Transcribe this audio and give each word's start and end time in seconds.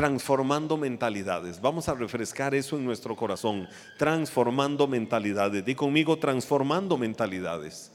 transformando 0.00 0.78
mentalidades. 0.78 1.60
Vamos 1.60 1.86
a 1.90 1.94
refrescar 1.94 2.54
eso 2.54 2.78
en 2.78 2.86
nuestro 2.86 3.14
corazón, 3.14 3.68
transformando 3.98 4.86
mentalidades. 4.86 5.62
Di 5.62 5.74
conmigo, 5.74 6.16
transformando 6.16 6.96
mentalidades. 6.96 7.92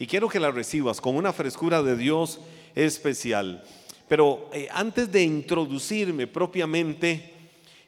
Y 0.00 0.08
quiero 0.08 0.28
que 0.28 0.40
la 0.40 0.50
recibas 0.50 1.00
con 1.00 1.14
una 1.14 1.32
frescura 1.32 1.80
de 1.80 1.96
Dios 1.96 2.40
especial. 2.74 3.62
Pero 4.08 4.50
eh, 4.52 4.66
antes 4.72 5.12
de 5.12 5.22
introducirme 5.22 6.26
propiamente 6.26 7.34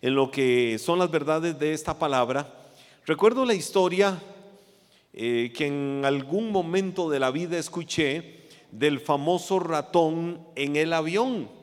en 0.00 0.14
lo 0.14 0.30
que 0.30 0.79
son 0.79 1.00
las 1.00 1.11
verdades 1.11 1.59
de 1.59 1.73
esta 1.73 1.98
palabra, 1.98 2.55
recuerdo 3.05 3.45
la 3.45 3.55
historia 3.55 4.16
eh, 5.12 5.53
que 5.57 5.66
en 5.66 6.03
algún 6.05 6.53
momento 6.53 7.11
de 7.11 7.19
la 7.19 7.32
vida 7.32 7.59
escuché 7.59 8.46
del 8.71 9.00
famoso 9.00 9.59
ratón 9.59 10.41
en 10.55 10.77
el 10.77 10.93
avión. 10.93 11.58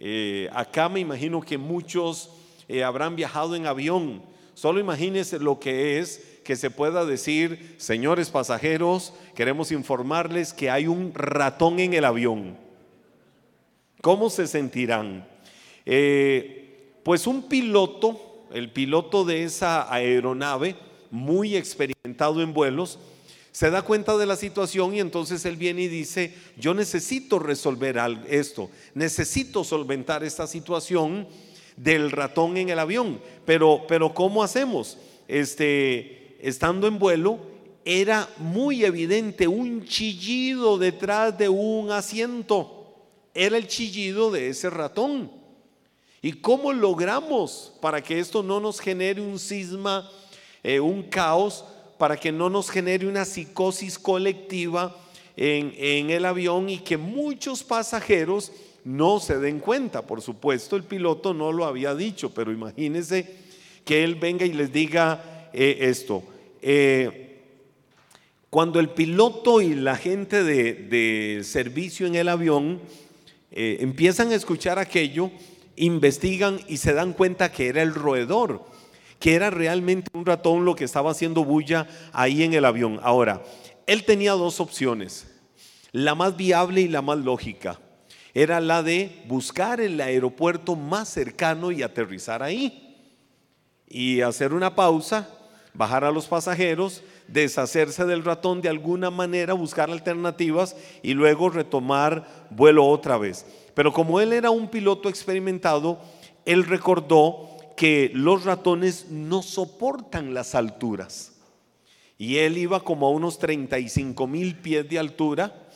Eh, 0.00 0.48
acá 0.52 0.88
me 0.88 0.98
imagino 0.98 1.40
que 1.40 1.58
muchos 1.58 2.30
habrán 2.84 3.14
viajado 3.14 3.54
en 3.54 3.66
avión. 3.66 4.22
Solo 4.54 4.80
imagínense 4.80 5.38
lo 5.38 5.58
que 5.58 5.98
es 5.98 6.40
que 6.44 6.56
se 6.56 6.70
pueda 6.70 7.04
decir, 7.04 7.76
señores 7.78 8.30
pasajeros, 8.30 9.12
queremos 9.34 9.70
informarles 9.72 10.52
que 10.52 10.70
hay 10.70 10.86
un 10.86 11.12
ratón 11.14 11.78
en 11.78 11.94
el 11.94 12.04
avión. 12.04 12.56
¿Cómo 14.00 14.30
se 14.30 14.46
sentirán? 14.46 15.26
Eh, 15.86 16.98
pues 17.02 17.26
un 17.26 17.48
piloto, 17.48 18.46
el 18.52 18.72
piloto 18.72 19.24
de 19.24 19.44
esa 19.44 19.92
aeronave, 19.92 20.76
muy 21.10 21.56
experimentado 21.56 22.42
en 22.42 22.54
vuelos, 22.54 22.98
se 23.52 23.70
da 23.70 23.82
cuenta 23.82 24.16
de 24.16 24.26
la 24.26 24.36
situación 24.36 24.94
y 24.94 25.00
entonces 25.00 25.44
él 25.44 25.56
viene 25.56 25.82
y 25.82 25.88
dice, 25.88 26.34
yo 26.56 26.74
necesito 26.74 27.38
resolver 27.38 27.98
esto, 28.28 28.70
necesito 28.94 29.64
solventar 29.64 30.24
esta 30.24 30.46
situación 30.46 31.26
del 31.76 32.10
ratón 32.10 32.56
en 32.56 32.68
el 32.68 32.78
avión, 32.78 33.20
pero, 33.44 33.84
pero 33.88 34.14
¿cómo 34.14 34.42
hacemos? 34.42 34.98
Este, 35.26 36.36
estando 36.40 36.86
en 36.86 36.98
vuelo, 36.98 37.38
era 37.84 38.28
muy 38.38 38.84
evidente 38.84 39.48
un 39.48 39.84
chillido 39.84 40.78
detrás 40.78 41.36
de 41.36 41.48
un 41.48 41.90
asiento 41.90 42.80
era 43.34 43.56
el 43.56 43.66
chillido 43.66 44.30
de 44.30 44.48
ese 44.48 44.70
ratón. 44.70 45.30
¿Y 46.22 46.32
cómo 46.32 46.72
logramos 46.72 47.72
para 47.80 48.02
que 48.02 48.18
esto 48.18 48.42
no 48.42 48.60
nos 48.60 48.80
genere 48.80 49.20
un 49.20 49.38
cisma, 49.38 50.10
eh, 50.62 50.80
un 50.80 51.02
caos, 51.04 51.64
para 52.00 52.16
que 52.16 52.32
no 52.32 52.48
nos 52.48 52.70
genere 52.70 53.06
una 53.06 53.26
psicosis 53.26 53.98
colectiva 53.98 54.96
en, 55.36 56.08
el 56.08 56.24
avión 56.24 56.70
y 56.70 56.78
que 56.78 56.96
muchos 56.96 57.62
pasajeros 57.62 58.52
no 58.84 59.20
se 59.20 59.38
den 59.38 59.58
cuenta? 59.58 60.06
Por 60.06 60.22
supuesto, 60.22 60.76
el 60.76 60.84
piloto 60.84 61.34
no 61.34 61.52
lo 61.52 61.66
había 61.66 61.94
dicho, 61.94 62.32
pero 62.32 62.52
imagínense 62.52 63.36
que 63.84 64.02
él 64.02 64.14
venga 64.14 64.46
y 64.46 64.54
les 64.54 64.72
diga 64.72 65.50
eh, 65.52 65.76
esto. 65.82 66.22
Eh, 66.62 67.42
cuando 68.48 68.80
el 68.80 68.88
piloto 68.88 69.60
y 69.60 69.74
la 69.74 69.96
gente 69.96 70.42
de, 70.42 70.72
de 70.72 71.44
servicio 71.44 72.06
en 72.06 72.14
el 72.14 72.30
avión 72.30 72.80
eh, 73.50 73.76
empiezan 73.80 74.30
a 74.30 74.36
escuchar 74.36 74.78
aquello, 74.78 75.30
investigan 75.76 76.60
y 76.66 76.78
se 76.78 76.94
dan 76.94 77.12
cuenta 77.12 77.52
que 77.52 77.68
era 77.68 77.82
el 77.82 77.94
roedor, 77.94 78.64
que 79.20 79.34
era 79.34 79.50
realmente 79.50 80.10
un 80.14 80.26
ratón 80.26 80.64
lo 80.64 80.74
que 80.74 80.84
estaba 80.84 81.12
haciendo 81.12 81.44
bulla 81.44 81.86
ahí 82.12 82.42
en 82.42 82.54
el 82.54 82.64
avión. 82.64 82.98
Ahora, 83.02 83.42
él 83.86 84.04
tenía 84.04 84.32
dos 84.32 84.60
opciones, 84.60 85.30
la 85.92 86.14
más 86.14 86.36
viable 86.36 86.80
y 86.80 86.88
la 86.88 87.02
más 87.02 87.18
lógica. 87.18 87.78
Era 88.32 88.60
la 88.60 88.82
de 88.82 89.22
buscar 89.26 89.80
el 89.80 90.00
aeropuerto 90.00 90.74
más 90.74 91.08
cercano 91.08 91.70
y 91.70 91.82
aterrizar 91.82 92.42
ahí. 92.42 92.96
Y 93.88 94.20
hacer 94.20 94.54
una 94.54 94.74
pausa, 94.74 95.28
bajar 95.74 96.04
a 96.04 96.12
los 96.12 96.26
pasajeros, 96.26 97.02
deshacerse 97.26 98.04
del 98.06 98.24
ratón 98.24 98.62
de 98.62 98.68
alguna 98.68 99.10
manera, 99.10 99.52
buscar 99.52 99.90
alternativas 99.90 100.76
y 101.02 101.12
luego 101.12 101.50
retomar 101.50 102.46
vuelo 102.50 102.86
otra 102.86 103.18
vez. 103.18 103.44
Pero 103.74 103.92
como 103.92 104.20
él 104.20 104.32
era 104.32 104.50
un 104.50 104.68
piloto 104.68 105.08
experimentado, 105.08 105.98
él 106.46 106.64
recordó 106.64 107.59
que 107.80 108.10
los 108.12 108.44
ratones 108.44 109.06
no 109.08 109.40
soportan 109.40 110.34
las 110.34 110.54
alturas. 110.54 111.32
Y 112.18 112.36
él 112.36 112.58
iba 112.58 112.84
como 112.84 113.06
a 113.06 113.10
unos 113.10 113.38
35 113.38 114.26
mil 114.26 114.56
pies 114.56 114.86
de 114.86 114.98
altura, 114.98 115.66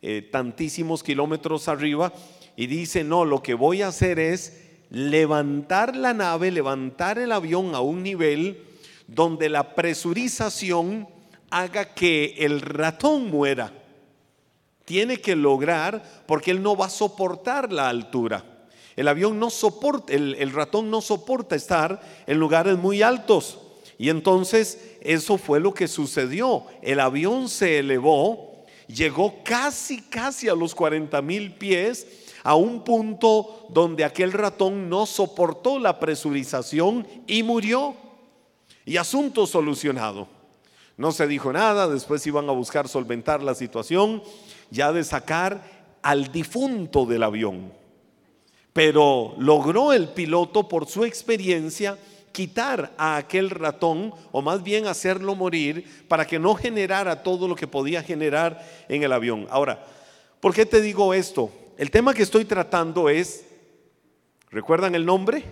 eh, 0.00 0.26
tantísimos 0.32 1.02
kilómetros 1.02 1.68
arriba, 1.68 2.10
y 2.56 2.68
dice, 2.68 3.04
no, 3.04 3.26
lo 3.26 3.42
que 3.42 3.52
voy 3.52 3.82
a 3.82 3.88
hacer 3.88 4.18
es 4.18 4.62
levantar 4.88 5.94
la 5.94 6.14
nave, 6.14 6.50
levantar 6.50 7.18
el 7.18 7.32
avión 7.32 7.74
a 7.74 7.82
un 7.82 8.02
nivel 8.02 8.62
donde 9.06 9.50
la 9.50 9.74
presurización 9.74 11.06
haga 11.50 11.92
que 11.92 12.34
el 12.38 12.62
ratón 12.62 13.30
muera. 13.30 13.74
Tiene 14.86 15.20
que 15.20 15.36
lograr, 15.36 16.24
porque 16.26 16.50
él 16.50 16.62
no 16.62 16.76
va 16.76 16.86
a 16.86 16.88
soportar 16.88 17.70
la 17.70 17.90
altura. 17.90 18.51
El 18.96 19.08
avión 19.08 19.38
no 19.38 19.50
soporta, 19.50 20.12
el, 20.12 20.52
ratón 20.52 20.90
no 20.90 21.00
soporta 21.00 21.56
estar 21.56 22.00
en 22.26 22.38
lugares 22.38 22.76
muy 22.76 23.02
altos. 23.02 23.58
Y 23.98 24.10
entonces 24.10 24.96
eso 25.00 25.38
fue 25.38 25.60
lo 25.60 25.72
que 25.72 25.88
sucedió. 25.88 26.64
El 26.82 27.00
avión 27.00 27.48
se 27.48 27.78
elevó, 27.78 28.64
llegó 28.86 29.42
casi, 29.44 30.02
casi 30.02 30.48
a 30.48 30.54
los 30.54 30.74
40 30.74 31.22
mil 31.22 31.54
pies, 31.54 32.06
a 32.42 32.54
un 32.54 32.84
punto 32.84 33.66
donde 33.70 34.04
aquel 34.04 34.32
ratón 34.32 34.88
no 34.88 35.06
soportó 35.06 35.78
la 35.78 35.98
presurización 36.00 37.06
y 37.26 37.42
murió. 37.42 37.94
Y 38.84 38.96
asunto 38.96 39.46
solucionado. 39.46 40.26
No 40.96 41.12
se 41.12 41.26
dijo 41.26 41.52
nada, 41.52 41.88
después 41.88 42.26
iban 42.26 42.48
a 42.48 42.52
buscar 42.52 42.88
solventar 42.88 43.42
la 43.42 43.54
situación, 43.54 44.22
ya 44.70 44.92
de 44.92 45.04
sacar 45.04 45.62
al 46.02 46.30
difunto 46.32 47.06
del 47.06 47.22
avión. 47.22 47.72
Pero 48.72 49.34
logró 49.38 49.92
el 49.92 50.08
piloto 50.08 50.68
por 50.68 50.86
su 50.86 51.04
experiencia 51.04 51.98
quitar 52.32 52.92
a 52.96 53.16
aquel 53.16 53.50
ratón, 53.50 54.12
o 54.32 54.42
más 54.42 54.62
bien 54.62 54.86
hacerlo 54.86 55.34
morir, 55.34 56.04
para 56.08 56.26
que 56.26 56.38
no 56.38 56.54
generara 56.54 57.22
todo 57.22 57.46
lo 57.46 57.54
que 57.54 57.66
podía 57.66 58.02
generar 58.02 58.66
en 58.88 59.02
el 59.02 59.12
avión. 59.12 59.46
Ahora, 59.50 59.84
¿por 60.40 60.54
qué 60.54 60.66
te 60.66 60.80
digo 60.80 61.14
esto? 61.14 61.50
El 61.76 61.90
tema 61.90 62.14
que 62.14 62.22
estoy 62.22 62.44
tratando 62.44 63.08
es, 63.08 63.44
¿recuerdan 64.50 64.94
el 64.94 65.04
nombre? 65.04 65.44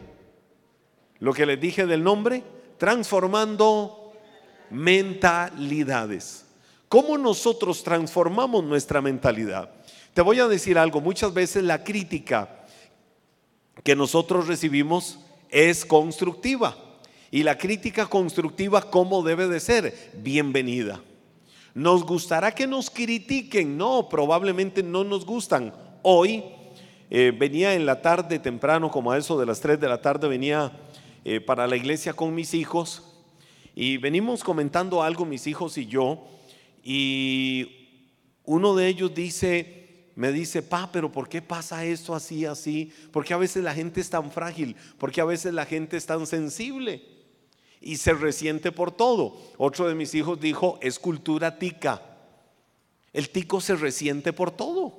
Lo 1.18 1.34
que 1.34 1.46
les 1.46 1.60
dije 1.60 1.86
del 1.86 2.02
nombre, 2.02 2.42
transformando 2.78 4.12
mentalidades. 4.70 6.46
¿Cómo 6.88 7.18
nosotros 7.18 7.84
transformamos 7.84 8.64
nuestra 8.64 9.00
mentalidad? 9.00 9.70
Te 10.14 10.22
voy 10.22 10.40
a 10.40 10.48
decir 10.48 10.78
algo, 10.78 11.00
muchas 11.00 11.32
veces 11.32 11.62
la 11.62 11.84
crítica 11.84 12.59
que 13.82 13.96
nosotros 13.96 14.46
recibimos 14.46 15.18
es 15.50 15.84
constructiva. 15.84 16.76
Y 17.30 17.42
la 17.42 17.56
crítica 17.56 18.06
constructiva, 18.06 18.90
¿cómo 18.90 19.22
debe 19.22 19.46
de 19.46 19.60
ser? 19.60 20.12
Bienvenida. 20.14 21.00
¿Nos 21.74 22.04
gustará 22.04 22.52
que 22.52 22.66
nos 22.66 22.90
critiquen? 22.90 23.76
No, 23.76 24.08
probablemente 24.08 24.82
no 24.82 25.04
nos 25.04 25.24
gustan. 25.24 25.72
Hoy 26.02 26.42
eh, 27.08 27.32
venía 27.36 27.74
en 27.74 27.86
la 27.86 28.02
tarde 28.02 28.38
temprano, 28.38 28.90
como 28.90 29.12
a 29.12 29.18
eso 29.18 29.38
de 29.38 29.46
las 29.46 29.60
3 29.60 29.78
de 29.78 29.88
la 29.88 30.00
tarde, 30.00 30.28
venía 30.28 30.72
eh, 31.24 31.40
para 31.40 31.66
la 31.66 31.76
iglesia 31.76 32.12
con 32.12 32.34
mis 32.34 32.54
hijos 32.54 33.04
y 33.74 33.98
venimos 33.98 34.42
comentando 34.42 35.02
algo 35.02 35.24
mis 35.24 35.46
hijos 35.46 35.78
y 35.78 35.86
yo 35.86 36.26
y 36.82 37.88
uno 38.44 38.74
de 38.74 38.88
ellos 38.88 39.14
dice, 39.14 39.79
me 40.20 40.32
dice, 40.32 40.60
pa, 40.60 40.90
pero 40.92 41.10
¿por 41.10 41.30
qué 41.30 41.40
pasa 41.40 41.82
esto 41.82 42.14
así, 42.14 42.44
así? 42.44 42.92
Porque 43.10 43.32
a 43.32 43.38
veces 43.38 43.64
la 43.64 43.72
gente 43.72 44.02
es 44.02 44.10
tan 44.10 44.30
frágil, 44.30 44.76
porque 44.98 45.22
a 45.22 45.24
veces 45.24 45.54
la 45.54 45.64
gente 45.64 45.96
es 45.96 46.04
tan 46.04 46.26
sensible 46.26 47.02
y 47.80 47.96
se 47.96 48.12
resiente 48.12 48.70
por 48.70 48.92
todo. 48.92 49.38
Otro 49.56 49.88
de 49.88 49.94
mis 49.94 50.14
hijos 50.14 50.38
dijo, 50.38 50.78
es 50.82 50.98
cultura 50.98 51.58
tica. 51.58 52.02
El 53.14 53.30
tico 53.30 53.62
se 53.62 53.74
resiente 53.76 54.34
por 54.34 54.50
todo. 54.50 54.92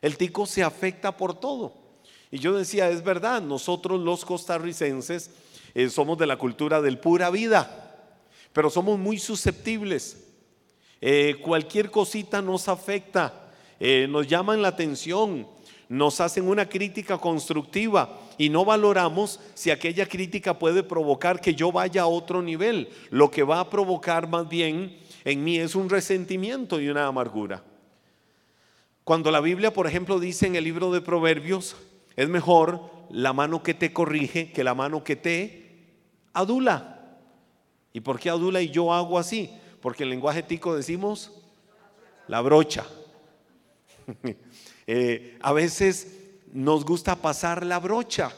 El 0.00 0.16
tico 0.16 0.46
se 0.46 0.62
afecta 0.62 1.14
por 1.14 1.38
todo. 1.38 1.74
Y 2.30 2.38
yo 2.38 2.56
decía, 2.56 2.88
es 2.88 3.04
verdad, 3.04 3.42
nosotros 3.42 4.00
los 4.00 4.24
costarricenses 4.24 5.30
eh, 5.74 5.90
somos 5.90 6.16
de 6.16 6.26
la 6.26 6.38
cultura 6.38 6.80
del 6.80 6.98
pura 6.98 7.28
vida, 7.28 8.16
pero 8.54 8.70
somos 8.70 8.98
muy 8.98 9.18
susceptibles. 9.18 10.24
Eh, 11.02 11.36
cualquier 11.42 11.90
cosita 11.90 12.40
nos 12.40 12.68
afecta, 12.68 13.41
eh, 13.84 14.06
nos 14.08 14.28
llaman 14.28 14.62
la 14.62 14.68
atención, 14.68 15.44
nos 15.88 16.20
hacen 16.20 16.46
una 16.46 16.68
crítica 16.68 17.18
constructiva 17.18 18.16
y 18.38 18.48
no 18.48 18.64
valoramos 18.64 19.40
si 19.54 19.72
aquella 19.72 20.06
crítica 20.06 20.56
puede 20.56 20.84
provocar 20.84 21.40
que 21.40 21.56
yo 21.56 21.72
vaya 21.72 22.02
a 22.02 22.06
otro 22.06 22.42
nivel. 22.42 22.90
Lo 23.10 23.32
que 23.32 23.42
va 23.42 23.58
a 23.58 23.68
provocar 23.68 24.28
más 24.28 24.48
bien 24.48 24.96
en 25.24 25.42
mí 25.42 25.58
es 25.58 25.74
un 25.74 25.90
resentimiento 25.90 26.80
y 26.80 26.90
una 26.90 27.08
amargura. 27.08 27.64
Cuando 29.02 29.32
la 29.32 29.40
Biblia, 29.40 29.72
por 29.72 29.88
ejemplo, 29.88 30.20
dice 30.20 30.46
en 30.46 30.54
el 30.54 30.62
libro 30.62 30.92
de 30.92 31.00
Proverbios, 31.00 31.74
es 32.14 32.28
mejor 32.28 32.88
la 33.10 33.32
mano 33.32 33.64
que 33.64 33.74
te 33.74 33.92
corrige 33.92 34.52
que 34.52 34.62
la 34.62 34.76
mano 34.76 35.02
que 35.02 35.16
te 35.16 35.88
adula. 36.34 37.18
¿Y 37.92 37.98
por 37.98 38.20
qué 38.20 38.30
adula 38.30 38.62
y 38.62 38.70
yo 38.70 38.92
hago 38.92 39.18
así? 39.18 39.50
Porque 39.80 40.04
en 40.04 40.10
lenguaje 40.10 40.44
tico 40.44 40.76
decimos 40.76 41.32
la 42.28 42.40
brocha. 42.42 42.86
Eh, 44.86 45.38
a 45.40 45.52
veces 45.52 46.18
nos 46.52 46.84
gusta 46.84 47.16
pasar 47.16 47.64
la 47.64 47.78
brocha. 47.78 48.32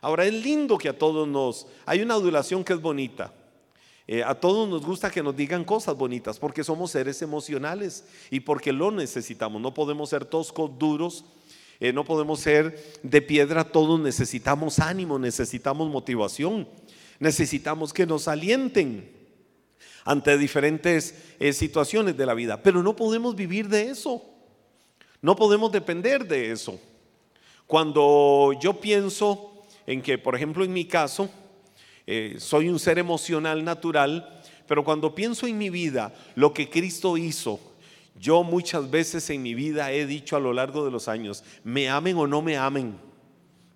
Ahora 0.00 0.24
es 0.24 0.32
lindo 0.32 0.78
que 0.78 0.88
a 0.88 0.98
todos 0.98 1.26
nos... 1.26 1.66
Hay 1.84 2.00
una 2.00 2.14
adulación 2.14 2.62
que 2.62 2.74
es 2.74 2.80
bonita. 2.80 3.32
Eh, 4.06 4.22
a 4.22 4.34
todos 4.34 4.68
nos 4.68 4.84
gusta 4.84 5.10
que 5.10 5.22
nos 5.22 5.34
digan 5.34 5.64
cosas 5.64 5.96
bonitas 5.96 6.38
porque 6.38 6.62
somos 6.62 6.90
seres 6.90 7.22
emocionales 7.22 8.04
y 8.30 8.40
porque 8.40 8.72
lo 8.72 8.90
necesitamos. 8.90 9.60
No 9.62 9.72
podemos 9.72 10.10
ser 10.10 10.26
toscos, 10.26 10.78
duros, 10.78 11.24
eh, 11.80 11.92
no 11.92 12.04
podemos 12.04 12.40
ser 12.40 13.00
de 13.02 13.22
piedra, 13.22 13.64
todos 13.64 13.98
necesitamos 13.98 14.78
ánimo, 14.78 15.18
necesitamos 15.18 15.90
motivación, 15.90 16.68
necesitamos 17.18 17.94
que 17.94 18.06
nos 18.06 18.28
alienten 18.28 19.10
ante 20.04 20.36
diferentes 20.36 21.14
situaciones 21.52 22.14
de 22.14 22.26
la 22.26 22.34
vida, 22.34 22.62
pero 22.62 22.82
no 22.82 22.94
podemos 22.94 23.34
vivir 23.34 23.68
de 23.70 23.88
eso, 23.88 24.33
no 25.24 25.34
podemos 25.34 25.72
depender 25.72 26.28
de 26.28 26.52
eso. 26.52 26.78
Cuando 27.66 28.52
yo 28.60 28.78
pienso 28.78 29.62
en 29.86 30.02
que, 30.02 30.18
por 30.18 30.36
ejemplo, 30.36 30.64
en 30.64 30.72
mi 30.74 30.84
caso, 30.84 31.30
eh, 32.06 32.34
soy 32.36 32.68
un 32.68 32.78
ser 32.78 32.98
emocional 32.98 33.64
natural, 33.64 34.42
pero 34.68 34.84
cuando 34.84 35.14
pienso 35.14 35.46
en 35.46 35.56
mi 35.56 35.70
vida, 35.70 36.14
lo 36.34 36.52
que 36.52 36.68
Cristo 36.68 37.16
hizo, 37.16 37.58
yo 38.20 38.42
muchas 38.42 38.90
veces 38.90 39.30
en 39.30 39.42
mi 39.42 39.54
vida 39.54 39.92
he 39.92 40.04
dicho 40.04 40.36
a 40.36 40.40
lo 40.40 40.52
largo 40.52 40.84
de 40.84 40.90
los 40.90 41.08
años, 41.08 41.42
me 41.64 41.88
amen 41.88 42.18
o 42.18 42.26
no 42.26 42.42
me 42.42 42.58
amen, 42.58 42.98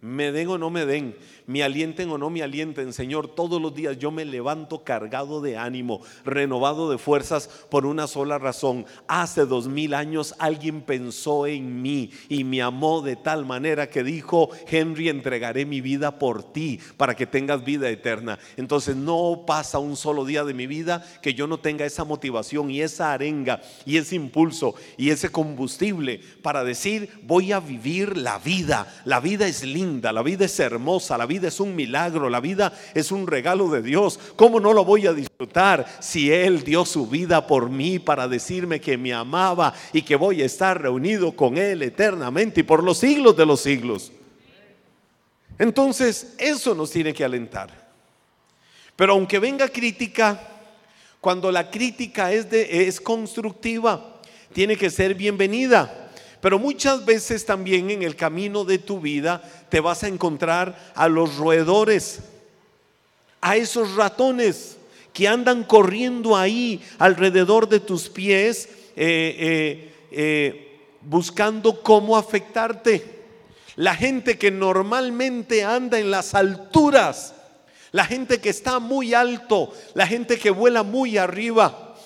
me 0.02 0.30
den 0.32 0.48
o 0.48 0.58
no 0.58 0.68
me 0.68 0.84
den, 0.84 1.16
me 1.48 1.62
alienten 1.62 2.10
o 2.10 2.18
no 2.18 2.28
me 2.28 2.42
alienten, 2.42 2.92
Señor, 2.92 3.26
todos 3.26 3.60
los 3.60 3.74
días 3.74 3.98
yo 3.98 4.10
me 4.10 4.26
levanto 4.26 4.84
cargado 4.84 5.40
de 5.40 5.56
ánimo, 5.56 6.02
renovado 6.22 6.90
de 6.90 6.98
fuerzas 6.98 7.48
por 7.70 7.86
una 7.86 8.06
sola 8.06 8.38
razón. 8.38 8.84
Hace 9.06 9.46
dos 9.46 9.66
mil 9.66 9.94
años 9.94 10.34
alguien 10.38 10.82
pensó 10.82 11.46
en 11.46 11.80
mí 11.80 12.10
y 12.28 12.44
me 12.44 12.60
amó 12.60 13.00
de 13.00 13.16
tal 13.16 13.46
manera 13.46 13.88
que 13.88 14.04
dijo, 14.04 14.50
Henry, 14.66 15.08
entregaré 15.08 15.64
mi 15.64 15.80
vida 15.80 16.18
por 16.18 16.52
ti 16.52 16.80
para 16.98 17.16
que 17.16 17.26
tengas 17.26 17.64
vida 17.64 17.88
eterna. 17.88 18.38
Entonces 18.58 18.94
no 18.94 19.44
pasa 19.46 19.78
un 19.78 19.96
solo 19.96 20.26
día 20.26 20.44
de 20.44 20.52
mi 20.52 20.66
vida 20.66 21.02
que 21.22 21.32
yo 21.32 21.46
no 21.46 21.60
tenga 21.60 21.86
esa 21.86 22.04
motivación 22.04 22.70
y 22.70 22.82
esa 22.82 23.14
arenga 23.14 23.62
y 23.86 23.96
ese 23.96 24.16
impulso 24.16 24.74
y 24.98 25.08
ese 25.08 25.32
combustible 25.32 26.20
para 26.42 26.62
decir, 26.62 27.08
voy 27.22 27.52
a 27.52 27.60
vivir 27.60 28.18
la 28.18 28.38
vida. 28.38 29.02
La 29.06 29.20
vida 29.20 29.46
es 29.46 29.64
linda, 29.64 30.12
la 30.12 30.22
vida 30.22 30.44
es 30.44 30.60
hermosa, 30.60 31.16
la 31.16 31.24
vida 31.24 31.37
es 31.46 31.60
un 31.60 31.76
milagro, 31.76 32.28
la 32.28 32.40
vida 32.40 32.72
es 32.94 33.12
un 33.12 33.28
regalo 33.28 33.70
de 33.70 33.80
Dios. 33.80 34.18
¿Cómo 34.34 34.58
no 34.58 34.72
lo 34.72 34.84
voy 34.84 35.06
a 35.06 35.12
disfrutar 35.12 35.86
si 36.00 36.32
Él 36.32 36.64
dio 36.64 36.84
su 36.84 37.06
vida 37.06 37.46
por 37.46 37.70
mí 37.70 38.00
para 38.00 38.26
decirme 38.26 38.80
que 38.80 38.98
me 38.98 39.14
amaba 39.14 39.72
y 39.92 40.02
que 40.02 40.16
voy 40.16 40.42
a 40.42 40.46
estar 40.46 40.82
reunido 40.82 41.32
con 41.32 41.56
Él 41.56 41.82
eternamente 41.82 42.60
y 42.60 42.64
por 42.64 42.82
los 42.82 42.98
siglos 42.98 43.36
de 43.36 43.46
los 43.46 43.60
siglos? 43.60 44.10
Entonces, 45.58 46.34
eso 46.38 46.74
nos 46.74 46.90
tiene 46.90 47.14
que 47.14 47.24
alentar. 47.24 47.88
Pero 48.96 49.12
aunque 49.12 49.38
venga 49.38 49.68
crítica, 49.68 50.40
cuando 51.20 51.52
la 51.52 51.70
crítica 51.70 52.32
es, 52.32 52.50
de, 52.50 52.88
es 52.88 53.00
constructiva, 53.00 54.20
tiene 54.52 54.76
que 54.76 54.90
ser 54.90 55.14
bienvenida. 55.14 56.07
Pero 56.40 56.58
muchas 56.58 57.04
veces 57.04 57.44
también 57.44 57.90
en 57.90 58.02
el 58.02 58.14
camino 58.14 58.64
de 58.64 58.78
tu 58.78 59.00
vida 59.00 59.42
te 59.68 59.80
vas 59.80 60.04
a 60.04 60.08
encontrar 60.08 60.92
a 60.94 61.08
los 61.08 61.36
roedores, 61.36 62.20
a 63.40 63.56
esos 63.56 63.96
ratones 63.96 64.76
que 65.12 65.26
andan 65.26 65.64
corriendo 65.64 66.36
ahí 66.36 66.80
alrededor 66.98 67.68
de 67.68 67.80
tus 67.80 68.08
pies, 68.08 68.68
eh, 68.94 69.36
eh, 69.38 69.94
eh, 70.12 70.78
buscando 71.02 71.82
cómo 71.82 72.16
afectarte. 72.16 73.18
La 73.74 73.96
gente 73.96 74.38
que 74.38 74.50
normalmente 74.50 75.64
anda 75.64 75.98
en 75.98 76.10
las 76.10 76.34
alturas, 76.34 77.34
la 77.90 78.04
gente 78.04 78.40
que 78.40 78.50
está 78.50 78.78
muy 78.78 79.14
alto, 79.14 79.72
la 79.94 80.06
gente 80.06 80.38
que 80.38 80.50
vuela 80.50 80.84
muy 80.84 81.18
arriba, 81.18 81.96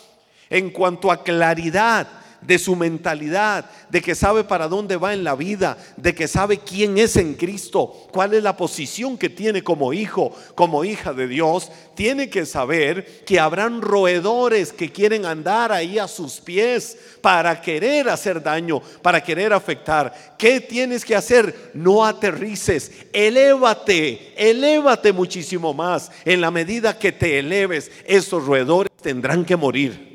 en 0.49 0.71
cuanto 0.71 1.11
a 1.11 1.23
claridad, 1.23 2.09
de 2.43 2.59
su 2.59 2.77
mentalidad, 2.77 3.65
de 3.91 4.03
que 4.03 4.15
sabe 4.15 4.45
para 4.45 4.69
dónde 4.69 4.97
va 4.97 5.15
en 5.15 5.25
la 5.25 5.35
vida, 5.35 5.77
de 5.97 6.15
que 6.15 6.29
sabe 6.29 6.59
quién 6.59 6.99
es 6.99 7.17
en 7.17 7.35
Cristo, 7.35 8.09
cuál 8.13 8.35
es 8.35 8.43
la 8.43 8.57
posición 8.57 9.17
que 9.17 9.29
tiene 9.29 9.63
como 9.63 9.93
hijo, 9.93 10.35
como 10.55 10.85
hija 10.85 11.13
de 11.13 11.29
Dios, 11.29 11.71
tiene 11.95 12.29
que 12.29 12.47
saber 12.47 13.25
que 13.25 13.39
habrán 13.39 13.81
roedores 13.81 14.73
que 14.73 14.91
quieren 14.91 15.25
andar 15.25 15.73
ahí 15.73 15.99
a 15.99 16.09
sus 16.09 16.41
pies 16.41 16.97
para 17.21 17.61
querer 17.61 18.09
hacer 18.09 18.43
daño, 18.43 18.81
para 19.03 19.23
querer 19.23 19.53
afectar. 19.53 20.35
¿Qué 20.39 20.61
tienes 20.61 21.05
que 21.05 21.17
hacer? 21.17 21.71
No 21.75 22.05
aterrices, 22.05 22.91
elévate, 23.13 24.35
elévate 24.37 25.13
muchísimo 25.13 25.73
más. 25.73 26.11
En 26.25 26.41
la 26.41 26.51
medida 26.51 26.99
que 26.99 27.13
te 27.13 27.39
eleves, 27.39 27.91
esos 28.05 28.45
roedores 28.45 28.91
tendrán 29.01 29.45
que 29.45 29.57
morir 29.57 30.12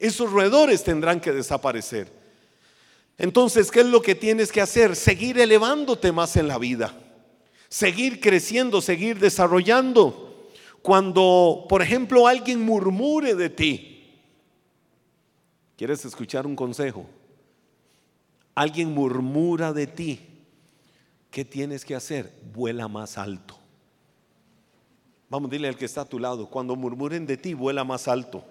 esos 0.00 0.32
roedores 0.32 0.82
tendrán 0.82 1.20
que 1.20 1.30
desaparecer. 1.30 2.10
Entonces, 3.18 3.70
¿qué 3.70 3.80
es 3.80 3.86
lo 3.86 4.00
que 4.00 4.14
tienes 4.14 4.50
que 4.50 4.62
hacer? 4.62 4.96
Seguir 4.96 5.38
elevándote 5.38 6.10
más 6.10 6.36
en 6.36 6.48
la 6.48 6.58
vida, 6.58 6.98
seguir 7.68 8.18
creciendo, 8.18 8.80
seguir 8.80 9.18
desarrollando. 9.18 10.48
Cuando, 10.80 11.66
por 11.68 11.82
ejemplo, 11.82 12.26
alguien 12.26 12.62
murmure 12.62 13.34
de 13.34 13.50
ti, 13.50 14.08
¿quieres 15.76 16.02
escuchar 16.06 16.46
un 16.46 16.56
consejo? 16.56 17.04
Alguien 18.54 18.92
murmura 18.94 19.74
de 19.74 19.86
ti, 19.86 20.20
¿qué 21.30 21.44
tienes 21.44 21.84
que 21.84 21.94
hacer? 21.94 22.32
Vuela 22.54 22.88
más 22.88 23.18
alto. 23.18 23.58
Vamos, 25.28 25.50
dile 25.50 25.68
al 25.68 25.76
que 25.76 25.84
está 25.84 26.00
a 26.00 26.06
tu 26.06 26.18
lado, 26.18 26.48
cuando 26.48 26.74
murmuren 26.74 27.26
de 27.26 27.36
ti, 27.36 27.52
vuela 27.52 27.84
más 27.84 28.08
alto. 28.08 28.42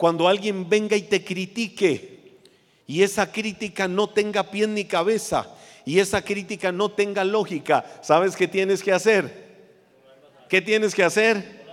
Cuando 0.00 0.26
alguien 0.26 0.66
venga 0.66 0.96
y 0.96 1.02
te 1.02 1.22
critique 1.22 2.38
y 2.86 3.02
esa 3.02 3.30
crítica 3.30 3.86
no 3.86 4.08
tenga 4.08 4.50
pie 4.50 4.66
ni 4.66 4.86
cabeza 4.86 5.46
y 5.84 5.98
esa 5.98 6.22
crítica 6.22 6.72
no 6.72 6.90
tenga 6.90 7.22
lógica, 7.22 7.84
¿sabes 8.00 8.34
qué 8.34 8.48
tienes 8.48 8.82
que 8.82 8.94
hacer? 8.94 9.58
¿Qué 10.48 10.62
tienes 10.62 10.94
que 10.94 11.04
hacer? 11.04 11.66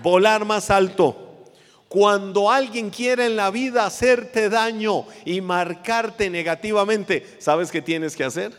Volar 0.00 0.44
más 0.44 0.70
alto. 0.70 1.44
Cuando 1.88 2.52
alguien 2.52 2.88
quiere 2.88 3.26
en 3.26 3.34
la 3.34 3.50
vida 3.50 3.84
hacerte 3.84 4.48
daño 4.48 5.04
y 5.24 5.40
marcarte 5.40 6.30
negativamente, 6.30 7.26
¿sabes 7.40 7.72
qué 7.72 7.82
tienes 7.82 8.14
que 8.14 8.22
hacer? 8.22 8.52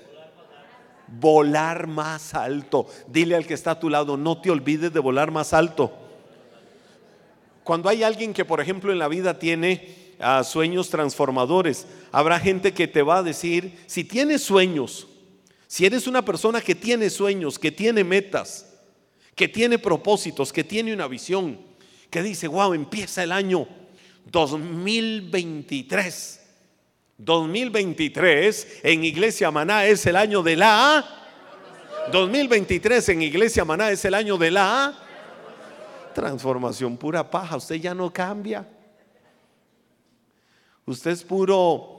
Volar 1.07 1.87
más 1.87 2.33
alto. 2.33 2.87
Dile 3.07 3.37
al 3.37 3.47
que 3.47 3.53
está 3.53 3.71
a 3.71 3.79
tu 3.79 3.89
lado, 3.89 4.17
no 4.17 4.41
te 4.41 4.51
olvides 4.51 4.91
de 4.91 4.99
volar 4.99 5.31
más 5.31 5.53
alto. 5.53 6.06
Cuando 7.67 7.89
hay 7.89 8.01
alguien 8.01 8.33
que, 8.33 8.45
por 8.45 8.61
ejemplo, 8.61 8.93
en 8.93 8.99
la 8.99 9.09
vida 9.09 9.39
tiene 9.39 10.13
ah, 10.21 10.45
sueños 10.45 10.89
transformadores, 10.89 11.85
habrá 12.13 12.39
gente 12.39 12.73
que 12.73 12.87
te 12.87 13.01
va 13.01 13.17
a 13.17 13.23
decir, 13.23 13.77
si 13.87 14.05
tienes 14.05 14.41
sueños, 14.41 15.05
si 15.67 15.85
eres 15.85 16.07
una 16.07 16.23
persona 16.23 16.61
que 16.61 16.75
tiene 16.75 17.09
sueños, 17.09 17.59
que 17.59 17.73
tiene 17.73 18.05
metas, 18.05 18.73
que 19.35 19.49
tiene 19.49 19.77
propósitos, 19.77 20.53
que 20.53 20.63
tiene 20.63 20.93
una 20.93 21.09
visión, 21.09 21.59
que 22.09 22.23
dice, 22.23 22.47
wow, 22.47 22.73
empieza 22.73 23.21
el 23.21 23.33
año 23.33 23.67
2023. 24.31 26.39
2023 27.17 28.79
en 28.83 29.03
Iglesia 29.03 29.51
Maná 29.51 29.85
es 29.85 30.05
el 30.05 30.15
año 30.15 30.41
de 30.41 30.55
la 30.55 31.05
2023 32.13 33.09
en 33.09 33.23
Iglesia 33.23 33.65
Maná 33.65 33.91
es 33.91 34.05
el 34.05 34.13
año 34.13 34.37
de 34.37 34.51
la 34.51 35.06
transformación 36.17 36.97
pura 36.97 37.29
paja, 37.29 37.57
usted 37.57 37.75
ya 37.75 37.93
no 37.93 38.11
cambia. 38.11 38.67
Usted 40.83 41.11
es 41.11 41.23
puro... 41.23 41.93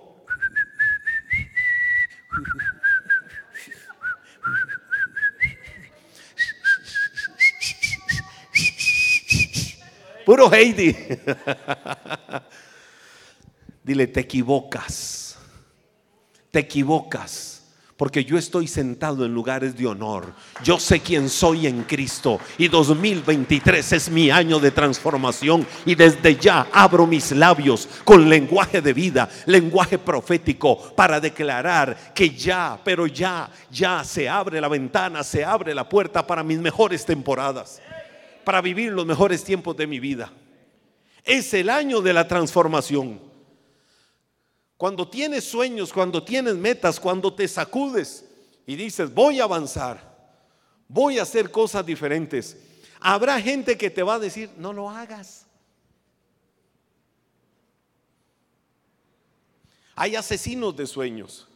Puro 10.26 10.52
Heidi. 10.52 10.96
Dile, 13.84 14.08
te 14.08 14.20
equivocas. 14.20 15.38
Te 16.50 16.58
equivocas. 16.58 17.57
Porque 17.98 18.24
yo 18.24 18.38
estoy 18.38 18.68
sentado 18.68 19.26
en 19.26 19.34
lugares 19.34 19.76
de 19.76 19.84
honor. 19.84 20.32
Yo 20.62 20.78
sé 20.78 21.00
quién 21.00 21.28
soy 21.28 21.66
en 21.66 21.82
Cristo 21.82 22.38
y 22.56 22.68
2023 22.68 23.92
es 23.92 24.08
mi 24.08 24.30
año 24.30 24.60
de 24.60 24.70
transformación 24.70 25.66
y 25.84 25.96
desde 25.96 26.36
ya 26.36 26.68
abro 26.72 27.08
mis 27.08 27.32
labios 27.32 27.88
con 28.04 28.28
lenguaje 28.28 28.80
de 28.80 28.92
vida, 28.92 29.28
lenguaje 29.46 29.98
profético 29.98 30.94
para 30.94 31.18
declarar 31.18 32.14
que 32.14 32.30
ya, 32.30 32.78
pero 32.84 33.08
ya, 33.08 33.50
ya 33.68 34.04
se 34.04 34.28
abre 34.28 34.60
la 34.60 34.68
ventana, 34.68 35.24
se 35.24 35.44
abre 35.44 35.74
la 35.74 35.88
puerta 35.88 36.24
para 36.24 36.44
mis 36.44 36.60
mejores 36.60 37.04
temporadas, 37.04 37.82
para 38.44 38.60
vivir 38.60 38.92
los 38.92 39.06
mejores 39.06 39.42
tiempos 39.42 39.76
de 39.76 39.88
mi 39.88 39.98
vida. 39.98 40.32
Es 41.24 41.52
el 41.52 41.68
año 41.68 42.00
de 42.00 42.12
la 42.12 42.28
transformación. 42.28 43.27
Cuando 44.78 45.08
tienes 45.08 45.42
sueños, 45.42 45.92
cuando 45.92 46.22
tienes 46.22 46.54
metas, 46.54 47.00
cuando 47.00 47.34
te 47.34 47.48
sacudes 47.48 48.24
y 48.64 48.76
dices, 48.76 49.12
voy 49.12 49.40
a 49.40 49.42
avanzar, 49.42 50.16
voy 50.86 51.18
a 51.18 51.22
hacer 51.22 51.50
cosas 51.50 51.84
diferentes, 51.84 52.56
habrá 53.00 53.40
gente 53.40 53.76
que 53.76 53.90
te 53.90 54.04
va 54.04 54.14
a 54.14 54.18
decir, 54.20 54.50
no 54.56 54.72
lo 54.72 54.88
hagas. 54.88 55.46
Hay 59.96 60.14
asesinos 60.14 60.76
de 60.76 60.86
sueños, 60.86 61.48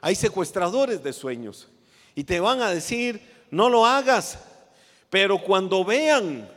hay 0.00 0.14
secuestradores 0.14 1.02
de 1.02 1.12
sueños 1.12 1.68
y 2.14 2.24
te 2.24 2.40
van 2.40 2.62
a 2.62 2.70
decir, 2.70 3.20
no 3.50 3.68
lo 3.68 3.84
hagas. 3.84 4.38
Pero 5.10 5.42
cuando 5.42 5.84
vean 5.84 6.50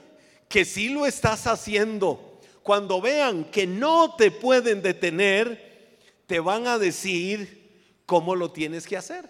que 0.48 0.64
sí 0.64 0.88
lo 0.88 1.06
estás 1.06 1.48
haciendo, 1.48 2.40
cuando 2.64 3.02
vean 3.02 3.44
que 3.44 3.68
no 3.68 4.16
te 4.16 4.32
pueden 4.32 4.82
detener, 4.82 5.71
te 6.32 6.40
van 6.40 6.66
a 6.66 6.80
decir 6.80 7.70
cómo 8.06 8.38
lo 8.38 8.52
tienes 8.52 8.88
que 8.88 8.96
hacer. 8.96 9.30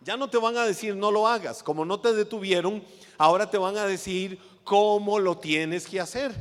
Ya 0.00 0.16
no 0.16 0.30
te 0.30 0.38
van 0.38 0.56
a 0.56 0.64
decir 0.64 0.96
no 0.96 1.10
lo 1.10 1.28
hagas, 1.28 1.62
como 1.62 1.84
no 1.84 2.00
te 2.00 2.14
detuvieron, 2.14 2.82
ahora 3.18 3.50
te 3.50 3.58
van 3.58 3.76
a 3.76 3.84
decir 3.84 4.38
cómo 4.64 5.18
lo 5.18 5.36
tienes 5.36 5.86
que 5.86 6.00
hacer. 6.00 6.32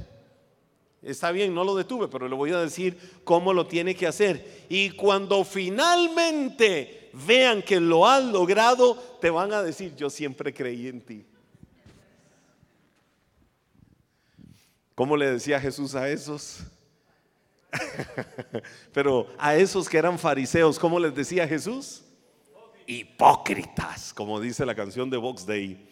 Está 1.01 1.33
bien, 1.33 1.53
no 1.53 1.65
lo 1.65 1.75
detuve, 1.75 2.07
pero 2.07 2.29
le 2.29 2.35
voy 2.35 2.51
a 2.53 2.59
decir 2.59 2.97
cómo 3.25 3.51
lo 3.51 3.67
tiene 3.67 3.95
que 3.95 4.07
hacer. 4.07 4.65
Y 4.69 4.91
cuando 4.91 5.43
finalmente 5.43 7.09
vean 7.11 7.61
que 7.61 7.81
lo 7.81 8.07
has 8.07 8.23
logrado, 8.23 8.95
te 9.19 9.29
van 9.29 9.51
a 9.51 9.61
decir, 9.61 9.93
yo 9.97 10.09
siempre 10.09 10.53
creí 10.53 10.87
en 10.87 11.01
ti. 11.01 11.25
¿Cómo 14.95 15.17
le 15.17 15.29
decía 15.29 15.59
Jesús 15.59 15.95
a 15.95 16.07
esos? 16.07 16.63
Pero 18.93 19.27
a 19.37 19.55
esos 19.55 19.87
que 19.87 19.97
eran 19.97 20.19
fariseos, 20.19 20.77
¿cómo 20.77 20.99
les 20.99 21.15
decía 21.15 21.47
Jesús? 21.47 22.03
Hipócritas, 22.85 24.13
como 24.13 24.39
dice 24.39 24.65
la 24.65 24.75
canción 24.75 25.09
de 25.09 25.17
Vox 25.17 25.45
Day. 25.45 25.87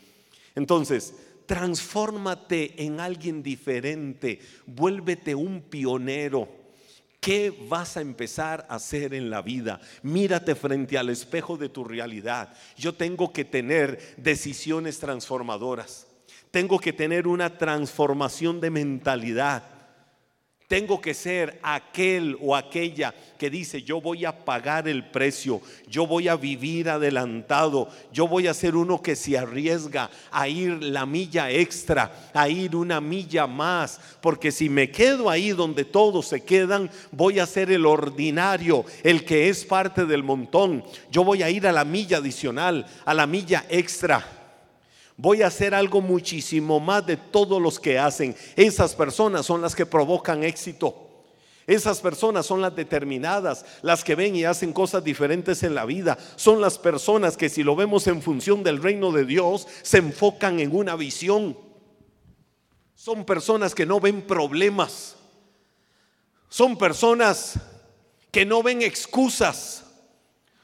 Entonces, 0.56 1.14
transfórmate 1.46 2.84
en 2.84 3.00
alguien 3.00 3.42
diferente, 3.42 4.40
vuélvete 4.66 5.36
un 5.36 5.62
pionero. 5.62 6.60
¿Qué 7.20 7.54
vas 7.68 7.98
a 7.98 8.02
empezar 8.02 8.66
a 8.70 8.76
hacer 8.76 9.14
en 9.14 9.30
la 9.30 9.42
vida? 9.42 9.82
Mírate 10.04 10.56
frente 10.56 10.98
al 10.98 11.10
espejo 11.10 11.58
de 11.58 11.68
tu 11.68 11.84
realidad. 11.84 12.54
Yo 12.78 12.94
tengo 12.94 13.34
que 13.34 13.44
tener 13.44 14.16
decisiones 14.16 15.00
transformadoras. 15.00 16.08
Tengo 16.50 16.80
que 16.80 16.94
tener 16.94 17.28
una 17.28 17.58
transformación 17.58 18.62
de 18.62 18.70
mentalidad. 18.70 19.79
Tengo 20.70 21.02
que 21.02 21.16
ser 21.16 21.60
aquel 21.64 22.38
o 22.40 22.56
aquella 22.56 23.12
que 23.40 23.50
dice, 23.50 23.82
yo 23.82 24.00
voy 24.00 24.24
a 24.24 24.46
pagar 24.46 24.88
el 24.88 25.04
precio, 25.04 25.64
yo 25.88 26.06
voy 26.06 26.28
a 26.28 26.36
vivir 26.36 26.90
adelantado, 26.90 27.90
yo 28.14 28.28
voy 28.28 28.46
a 28.46 28.54
ser 28.54 28.76
uno 28.76 29.02
que 29.02 29.16
se 29.16 29.36
arriesga 29.36 30.12
a 30.30 30.48
ir 30.48 30.84
la 30.84 31.08
milla 31.08 31.50
extra, 31.50 32.30
a 32.36 32.48
ir 32.50 32.76
una 32.76 33.02
milla 33.02 33.48
más, 33.48 34.00
porque 34.22 34.52
si 34.52 34.70
me 34.70 34.92
quedo 34.92 35.32
ahí 35.32 35.54
donde 35.54 35.86
todos 35.86 36.28
se 36.28 36.42
quedan, 36.42 36.92
voy 37.12 37.40
a 37.40 37.48
ser 37.48 37.72
el 37.72 37.88
ordinario, 37.88 38.86
el 39.02 39.26
que 39.26 39.50
es 39.50 39.66
parte 39.66 40.06
del 40.06 40.22
montón. 40.22 40.84
Yo 41.10 41.24
voy 41.24 41.42
a 41.42 41.50
ir 41.50 41.66
a 41.66 41.72
la 41.72 41.84
milla 41.84 42.18
adicional, 42.18 42.86
a 43.06 43.16
la 43.16 43.26
milla 43.26 43.66
extra 43.70 44.39
voy 45.22 45.42
a 45.42 45.48
hacer 45.48 45.76
algo 45.76 46.00
muchísimo 46.00 46.80
más 46.80 47.06
de 47.06 47.18
todos 47.18 47.62
los 47.62 47.78
que 47.78 48.00
hacen. 48.00 48.34
Esas 48.56 48.96
personas 48.96 49.46
son 49.46 49.62
las 49.62 49.76
que 49.76 49.86
provocan 49.86 50.46
éxito. 50.46 50.96
Esas 51.68 52.00
personas 52.00 52.46
son 52.46 52.62
las 52.62 52.74
determinadas, 52.74 53.66
las 53.82 54.04
que 54.04 54.16
ven 54.16 54.36
y 54.36 54.46
hacen 54.46 54.72
cosas 54.72 55.04
diferentes 55.04 55.62
en 55.64 55.76
la 55.76 55.86
vida. 55.86 56.18
Son 56.38 56.62
las 56.62 56.80
personas 56.80 57.36
que 57.36 57.50
si 57.50 57.64
lo 57.64 57.76
vemos 57.76 58.08
en 58.08 58.22
función 58.22 58.64
del 58.64 58.82
reino 58.82 59.12
de 59.12 59.26
Dios, 59.26 59.68
se 59.84 59.98
enfocan 59.98 60.62
en 60.62 60.74
una 60.74 60.96
visión. 60.96 61.58
Son 62.96 63.26
personas 63.26 63.76
que 63.76 63.86
no 63.86 64.00
ven 64.00 64.22
problemas. 64.22 65.18
Son 66.48 66.78
personas 66.78 67.60
que 68.32 68.46
no 68.46 68.64
ven 68.64 68.82
excusas. 68.82 69.84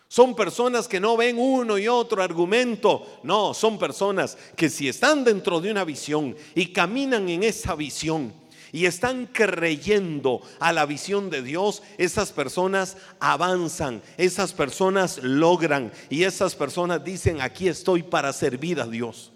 Son 0.08 0.36
personas 0.36 0.88
que 0.88 1.00
no 1.00 1.18
ven 1.18 1.38
uno 1.40 1.78
y 1.78 1.88
otro 1.88 2.22
argumento. 2.22 3.20
No, 3.24 3.54
son 3.54 3.80
personas 3.80 4.38
que 4.56 4.70
si 4.70 4.88
están 4.88 5.24
dentro 5.24 5.60
de 5.60 5.72
una 5.72 5.84
visión 5.84 6.36
y 6.54 6.68
caminan 6.68 7.28
en 7.30 7.44
esa 7.44 7.76
visión 7.76 8.34
y 8.72 8.86
están 8.86 9.28
creyendo 9.28 10.42
a 10.60 10.74
la 10.74 10.86
visión 10.86 11.30
de 11.30 11.42
Dios, 11.42 11.82
esas 11.98 12.32
personas 12.32 12.98
avanzan, 13.20 14.02
esas 14.18 14.54
personas 14.54 15.20
logran 15.24 15.92
y 16.10 16.24
esas 16.24 16.56
personas 16.56 17.04
dicen, 17.04 17.42
aquí 17.42 17.68
estoy 17.68 18.04
para 18.04 18.32
servir 18.34 18.82
a 18.82 18.88
Dios. 18.88 19.32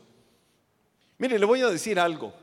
Mire, 1.17 1.39
le 1.39 1.45
voy 1.45 1.61
a 1.61 1.67
decir 1.67 1.99
algo. 1.99 2.33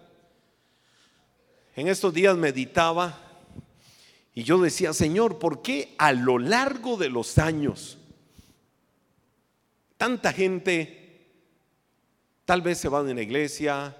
En 1.76 1.88
estos 1.88 2.12
días 2.12 2.36
meditaba 2.36 3.18
y 4.34 4.42
yo 4.42 4.58
decía, 4.58 4.92
Señor, 4.92 5.38
¿por 5.38 5.62
qué 5.62 5.94
a 5.98 6.12
lo 6.12 6.38
largo 6.38 6.96
de 6.96 7.10
los 7.10 7.38
años 7.38 7.98
Tanta 9.96 10.32
gente 10.32 11.06
tal 12.44 12.62
vez 12.62 12.78
se 12.78 12.88
van 12.88 13.06
de 13.06 13.14
la 13.14 13.22
iglesia, 13.22 13.96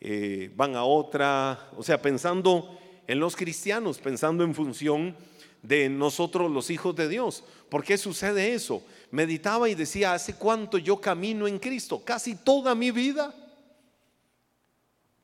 eh, 0.00 0.50
van 0.54 0.76
a 0.76 0.84
otra, 0.84 1.70
o 1.76 1.82
sea, 1.82 2.00
pensando 2.00 2.78
en 3.06 3.18
los 3.18 3.34
cristianos, 3.34 3.98
pensando 3.98 4.44
en 4.44 4.54
función 4.54 5.16
de 5.62 5.88
nosotros 5.88 6.50
los 6.50 6.70
hijos 6.70 6.94
de 6.94 7.08
Dios. 7.08 7.42
¿Por 7.68 7.82
qué 7.82 7.98
sucede 7.98 8.54
eso? 8.54 8.82
Meditaba 9.10 9.68
y 9.68 9.74
decía, 9.74 10.12
¿hace 10.12 10.34
cuánto 10.34 10.78
yo 10.78 11.00
camino 11.00 11.46
en 11.48 11.58
Cristo? 11.58 12.02
Casi 12.04 12.34
toda 12.34 12.74
mi 12.74 12.90
vida. 12.90 13.34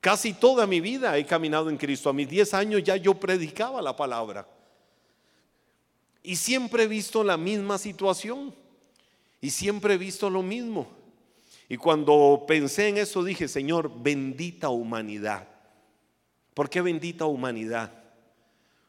Casi 0.01 0.33
toda 0.33 0.67
mi 0.67 0.81
vida 0.81 1.17
he 1.17 1.25
caminado 1.25 1.69
en 1.69 1.77
Cristo. 1.77 2.09
A 2.09 2.13
mis 2.13 2.29
10 2.29 2.53
años 2.53 2.83
ya 2.83 2.95
yo 2.95 3.15
predicaba 3.15 3.81
la 3.81 3.95
palabra. 3.95 4.47
Y 6.21 6.35
siempre 6.35 6.83
he 6.83 6.87
visto 6.87 7.23
la 7.23 7.37
misma 7.37 7.77
situación. 7.77 8.53
Y 9.45 9.51
siempre 9.51 9.93
he 9.93 9.97
visto 9.99 10.27
lo 10.31 10.41
mismo. 10.41 10.87
Y 11.69 11.77
cuando 11.77 12.45
pensé 12.47 12.87
en 12.87 12.97
eso 12.97 13.23
dije, 13.23 13.47
Señor, 13.47 13.91
bendita 14.01 14.69
humanidad. 14.69 15.47
¿Por 16.55 16.67
qué 16.67 16.81
bendita 16.81 17.25
humanidad? 17.25 17.93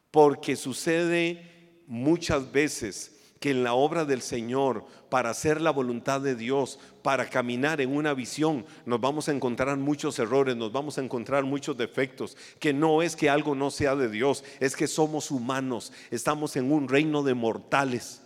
Porque 0.09 0.55
sucede 0.55 1.83
muchas 1.85 2.51
veces 2.51 3.19
que 3.39 3.51
en 3.51 3.63
la 3.63 3.75
obra 3.75 4.03
del 4.03 4.23
Señor, 4.23 4.83
para 5.11 5.29
hacer 5.29 5.61
la 5.61 5.69
voluntad 5.69 6.21
de 6.21 6.33
Dios, 6.33 6.79
para 7.03 7.29
caminar 7.29 7.79
en 7.79 7.95
una 7.95 8.15
visión, 8.15 8.65
nos 8.87 8.99
vamos 8.99 9.29
a 9.29 9.33
encontrar 9.33 9.77
muchos 9.77 10.17
errores, 10.17 10.55
nos 10.55 10.71
vamos 10.71 10.97
a 10.97 11.03
encontrar 11.03 11.43
muchos 11.43 11.77
defectos, 11.77 12.35
que 12.59 12.73
no 12.73 13.03
es 13.03 13.15
que 13.15 13.29
algo 13.29 13.53
no 13.53 13.69
sea 13.69 13.95
de 13.95 14.09
Dios, 14.09 14.43
es 14.59 14.75
que 14.75 14.87
somos 14.87 15.29
humanos, 15.29 15.93
estamos 16.09 16.55
en 16.55 16.71
un 16.71 16.87
reino 16.87 17.21
de 17.21 17.35
mortales. 17.35 18.23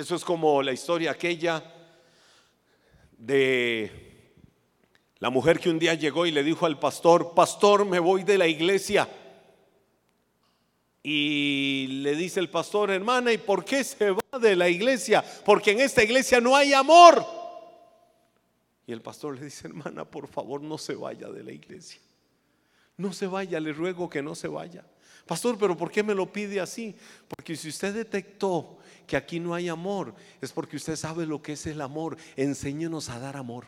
Eso 0.00 0.14
es 0.14 0.24
como 0.24 0.62
la 0.62 0.72
historia 0.72 1.10
aquella 1.10 1.62
de 3.18 4.32
la 5.18 5.28
mujer 5.28 5.60
que 5.60 5.68
un 5.68 5.78
día 5.78 5.92
llegó 5.92 6.24
y 6.24 6.30
le 6.30 6.42
dijo 6.42 6.64
al 6.64 6.78
pastor, 6.78 7.34
pastor, 7.34 7.84
me 7.84 7.98
voy 7.98 8.24
de 8.24 8.38
la 8.38 8.46
iglesia. 8.46 9.06
Y 11.02 11.86
le 12.02 12.14
dice 12.14 12.40
el 12.40 12.48
pastor, 12.48 12.90
hermana, 12.90 13.30
¿y 13.30 13.36
por 13.36 13.62
qué 13.62 13.84
se 13.84 14.12
va 14.12 14.38
de 14.40 14.56
la 14.56 14.70
iglesia? 14.70 15.22
Porque 15.44 15.72
en 15.72 15.80
esta 15.80 16.02
iglesia 16.02 16.40
no 16.40 16.56
hay 16.56 16.72
amor. 16.72 17.22
Y 18.86 18.92
el 18.92 19.02
pastor 19.02 19.36
le 19.36 19.44
dice, 19.44 19.68
hermana, 19.68 20.06
por 20.06 20.28
favor 20.28 20.62
no 20.62 20.78
se 20.78 20.94
vaya 20.94 21.28
de 21.28 21.44
la 21.44 21.52
iglesia. 21.52 22.00
No 22.96 23.12
se 23.12 23.26
vaya, 23.26 23.60
le 23.60 23.74
ruego 23.74 24.08
que 24.08 24.22
no 24.22 24.34
se 24.34 24.48
vaya. 24.48 24.82
Pastor, 25.26 25.56
pero 25.58 25.76
¿por 25.76 25.90
qué 25.90 26.02
me 26.02 26.14
lo 26.14 26.32
pide 26.32 26.60
así? 26.60 26.94
Porque 27.28 27.56
si 27.56 27.68
usted 27.68 27.94
detectó 27.94 28.78
que 29.06 29.16
aquí 29.16 29.40
no 29.40 29.54
hay 29.54 29.68
amor, 29.68 30.14
es 30.40 30.52
porque 30.52 30.76
usted 30.76 30.96
sabe 30.96 31.26
lo 31.26 31.42
que 31.42 31.52
es 31.52 31.66
el 31.66 31.80
amor. 31.80 32.16
Enséñenos 32.36 33.08
a 33.08 33.18
dar 33.18 33.36
amor. 33.36 33.66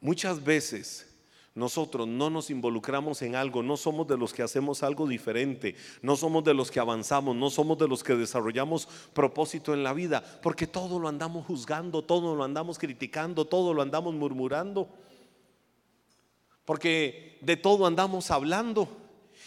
Muchas 0.00 0.42
veces 0.42 1.06
nosotros 1.54 2.08
no 2.08 2.30
nos 2.30 2.48
involucramos 2.48 3.20
en 3.22 3.34
algo, 3.34 3.62
no 3.62 3.76
somos 3.76 4.06
de 4.06 4.16
los 4.16 4.32
que 4.32 4.42
hacemos 4.42 4.82
algo 4.82 5.06
diferente, 5.06 5.76
no 6.00 6.16
somos 6.16 6.42
de 6.44 6.54
los 6.54 6.70
que 6.70 6.80
avanzamos, 6.80 7.36
no 7.36 7.50
somos 7.50 7.76
de 7.76 7.88
los 7.88 8.02
que 8.02 8.14
desarrollamos 8.14 8.88
propósito 9.12 9.74
en 9.74 9.82
la 9.82 9.92
vida, 9.92 10.24
porque 10.42 10.66
todo 10.66 10.98
lo 10.98 11.08
andamos 11.08 11.44
juzgando, 11.44 12.02
todo 12.02 12.34
lo 12.34 12.44
andamos 12.44 12.78
criticando, 12.78 13.44
todo 13.44 13.74
lo 13.74 13.82
andamos 13.82 14.14
murmurando, 14.14 14.88
porque 16.70 17.36
de 17.40 17.56
todo 17.56 17.84
andamos 17.84 18.30
hablando. 18.30 18.88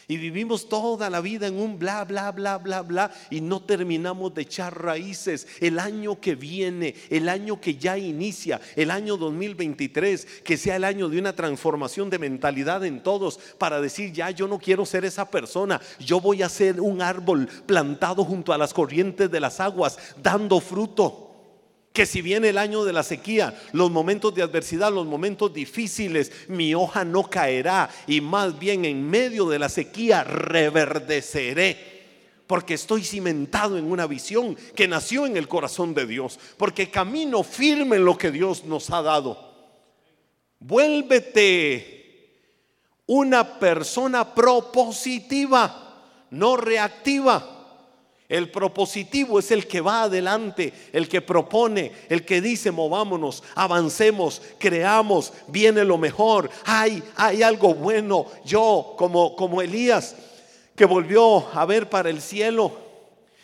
Y 0.09 0.17
vivimos 0.17 0.67
toda 0.67 1.09
la 1.09 1.21
vida 1.21 1.47
en 1.47 1.57
un 1.57 1.79
bla, 1.79 2.03
bla, 2.03 2.29
bla, 2.33 2.57
bla, 2.57 2.81
bla 2.81 3.11
y 3.29 3.39
no 3.39 3.63
terminamos 3.63 4.33
de 4.33 4.41
echar 4.41 4.83
raíces. 4.83 5.47
El 5.61 5.79
año 5.79 6.19
que 6.19 6.35
viene, 6.35 6.95
el 7.09 7.29
año 7.29 7.61
que 7.61 7.77
ya 7.77 7.97
inicia, 7.97 8.59
el 8.75 8.91
año 8.91 9.15
2023, 9.15 10.41
que 10.43 10.57
sea 10.57 10.75
el 10.75 10.83
año 10.83 11.07
de 11.07 11.17
una 11.17 11.33
transformación 11.33 12.09
de 12.09 12.19
mentalidad 12.19 12.83
en 12.83 13.01
todos 13.01 13.39
para 13.57 13.79
decir, 13.79 14.11
ya 14.11 14.29
yo 14.29 14.49
no 14.49 14.59
quiero 14.59 14.85
ser 14.85 15.05
esa 15.05 15.31
persona, 15.31 15.79
yo 16.01 16.19
voy 16.19 16.41
a 16.41 16.49
ser 16.49 16.81
un 16.81 17.01
árbol 17.01 17.47
plantado 17.65 18.25
junto 18.25 18.51
a 18.51 18.57
las 18.57 18.73
corrientes 18.73 19.31
de 19.31 19.39
las 19.39 19.61
aguas, 19.61 19.97
dando 20.21 20.59
fruto 20.59 21.32
que 21.93 22.07
si 22.07 22.23
viene 22.23 22.49
el 22.49 22.57
año 22.57 22.83
de 22.83 22.91
la 22.91 23.03
sequía, 23.03 23.55
los 23.71 23.91
momentos 23.91 24.33
de 24.33 24.41
adversidad, 24.41 24.91
los 24.91 25.05
momentos 25.05 25.53
difíciles, 25.53 26.31
mi 26.47 26.73
hoja 26.73 27.05
no 27.05 27.29
caerá 27.29 27.87
y 28.07 28.19
más 28.19 28.57
bien 28.57 28.83
en 28.83 29.07
medio 29.07 29.47
de 29.47 29.59
la 29.59 29.69
sequía 29.69 30.23
reverdeceré. 30.23 31.93
Porque 32.47 32.73
estoy 32.73 33.03
cimentado 33.03 33.77
en 33.77 33.85
una 33.85 34.07
visión 34.07 34.57
que 34.75 34.87
nació 34.87 35.27
en 35.27 35.37
el 35.37 35.47
corazón 35.47 35.93
de 35.93 36.07
Dios. 36.07 36.39
Porque 36.57 36.89
camino 36.89 37.43
firme 37.43 37.97
en 37.97 38.05
lo 38.05 38.17
que 38.17 38.31
Dios 38.31 38.65
nos 38.65 38.89
ha 38.89 39.01
dado. 39.03 39.53
Vuélvete 40.59 41.93
una 43.05 43.59
persona 43.59 44.33
propositiva, 44.33 46.25
no 46.31 46.57
reactiva. 46.57 47.52
El 48.29 48.49
propositivo 48.49 49.37
es 49.39 49.51
el 49.51 49.67
que 49.67 49.81
va 49.81 50.03
adelante, 50.03 50.73
el 50.93 51.07
que 51.07 51.21
propone, 51.21 51.91
el 52.09 52.25
que 52.25 52.41
dice 52.41 52.71
movámonos, 52.71 53.43
avancemos, 53.53 54.41
creamos, 54.57 55.33
viene 55.47 55.83
lo 55.83 55.97
mejor, 55.97 56.49
hay, 56.65 57.03
hay 57.15 57.43
algo 57.43 57.75
bueno. 57.75 58.25
Yo, 58.45 58.95
como, 58.97 59.35
como 59.35 59.61
Elías, 59.61 60.15
que 60.75 60.85
volvió 60.85 61.47
a 61.53 61.65
ver 61.65 61.89
para 61.89 62.09
el 62.09 62.21
cielo 62.21 62.71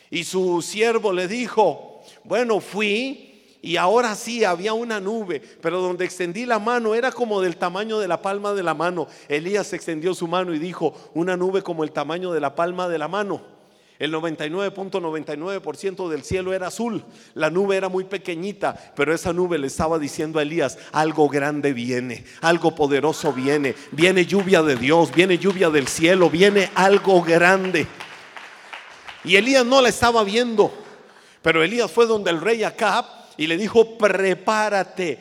y 0.09 0.23
su 0.23 0.61
siervo 0.61 1.13
le 1.13 1.27
dijo, 1.27 2.01
bueno, 2.23 2.59
fui 2.59 3.57
y 3.61 3.75
ahora 3.75 4.15
sí 4.15 4.43
había 4.45 4.73
una 4.73 4.99
nube, 4.99 5.41
pero 5.61 5.81
donde 5.81 6.05
extendí 6.05 6.45
la 6.45 6.59
mano 6.59 6.95
era 6.95 7.11
como 7.11 7.41
del 7.41 7.57
tamaño 7.57 7.99
de 7.99 8.07
la 8.07 8.21
palma 8.21 8.53
de 8.53 8.63
la 8.63 8.73
mano. 8.73 9.07
Elías 9.27 9.73
extendió 9.73 10.13
su 10.13 10.27
mano 10.27 10.53
y 10.53 10.59
dijo, 10.59 10.93
una 11.13 11.35
nube 11.35 11.61
como 11.61 11.83
el 11.83 11.91
tamaño 11.91 12.31
de 12.31 12.39
la 12.39 12.55
palma 12.55 12.87
de 12.87 12.97
la 12.97 13.09
mano. 13.09 13.58
El 13.99 14.13
99.99% 14.13 16.07
del 16.07 16.23
cielo 16.23 16.53
era 16.53 16.67
azul. 16.67 17.03
La 17.33 17.49
nube 17.49 17.75
era 17.75 17.89
muy 17.89 18.05
pequeñita, 18.05 18.93
pero 18.95 19.13
esa 19.13 19.33
nube 19.33 19.57
le 19.57 19.67
estaba 19.67 19.99
diciendo 19.99 20.39
a 20.39 20.43
Elías, 20.43 20.77
algo 20.93 21.27
grande 21.27 21.73
viene, 21.73 22.23
algo 22.39 22.73
poderoso 22.73 23.33
viene, 23.33 23.75
viene 23.91 24.25
lluvia 24.25 24.63
de 24.63 24.77
Dios, 24.77 25.13
viene 25.13 25.37
lluvia 25.37 25.69
del 25.69 25.89
cielo, 25.89 26.29
viene 26.29 26.71
algo 26.75 27.21
grande. 27.21 27.87
Y 29.25 29.35
Elías 29.35 29.65
no 29.65 29.81
la 29.81 29.89
estaba 29.89 30.23
viendo, 30.23 30.71
pero 31.41 31.61
Elías 31.61 31.91
fue 31.91 32.05
donde 32.05 32.31
el 32.31 32.39
rey 32.39 32.63
Acab 32.63 33.05
y 33.35 33.47
le 33.47 33.57
dijo, 33.57 33.97
prepárate, 33.97 35.19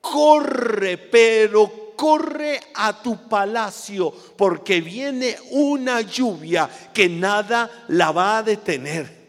corre, 0.00 0.96
pero 0.96 1.83
corre 1.96 2.60
a 2.74 3.02
tu 3.02 3.28
palacio 3.28 4.12
porque 4.36 4.80
viene 4.80 5.36
una 5.50 6.00
lluvia 6.00 6.68
que 6.92 7.08
nada 7.08 7.70
la 7.88 8.12
va 8.12 8.38
a 8.38 8.42
detener. 8.42 9.24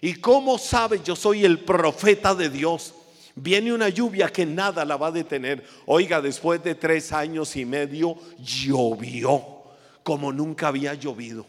¿Y 0.00 0.14
cómo 0.14 0.58
sabe 0.58 1.00
yo 1.04 1.16
soy 1.16 1.44
el 1.44 1.60
profeta 1.60 2.34
de 2.34 2.50
Dios? 2.50 2.94
Viene 3.34 3.72
una 3.72 3.88
lluvia 3.88 4.28
que 4.28 4.46
nada 4.46 4.84
la 4.84 4.96
va 4.96 5.08
a 5.08 5.12
detener. 5.12 5.66
Oiga, 5.84 6.20
después 6.20 6.62
de 6.62 6.74
tres 6.74 7.12
años 7.12 7.54
y 7.56 7.64
medio 7.64 8.16
llovió 8.38 9.56
como 10.02 10.32
nunca 10.32 10.68
había 10.68 10.94
llovido. 10.94 11.46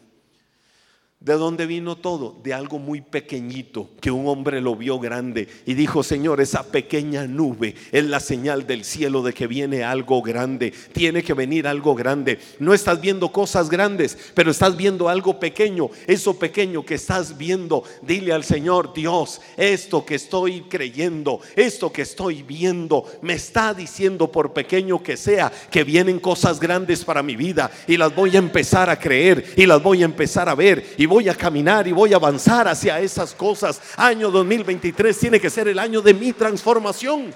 ¿De 1.20 1.34
dónde 1.34 1.66
vino 1.66 1.98
todo? 1.98 2.40
De 2.44 2.54
algo 2.54 2.78
muy 2.78 3.02
pequeñito, 3.02 3.90
que 4.00 4.12
un 4.12 4.28
hombre 4.28 4.62
lo 4.62 4.76
vio 4.76 5.00
grande 5.00 5.48
y 5.66 5.74
dijo, 5.74 6.04
Señor, 6.04 6.40
esa 6.42 6.62
pequeña 6.72 7.26
nube 7.26 7.74
es 7.92 8.06
la 8.06 8.20
señal 8.20 8.68
del 8.68 8.84
cielo 8.84 9.24
de 9.24 9.34
que 9.34 9.48
viene 9.48 9.84
algo 9.84 10.22
grande, 10.22 10.72
tiene 10.94 11.24
que 11.24 11.34
venir 11.34 11.68
algo 11.68 11.96
grande. 11.96 12.38
No 12.60 12.72
estás 12.72 13.02
viendo 13.02 13.32
cosas 13.32 13.68
grandes, 13.68 14.16
pero 14.36 14.52
estás 14.52 14.78
viendo 14.78 15.10
algo 15.10 15.40
pequeño. 15.40 15.90
Eso 16.06 16.38
pequeño 16.38 16.86
que 16.86 16.94
estás 16.94 17.36
viendo, 17.36 17.84
dile 18.04 18.32
al 18.32 18.44
Señor, 18.44 18.94
Dios, 18.94 19.42
esto 19.58 20.06
que 20.06 20.16
estoy 20.16 20.62
creyendo, 20.70 21.42
esto 21.56 21.92
que 21.92 22.04
estoy 22.04 22.44
viendo, 22.44 23.06
me 23.24 23.34
está 23.34 23.74
diciendo, 23.74 24.32
por 24.32 24.54
pequeño 24.54 25.02
que 25.02 25.18
sea, 25.18 25.52
que 25.72 25.84
vienen 25.84 26.20
cosas 26.20 26.60
grandes 26.60 27.04
para 27.04 27.24
mi 27.24 27.36
vida 27.36 27.72
y 27.88 27.98
las 27.98 28.14
voy 28.14 28.36
a 28.36 28.40
empezar 28.40 28.88
a 28.92 29.00
creer 29.00 29.44
y 29.58 29.66
las 29.66 29.82
voy 29.82 30.04
a 30.04 30.06
empezar 30.06 30.48
a 30.48 30.54
ver. 30.54 30.86
Y 30.96 31.07
voy 31.08 31.30
a 31.30 31.36
caminar 31.36 31.88
y 31.88 31.92
voy 31.92 32.14
a 32.14 32.18
avanzar 32.18 32.68
hacia 32.68 33.00
esas 33.00 33.34
cosas. 33.34 33.82
Año 33.98 34.30
2023 34.30 35.18
tiene 35.18 35.40
que 35.40 35.50
ser 35.50 35.68
el 35.68 35.80
año 35.80 36.02
de 36.02 36.14
mi 36.14 36.34
transformación. 36.34 37.34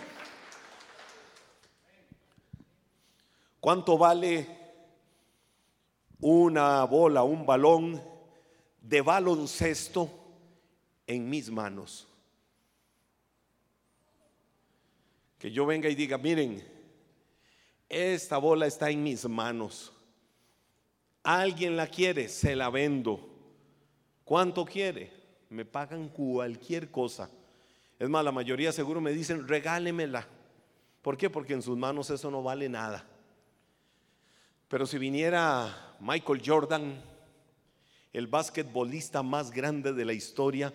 ¿Cuánto 3.59 3.97
vale 3.97 4.47
una 6.19 6.83
bola, 6.85 7.23
un 7.23 7.45
balón 7.45 8.01
de 8.81 9.01
baloncesto 9.01 10.09
en 11.05 11.29
mis 11.29 11.49
manos? 11.49 12.07
Que 15.37 15.51
yo 15.51 15.65
venga 15.65 15.89
y 15.89 15.95
diga, 15.95 16.17
miren, 16.17 16.63
esta 17.87 18.37
bola 18.37 18.67
está 18.67 18.89
en 18.89 19.03
mis 19.03 19.27
manos. 19.27 19.91
Alguien 21.23 21.77
la 21.77 21.87
quiere, 21.87 22.29
se 22.29 22.55
la 22.55 22.69
vendo. 22.69 23.30
¿Cuánto 24.31 24.63
quiere? 24.63 25.11
Me 25.49 25.65
pagan 25.65 26.07
cualquier 26.07 26.89
cosa. 26.89 27.29
Es 27.99 28.07
más, 28.07 28.23
la 28.23 28.31
mayoría 28.31 28.71
seguro 28.71 29.01
me 29.01 29.11
dicen, 29.11 29.45
regálemela. 29.45 30.25
¿Por 31.01 31.17
qué? 31.17 31.29
Porque 31.29 31.51
en 31.51 31.61
sus 31.61 31.77
manos 31.77 32.09
eso 32.11 32.31
no 32.31 32.41
vale 32.41 32.69
nada. 32.69 33.05
Pero 34.69 34.85
si 34.85 34.97
viniera 34.97 35.97
Michael 35.99 36.41
Jordan, 36.45 37.03
el 38.13 38.27
basquetbolista 38.27 39.21
más 39.21 39.51
grande 39.51 39.91
de 39.91 40.05
la 40.05 40.13
historia, 40.13 40.73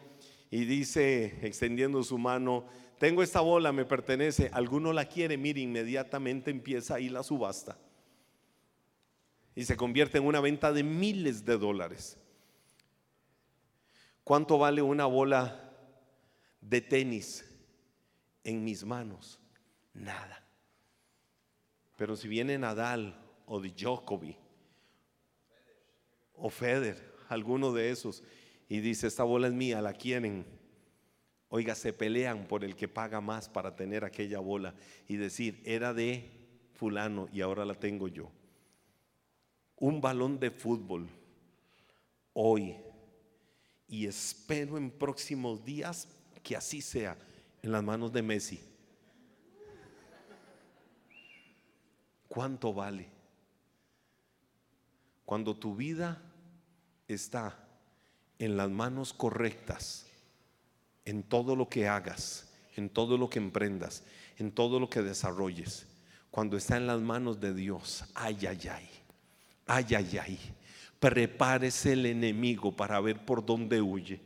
y 0.51 0.67
dice, 0.67 1.39
extendiendo 1.41 2.03
su 2.03 2.19
mano, 2.19 2.67
tengo 2.99 3.23
esta 3.23 3.41
bola, 3.41 3.73
me 3.73 3.87
pertenece, 3.87 4.51
alguno 4.53 4.93
la 4.93 5.07
quiere, 5.07 5.39
mire, 5.39 5.63
inmediatamente 5.63 6.51
empieza 6.51 6.97
ahí 6.97 7.09
la 7.09 7.23
subasta. 7.23 7.79
Y 9.55 9.65
se 9.65 9.79
convierte 9.79 10.19
en 10.19 10.27
una 10.27 10.43
venta 10.43 10.75
de 10.75 10.83
miles 10.83 11.47
de 11.47 11.57
dólares. 11.57 12.19
¿Cuánto 14.27 14.59
vale 14.59 14.83
una 14.83 15.07
bola 15.07 15.71
de 16.61 16.81
tenis 16.81 17.49
en 18.43 18.65
mis 18.65 18.83
manos? 18.83 19.39
Nada. 19.95 20.45
Pero 21.97 22.17
si 22.17 22.27
viene 22.27 22.59
Nadal 22.59 23.25
o 23.47 23.61
Djokovic 23.61 24.37
o 26.35 26.51
Feder, 26.51 27.15
alguno 27.29 27.73
de 27.73 27.91
esos, 27.91 28.25
y 28.69 28.81
dice, 28.81 29.07
esta 29.07 29.23
bola 29.23 29.47
es 29.47 29.53
mía, 29.53 29.81
la 29.81 29.93
quieren. 29.93 30.45
Oiga, 31.49 31.77
se 31.77 31.93
pelean 31.93 32.49
por 32.49 32.65
el 32.65 32.75
que 32.75 32.89
paga 32.89 33.21
más 33.21 33.49
para 33.49 33.77
tener 33.77 34.05
aquella 34.05 34.41
bola 34.41 34.75
y 35.07 35.15
decir, 35.15 35.63
era 35.65 35.95
de 35.95 36.29
fulano 36.75 37.29
y 37.33 37.43
ahora 37.43 37.65
la 37.65 37.77
tengo 37.77 38.09
yo. 38.09 38.33
Un 39.77 40.01
balón 40.01 40.41
de 40.41 40.51
fútbol 40.51 41.09
hoy 42.33 42.75
y 43.89 44.07
espero 44.07 44.77
en 44.77 44.91
próximos 44.91 45.65
días 45.65 46.09
que 46.43 46.57
así 46.57 46.81
sea 46.81 47.17
en 47.63 47.73
las 47.73 47.83
manos 47.83 48.13
de 48.13 48.23
Messi. 48.23 48.61
¿Cuánto 52.29 52.73
vale? 52.75 53.09
Cuando 55.25 55.57
tu 55.57 55.75
vida 55.75 56.23
está 57.09 57.57
en 58.39 58.57
las 58.57 58.71
manos 58.71 59.13
correctas, 59.13 60.07
en 61.05 61.23
todo 61.23 61.57
lo 61.57 61.69
que 61.69 61.89
hagas, 61.89 62.53
en 62.77 62.91
todo 62.91 63.17
lo 63.17 63.31
que 63.31 63.39
emprendas, 63.39 64.03
en 64.39 64.53
todo 64.53 64.79
lo 64.79 64.91
que 64.91 65.03
desarrolles, 65.03 65.87
cuando 66.31 66.57
está 66.57 66.77
en 66.77 66.87
las 66.87 67.01
manos 67.01 67.41
de 67.41 67.55
Dios, 67.55 68.05
ay, 68.15 68.47
ay, 68.47 68.69
ay, 68.69 68.89
ay, 69.67 69.95
ay, 69.95 70.19
ay 70.19 70.57
prepárese 70.99 71.93
el 71.93 72.07
enemigo 72.07 72.75
para 72.75 73.01
ver 73.01 73.25
por 73.25 73.45
dónde 73.45 73.81
huye. 73.83 74.21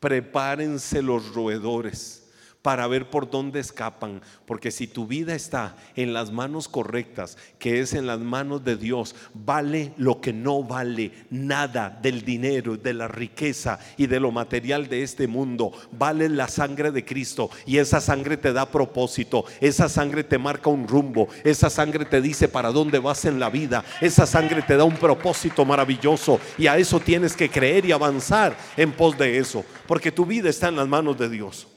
Prepárense 0.00 1.02
los 1.02 1.34
roedores 1.34 2.25
para 2.66 2.88
ver 2.88 3.08
por 3.10 3.30
dónde 3.30 3.60
escapan. 3.60 4.20
Porque 4.44 4.72
si 4.72 4.88
tu 4.88 5.06
vida 5.06 5.36
está 5.36 5.76
en 5.94 6.12
las 6.12 6.32
manos 6.32 6.66
correctas, 6.66 7.38
que 7.60 7.78
es 7.78 7.94
en 7.94 8.08
las 8.08 8.18
manos 8.18 8.64
de 8.64 8.76
Dios, 8.76 9.14
vale 9.34 9.92
lo 9.96 10.20
que 10.20 10.32
no 10.32 10.64
vale 10.64 11.12
nada 11.30 11.96
del 12.02 12.24
dinero, 12.24 12.76
de 12.76 12.92
la 12.92 13.06
riqueza 13.06 13.78
y 13.96 14.08
de 14.08 14.18
lo 14.18 14.32
material 14.32 14.88
de 14.88 15.04
este 15.04 15.28
mundo. 15.28 15.70
Vale 15.92 16.28
la 16.28 16.48
sangre 16.48 16.90
de 16.90 17.04
Cristo 17.04 17.50
y 17.66 17.78
esa 17.78 18.00
sangre 18.00 18.36
te 18.36 18.52
da 18.52 18.68
propósito, 18.68 19.44
esa 19.60 19.88
sangre 19.88 20.24
te 20.24 20.36
marca 20.36 20.68
un 20.68 20.88
rumbo, 20.88 21.28
esa 21.44 21.70
sangre 21.70 22.04
te 22.04 22.20
dice 22.20 22.48
para 22.48 22.72
dónde 22.72 22.98
vas 22.98 23.26
en 23.26 23.38
la 23.38 23.48
vida, 23.48 23.84
esa 24.00 24.26
sangre 24.26 24.62
te 24.62 24.76
da 24.76 24.82
un 24.82 24.96
propósito 24.96 25.64
maravilloso 25.64 26.40
y 26.58 26.66
a 26.66 26.76
eso 26.78 26.98
tienes 26.98 27.36
que 27.36 27.48
creer 27.48 27.84
y 27.84 27.92
avanzar 27.92 28.56
en 28.76 28.90
pos 28.90 29.16
de 29.16 29.38
eso, 29.38 29.64
porque 29.86 30.10
tu 30.10 30.26
vida 30.26 30.50
está 30.50 30.66
en 30.66 30.74
las 30.74 30.88
manos 30.88 31.16
de 31.16 31.28
Dios. 31.28 31.68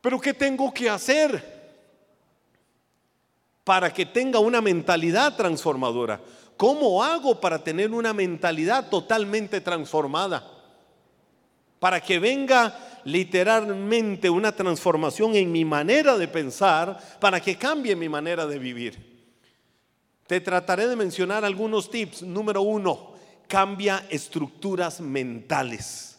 Pero 0.00 0.20
¿qué 0.20 0.32
tengo 0.34 0.72
que 0.72 0.88
hacer 0.88 1.60
para 3.64 3.92
que 3.92 4.06
tenga 4.06 4.38
una 4.38 4.60
mentalidad 4.60 5.36
transformadora? 5.36 6.20
¿Cómo 6.56 7.02
hago 7.02 7.40
para 7.40 7.62
tener 7.62 7.90
una 7.90 8.12
mentalidad 8.12 8.88
totalmente 8.88 9.60
transformada? 9.60 10.46
Para 11.78 12.00
que 12.00 12.18
venga 12.18 13.00
literalmente 13.04 14.28
una 14.28 14.52
transformación 14.52 15.34
en 15.34 15.50
mi 15.52 15.64
manera 15.64 16.16
de 16.16 16.28
pensar, 16.28 16.98
para 17.18 17.40
que 17.40 17.56
cambie 17.56 17.96
mi 17.96 18.08
manera 18.08 18.46
de 18.46 18.58
vivir. 18.58 19.10
Te 20.26 20.40
trataré 20.40 20.86
de 20.86 20.96
mencionar 20.96 21.44
algunos 21.44 21.90
tips. 21.90 22.22
Número 22.22 22.62
uno, 22.62 23.14
cambia 23.48 24.06
estructuras 24.10 25.00
mentales. 25.00 26.18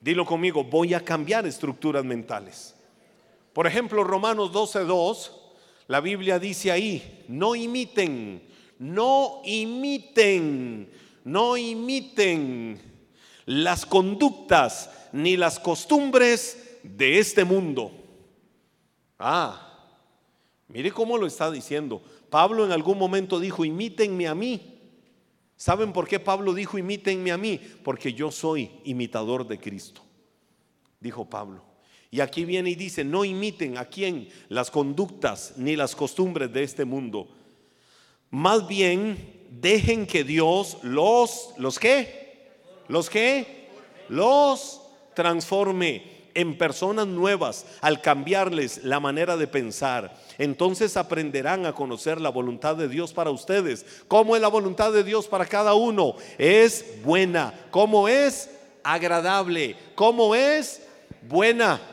Dilo 0.00 0.26
conmigo, 0.26 0.64
voy 0.64 0.94
a 0.94 1.04
cambiar 1.04 1.46
estructuras 1.46 2.04
mentales. 2.04 2.74
Por 3.52 3.66
ejemplo, 3.66 4.02
Romanos 4.04 4.50
12.2, 4.52 5.30
la 5.88 6.00
Biblia 6.00 6.38
dice 6.38 6.72
ahí, 6.72 7.24
no 7.28 7.54
imiten, 7.54 8.48
no 8.78 9.42
imiten, 9.44 10.90
no 11.24 11.56
imiten 11.56 12.80
las 13.44 13.84
conductas 13.84 14.90
ni 15.12 15.36
las 15.36 15.58
costumbres 15.58 16.78
de 16.82 17.18
este 17.18 17.44
mundo. 17.44 17.92
Ah, 19.18 19.86
mire 20.68 20.90
cómo 20.90 21.18
lo 21.18 21.26
está 21.26 21.50
diciendo. 21.50 22.02
Pablo 22.30 22.64
en 22.64 22.72
algún 22.72 22.98
momento 22.98 23.38
dijo, 23.38 23.64
imítenme 23.64 24.26
a 24.28 24.34
mí. 24.34 24.80
¿Saben 25.56 25.92
por 25.92 26.08
qué 26.08 26.18
Pablo 26.18 26.54
dijo, 26.54 26.78
imítenme 26.78 27.30
a 27.30 27.36
mí? 27.36 27.60
Porque 27.84 28.14
yo 28.14 28.30
soy 28.30 28.70
imitador 28.84 29.46
de 29.46 29.58
Cristo, 29.58 30.00
dijo 30.98 31.28
Pablo. 31.28 31.71
Y 32.12 32.20
aquí 32.20 32.44
viene 32.44 32.68
y 32.68 32.74
dice, 32.74 33.04
no 33.04 33.24
imiten 33.24 33.78
a 33.78 33.86
quién 33.86 34.28
las 34.50 34.70
conductas 34.70 35.54
ni 35.56 35.76
las 35.76 35.96
costumbres 35.96 36.52
de 36.52 36.62
este 36.62 36.84
mundo. 36.84 37.26
Más 38.28 38.68
bien, 38.68 39.46
dejen 39.50 40.06
que 40.06 40.22
Dios 40.22 40.76
los, 40.82 41.54
¿los 41.56 41.78
qué? 41.78 42.50
¿Los 42.88 43.08
qué? 43.08 43.66
Los 44.10 44.82
transforme 45.14 46.02
en 46.34 46.58
personas 46.58 47.06
nuevas 47.06 47.64
al 47.80 48.02
cambiarles 48.02 48.84
la 48.84 49.00
manera 49.00 49.38
de 49.38 49.46
pensar. 49.46 50.14
Entonces 50.36 50.98
aprenderán 50.98 51.64
a 51.64 51.74
conocer 51.74 52.20
la 52.20 52.28
voluntad 52.28 52.76
de 52.76 52.88
Dios 52.88 53.14
para 53.14 53.30
ustedes. 53.30 53.86
¿Cómo 54.06 54.36
es 54.36 54.42
la 54.42 54.48
voluntad 54.48 54.92
de 54.92 55.02
Dios 55.02 55.28
para 55.28 55.46
cada 55.46 55.72
uno? 55.72 56.16
Es 56.36 56.84
buena. 57.02 57.54
¿Cómo 57.70 58.06
es? 58.06 58.50
Agradable. 58.84 59.76
¿Cómo 59.94 60.34
es? 60.34 60.82
Buena. 61.22 61.91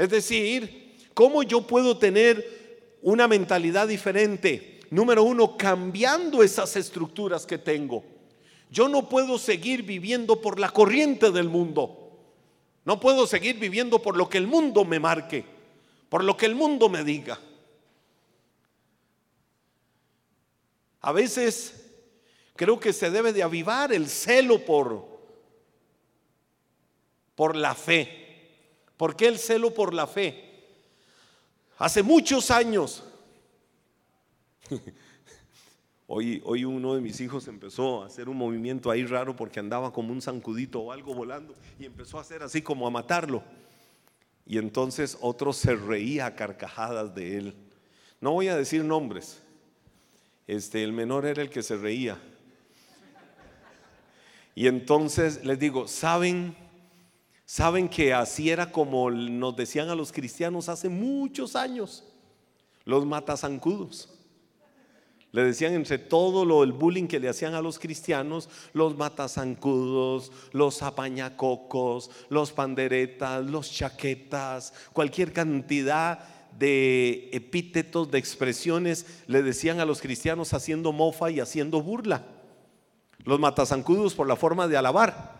Es 0.00 0.08
decir, 0.08 0.96
¿cómo 1.12 1.42
yo 1.42 1.66
puedo 1.66 1.98
tener 1.98 2.96
una 3.02 3.28
mentalidad 3.28 3.86
diferente? 3.86 4.80
Número 4.88 5.22
uno, 5.22 5.58
cambiando 5.58 6.42
esas 6.42 6.74
estructuras 6.76 7.44
que 7.44 7.58
tengo. 7.58 8.02
Yo 8.70 8.88
no 8.88 9.10
puedo 9.10 9.36
seguir 9.36 9.82
viviendo 9.82 10.40
por 10.40 10.58
la 10.58 10.70
corriente 10.70 11.30
del 11.30 11.50
mundo. 11.50 12.18
No 12.86 12.98
puedo 12.98 13.26
seguir 13.26 13.58
viviendo 13.58 14.00
por 14.00 14.16
lo 14.16 14.26
que 14.30 14.38
el 14.38 14.46
mundo 14.46 14.86
me 14.86 14.98
marque, 14.98 15.44
por 16.08 16.24
lo 16.24 16.34
que 16.34 16.46
el 16.46 16.54
mundo 16.54 16.88
me 16.88 17.04
diga. 17.04 17.38
A 21.02 21.12
veces 21.12 21.74
creo 22.56 22.80
que 22.80 22.94
se 22.94 23.10
debe 23.10 23.34
de 23.34 23.42
avivar 23.42 23.92
el 23.92 24.08
celo 24.08 24.64
por, 24.64 25.06
por 27.34 27.54
la 27.54 27.74
fe. 27.74 28.19
¿Por 29.00 29.16
qué 29.16 29.28
el 29.28 29.38
celo 29.38 29.72
por 29.72 29.94
la 29.94 30.06
fe? 30.06 30.44
Hace 31.78 32.02
muchos 32.02 32.50
años, 32.50 33.02
hoy, 36.06 36.42
hoy 36.44 36.66
uno 36.66 36.96
de 36.96 37.00
mis 37.00 37.18
hijos 37.22 37.48
empezó 37.48 38.02
a 38.02 38.08
hacer 38.08 38.28
un 38.28 38.36
movimiento 38.36 38.90
ahí 38.90 39.06
raro 39.06 39.34
porque 39.34 39.58
andaba 39.58 39.90
como 39.90 40.12
un 40.12 40.20
zancudito 40.20 40.80
o 40.80 40.92
algo 40.92 41.14
volando 41.14 41.54
y 41.78 41.86
empezó 41.86 42.18
a 42.18 42.20
hacer 42.20 42.42
así 42.42 42.60
como 42.60 42.86
a 42.86 42.90
matarlo. 42.90 43.42
Y 44.44 44.58
entonces 44.58 45.16
otro 45.22 45.54
se 45.54 45.76
reía 45.76 46.26
a 46.26 46.34
carcajadas 46.34 47.14
de 47.14 47.38
él. 47.38 47.54
No 48.20 48.32
voy 48.32 48.48
a 48.48 48.56
decir 48.56 48.84
nombres. 48.84 49.40
Este, 50.46 50.84
el 50.84 50.92
menor 50.92 51.24
era 51.24 51.40
el 51.40 51.48
que 51.48 51.62
se 51.62 51.78
reía. 51.78 52.18
Y 54.54 54.66
entonces 54.66 55.42
les 55.42 55.58
digo, 55.58 55.88
¿saben? 55.88 56.54
Saben 57.50 57.88
que 57.88 58.14
así 58.14 58.48
era 58.48 58.70
como 58.70 59.10
nos 59.10 59.56
decían 59.56 59.88
a 59.88 59.96
los 59.96 60.12
cristianos 60.12 60.68
hace 60.68 60.88
muchos 60.88 61.56
años, 61.56 62.04
los 62.84 63.04
matazancudos. 63.04 64.08
Le 65.32 65.42
decían 65.42 65.74
entre 65.74 65.98
todo 65.98 66.44
lo 66.44 66.62
el 66.62 66.70
bullying 66.70 67.08
que 67.08 67.18
le 67.18 67.28
hacían 67.28 67.54
a 67.54 67.60
los 67.60 67.80
cristianos, 67.80 68.48
los 68.72 68.96
matazancudos, 68.96 70.30
los 70.52 70.80
apañacocos, 70.84 72.12
los 72.28 72.52
panderetas, 72.52 73.44
los 73.44 73.72
chaquetas, 73.72 74.72
cualquier 74.92 75.32
cantidad 75.32 76.20
de 76.56 77.30
epítetos, 77.32 78.12
de 78.12 78.18
expresiones, 78.18 79.24
le 79.26 79.42
decían 79.42 79.80
a 79.80 79.84
los 79.84 80.00
cristianos 80.00 80.54
haciendo 80.54 80.92
mofa 80.92 81.32
y 81.32 81.40
haciendo 81.40 81.82
burla. 81.82 82.24
Los 83.24 83.40
matazancudos 83.40 84.14
por 84.14 84.28
la 84.28 84.36
forma 84.36 84.68
de 84.68 84.76
alabar 84.76 85.39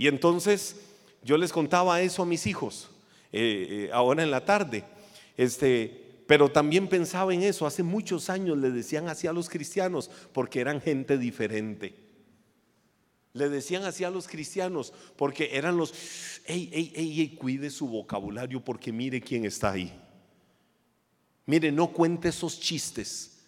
Y 0.00 0.08
entonces 0.08 0.76
yo 1.22 1.36
les 1.36 1.52
contaba 1.52 2.00
eso 2.00 2.22
a 2.22 2.26
mis 2.26 2.46
hijos 2.46 2.88
eh, 3.32 3.66
eh, 3.68 3.90
ahora 3.92 4.22
en 4.22 4.30
la 4.30 4.46
tarde. 4.46 4.82
Este, 5.36 6.22
pero 6.26 6.50
también 6.50 6.88
pensaba 6.88 7.34
en 7.34 7.42
eso. 7.42 7.66
Hace 7.66 7.82
muchos 7.82 8.30
años 8.30 8.56
le 8.56 8.70
decían 8.70 9.10
así 9.10 9.26
a 9.26 9.34
los 9.34 9.50
cristianos 9.50 10.10
porque 10.32 10.60
eran 10.60 10.80
gente 10.80 11.18
diferente. 11.18 11.94
Le 13.34 13.50
decían 13.50 13.84
así 13.84 14.02
a 14.02 14.10
los 14.10 14.26
cristianos 14.26 14.94
porque 15.16 15.50
eran 15.52 15.76
los, 15.76 15.92
ey, 16.46 16.70
ey, 16.72 16.92
ey, 16.96 17.20
ey, 17.20 17.28
cuide 17.36 17.68
su 17.68 17.86
vocabulario 17.86 18.64
porque 18.64 18.92
mire 18.92 19.20
quién 19.20 19.44
está 19.44 19.72
ahí. 19.72 19.92
Mire, 21.44 21.70
no 21.70 21.88
cuente 21.92 22.30
esos 22.30 22.58
chistes. 22.58 23.42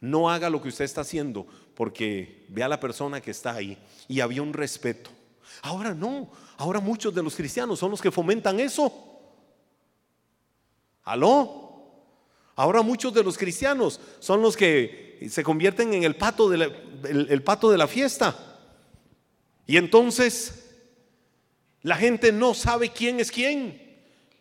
No 0.00 0.30
haga 0.30 0.48
lo 0.48 0.62
que 0.62 0.68
usted 0.68 0.86
está 0.86 1.02
haciendo 1.02 1.46
porque 1.74 2.46
ve 2.48 2.62
a 2.62 2.68
la 2.68 2.80
persona 2.80 3.20
que 3.20 3.30
está 3.30 3.52
ahí. 3.52 3.76
Y 4.08 4.20
había 4.20 4.40
un 4.40 4.54
respeto. 4.54 5.17
Ahora 5.62 5.94
no, 5.94 6.30
ahora 6.56 6.80
muchos 6.80 7.14
de 7.14 7.22
los 7.22 7.34
cristianos 7.34 7.78
son 7.78 7.90
los 7.90 8.00
que 8.00 8.10
fomentan 8.10 8.60
eso. 8.60 8.92
¿Aló? 11.04 11.68
Ahora 12.54 12.82
muchos 12.82 13.14
de 13.14 13.22
los 13.22 13.38
cristianos 13.38 14.00
son 14.18 14.42
los 14.42 14.56
que 14.56 15.26
se 15.30 15.42
convierten 15.42 15.94
en 15.94 16.04
el 16.04 16.16
pato 16.16 16.48
de 16.48 16.58
la, 16.58 16.64
el 17.08 17.42
pato 17.42 17.70
de 17.70 17.78
la 17.78 17.86
fiesta. 17.86 18.36
Y 19.66 19.76
entonces 19.76 20.76
la 21.82 21.96
gente 21.96 22.32
no 22.32 22.54
sabe 22.54 22.90
quién 22.90 23.20
es 23.20 23.30
quién. 23.30 23.86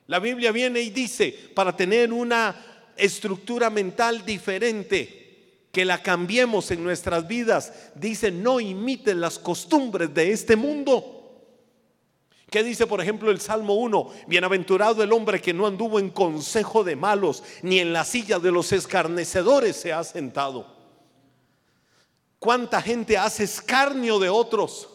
La 0.08 0.20
Biblia 0.20 0.52
viene 0.52 0.82
y 0.82 0.90
dice, 0.90 1.52
para 1.54 1.76
tener 1.76 2.12
una 2.12 2.56
estructura 2.96 3.70
mental 3.70 4.26
diferente, 4.26 5.27
que 5.78 5.86
la 5.86 6.02
cambiemos 6.02 6.72
en 6.72 6.84
nuestras 6.84 7.28
vidas. 7.28 7.72
Dice, 7.94 8.32
no 8.32 8.60
imiten 8.60 9.22
las 9.22 9.38
costumbres 9.38 10.12
de 10.12 10.32
este 10.32 10.56
mundo. 10.56 11.54
¿Qué 12.50 12.63
dice, 12.63 12.88
por 12.88 13.00
ejemplo, 13.00 13.30
el 13.30 13.40
Salmo 13.40 13.76
1? 13.76 14.10
Bienaventurado 14.26 15.04
el 15.04 15.13
hombre 15.13 15.40
que 15.40 15.54
no 15.54 15.68
anduvo 15.68 16.00
en 16.00 16.10
consejo 16.10 16.84
de 16.84 16.96
malos, 16.96 17.44
ni 17.62 17.78
en 17.78 17.94
la 17.94 18.06
silla 18.06 18.40
de 18.40 18.52
los 18.52 18.72
escarnecedores 18.72 19.76
se 19.76 19.94
ha 19.94 20.04
sentado. 20.04 20.66
¿Cuánta 22.40 22.82
gente 22.82 23.16
hace 23.16 23.44
escarnio 23.44 24.18
de 24.18 24.30
otros? 24.30 24.90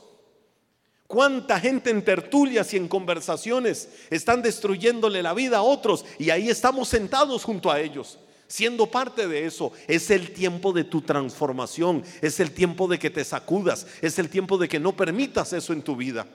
¿Cuánta 1.07 1.61
gente 1.61 1.91
en 1.91 2.05
tertulias 2.05 2.75
y 2.75 2.77
en 2.77 2.89
conversaciones 2.89 3.89
están 4.11 4.43
destruyéndole 4.43 5.23
la 5.23 5.33
vida 5.33 5.59
a 5.59 5.63
otros? 5.63 6.05
Y 6.19 6.31
ahí 6.31 6.49
estamos 6.49 6.89
sentados 6.89 7.45
junto 7.45 7.71
a 7.71 7.79
ellos 7.79 8.19
siendo 8.53 8.91
parte 8.91 9.27
de 9.29 9.47
eso. 9.47 9.73
Es 9.89 10.11
el 10.11 10.33
tiempo 10.33 10.75
de 10.75 10.85
tu 10.85 11.01
transformación, 11.01 12.05
es 12.21 12.39
el 12.39 12.51
tiempo 12.51 12.87
de 12.87 12.99
que 12.99 13.09
te 13.09 13.25
sacudas, 13.25 13.87
es 14.03 14.19
el 14.19 14.29
tiempo 14.29 14.59
de 14.59 14.69
que 14.69 14.79
no 14.79 14.95
permitas 14.95 15.55
eso 15.55 15.73
en 15.73 15.81
tu 15.81 15.97
vida. 15.97 16.27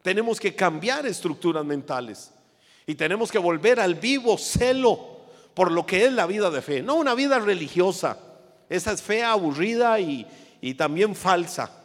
Tenemos 0.00 0.38
que 0.38 0.54
cambiar 0.54 1.04
estructuras 1.04 1.64
mentales 1.64 2.30
y 2.86 2.94
tenemos 2.94 3.32
que 3.32 3.38
volver 3.38 3.80
al 3.80 3.96
vivo 3.96 4.38
celo 4.38 5.22
por 5.54 5.72
lo 5.72 5.84
que 5.84 6.04
es 6.04 6.12
la 6.12 6.26
vida 6.26 6.50
de 6.50 6.62
fe, 6.62 6.82
no 6.82 6.94
una 6.94 7.16
vida 7.16 7.40
religiosa. 7.40 8.18
Esa 8.68 8.92
es 8.92 9.02
fe 9.02 9.24
aburrida 9.24 9.98
y, 9.98 10.24
y 10.60 10.74
también 10.74 11.16
falsa. 11.16 11.81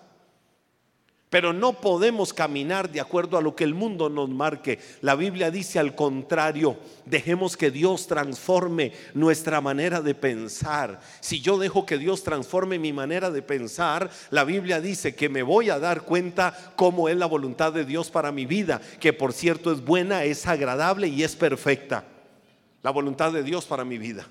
Pero 1.29 1.51
no 1.51 1.73
podemos 1.73 2.33
caminar 2.33 2.89
de 2.89 3.01
acuerdo 3.01 3.37
a 3.37 3.41
lo 3.41 3.53
que 3.53 3.65
el 3.65 3.73
mundo 3.73 4.07
nos 4.07 4.29
marque. 4.29 4.79
La 5.01 5.15
Biblia 5.15 5.51
dice 5.51 5.77
al 5.77 5.93
contrario, 5.93 6.77
dejemos 7.05 7.57
que 7.57 7.69
Dios 7.69 8.07
transforme 8.07 8.93
nuestra 9.13 9.59
manera 9.59 9.99
de 9.99 10.15
pensar. 10.15 11.01
Si 11.19 11.41
yo 11.41 11.57
dejo 11.57 11.85
que 11.85 11.97
Dios 11.97 12.23
transforme 12.23 12.79
mi 12.79 12.93
manera 12.93 13.29
de 13.29 13.41
pensar, 13.41 14.09
la 14.29 14.45
Biblia 14.45 14.79
dice 14.79 15.15
que 15.15 15.27
me 15.27 15.43
voy 15.43 15.69
a 15.69 15.79
dar 15.79 16.03
cuenta 16.03 16.73
cómo 16.77 17.09
es 17.09 17.17
la 17.17 17.25
voluntad 17.25 17.73
de 17.73 17.83
Dios 17.83 18.09
para 18.09 18.31
mi 18.31 18.45
vida, 18.45 18.79
que 19.01 19.11
por 19.11 19.33
cierto 19.33 19.73
es 19.73 19.83
buena, 19.83 20.23
es 20.23 20.47
agradable 20.47 21.09
y 21.09 21.23
es 21.23 21.35
perfecta. 21.35 22.05
La 22.83 22.91
voluntad 22.91 23.33
de 23.33 23.43
Dios 23.43 23.65
para 23.65 23.83
mi 23.83 23.97
vida. 23.97 24.25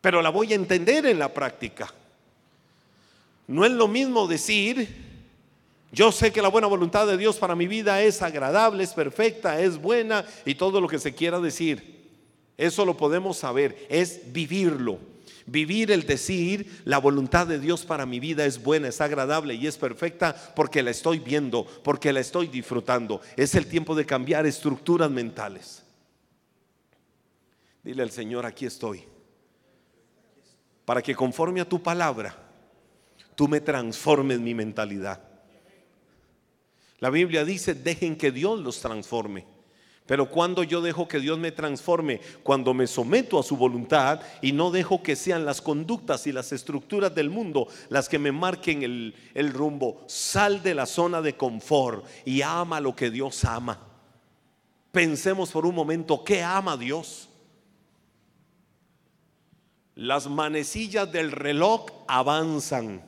Pero 0.00 0.20
la 0.20 0.30
voy 0.30 0.52
a 0.52 0.56
entender 0.56 1.06
en 1.06 1.20
la 1.20 1.32
práctica. 1.32 1.94
No 3.46 3.64
es 3.64 3.70
lo 3.70 3.86
mismo 3.86 4.26
decir 4.26 5.11
yo 5.92 6.10
sé 6.10 6.32
que 6.32 6.40
la 6.40 6.48
buena 6.48 6.66
voluntad 6.66 7.06
de 7.06 7.18
Dios 7.18 7.36
para 7.36 7.54
mi 7.54 7.66
vida 7.66 8.00
es 8.00 8.22
agradable, 8.22 8.82
es 8.82 8.94
perfecta, 8.94 9.60
es 9.60 9.76
buena 9.76 10.24
y 10.46 10.54
todo 10.54 10.80
lo 10.80 10.88
que 10.88 10.98
se 10.98 11.14
quiera 11.14 11.38
decir. 11.38 12.08
Eso 12.56 12.86
lo 12.86 12.96
podemos 12.96 13.36
saber, 13.36 13.86
es 13.90 14.32
vivirlo. 14.32 14.98
Vivir 15.44 15.90
el 15.90 16.06
decir, 16.06 16.80
la 16.84 16.96
voluntad 16.96 17.46
de 17.46 17.58
Dios 17.58 17.84
para 17.84 18.06
mi 18.06 18.20
vida 18.20 18.46
es 18.46 18.62
buena, 18.62 18.88
es 18.88 19.02
agradable 19.02 19.54
y 19.54 19.66
es 19.66 19.76
perfecta 19.76 20.34
porque 20.56 20.82
la 20.82 20.92
estoy 20.92 21.18
viendo, 21.18 21.66
porque 21.84 22.12
la 22.12 22.20
estoy 22.20 22.46
disfrutando. 22.46 23.20
Es 23.36 23.54
el 23.54 23.66
tiempo 23.66 23.94
de 23.94 24.06
cambiar 24.06 24.46
estructuras 24.46 25.10
mentales. 25.10 25.82
Dile 27.82 28.02
al 28.02 28.10
Señor, 28.10 28.46
aquí 28.46 28.64
estoy. 28.64 29.04
Para 30.86 31.02
que 31.02 31.14
conforme 31.14 31.60
a 31.60 31.68
tu 31.68 31.82
palabra, 31.82 32.34
tú 33.34 33.46
me 33.46 33.60
transformes 33.60 34.40
mi 34.40 34.54
mentalidad. 34.54 35.31
La 37.02 37.10
Biblia 37.10 37.44
dice, 37.44 37.74
dejen 37.74 38.14
que 38.14 38.30
Dios 38.30 38.60
los 38.60 38.78
transforme. 38.78 39.44
Pero 40.06 40.30
cuando 40.30 40.62
yo 40.62 40.80
dejo 40.80 41.08
que 41.08 41.18
Dios 41.18 41.36
me 41.36 41.50
transforme, 41.50 42.20
cuando 42.44 42.74
me 42.74 42.86
someto 42.86 43.40
a 43.40 43.42
su 43.42 43.56
voluntad 43.56 44.20
y 44.40 44.52
no 44.52 44.70
dejo 44.70 45.02
que 45.02 45.16
sean 45.16 45.44
las 45.44 45.60
conductas 45.60 46.28
y 46.28 46.32
las 46.32 46.52
estructuras 46.52 47.12
del 47.12 47.28
mundo 47.28 47.66
las 47.88 48.08
que 48.08 48.20
me 48.20 48.30
marquen 48.30 48.84
el, 48.84 49.52
rumbo, 49.52 50.04
sal 50.06 50.62
de 50.62 50.76
la 50.76 50.86
zona 50.86 51.20
de 51.20 51.36
confort 51.36 52.06
y 52.24 52.40
ama 52.42 52.78
lo 52.78 52.94
que 52.94 53.10
Dios 53.10 53.44
ama. 53.44 53.80
Pensemos 54.92 55.50
por 55.50 55.66
un 55.66 55.74
momento, 55.74 56.22
¿qué 56.22 56.44
ama 56.44 56.76
Dios? 56.76 57.28
Las 59.96 60.28
manecillas 60.28 61.10
del 61.10 61.32
reloj 61.32 61.86
avanzan, 62.06 63.02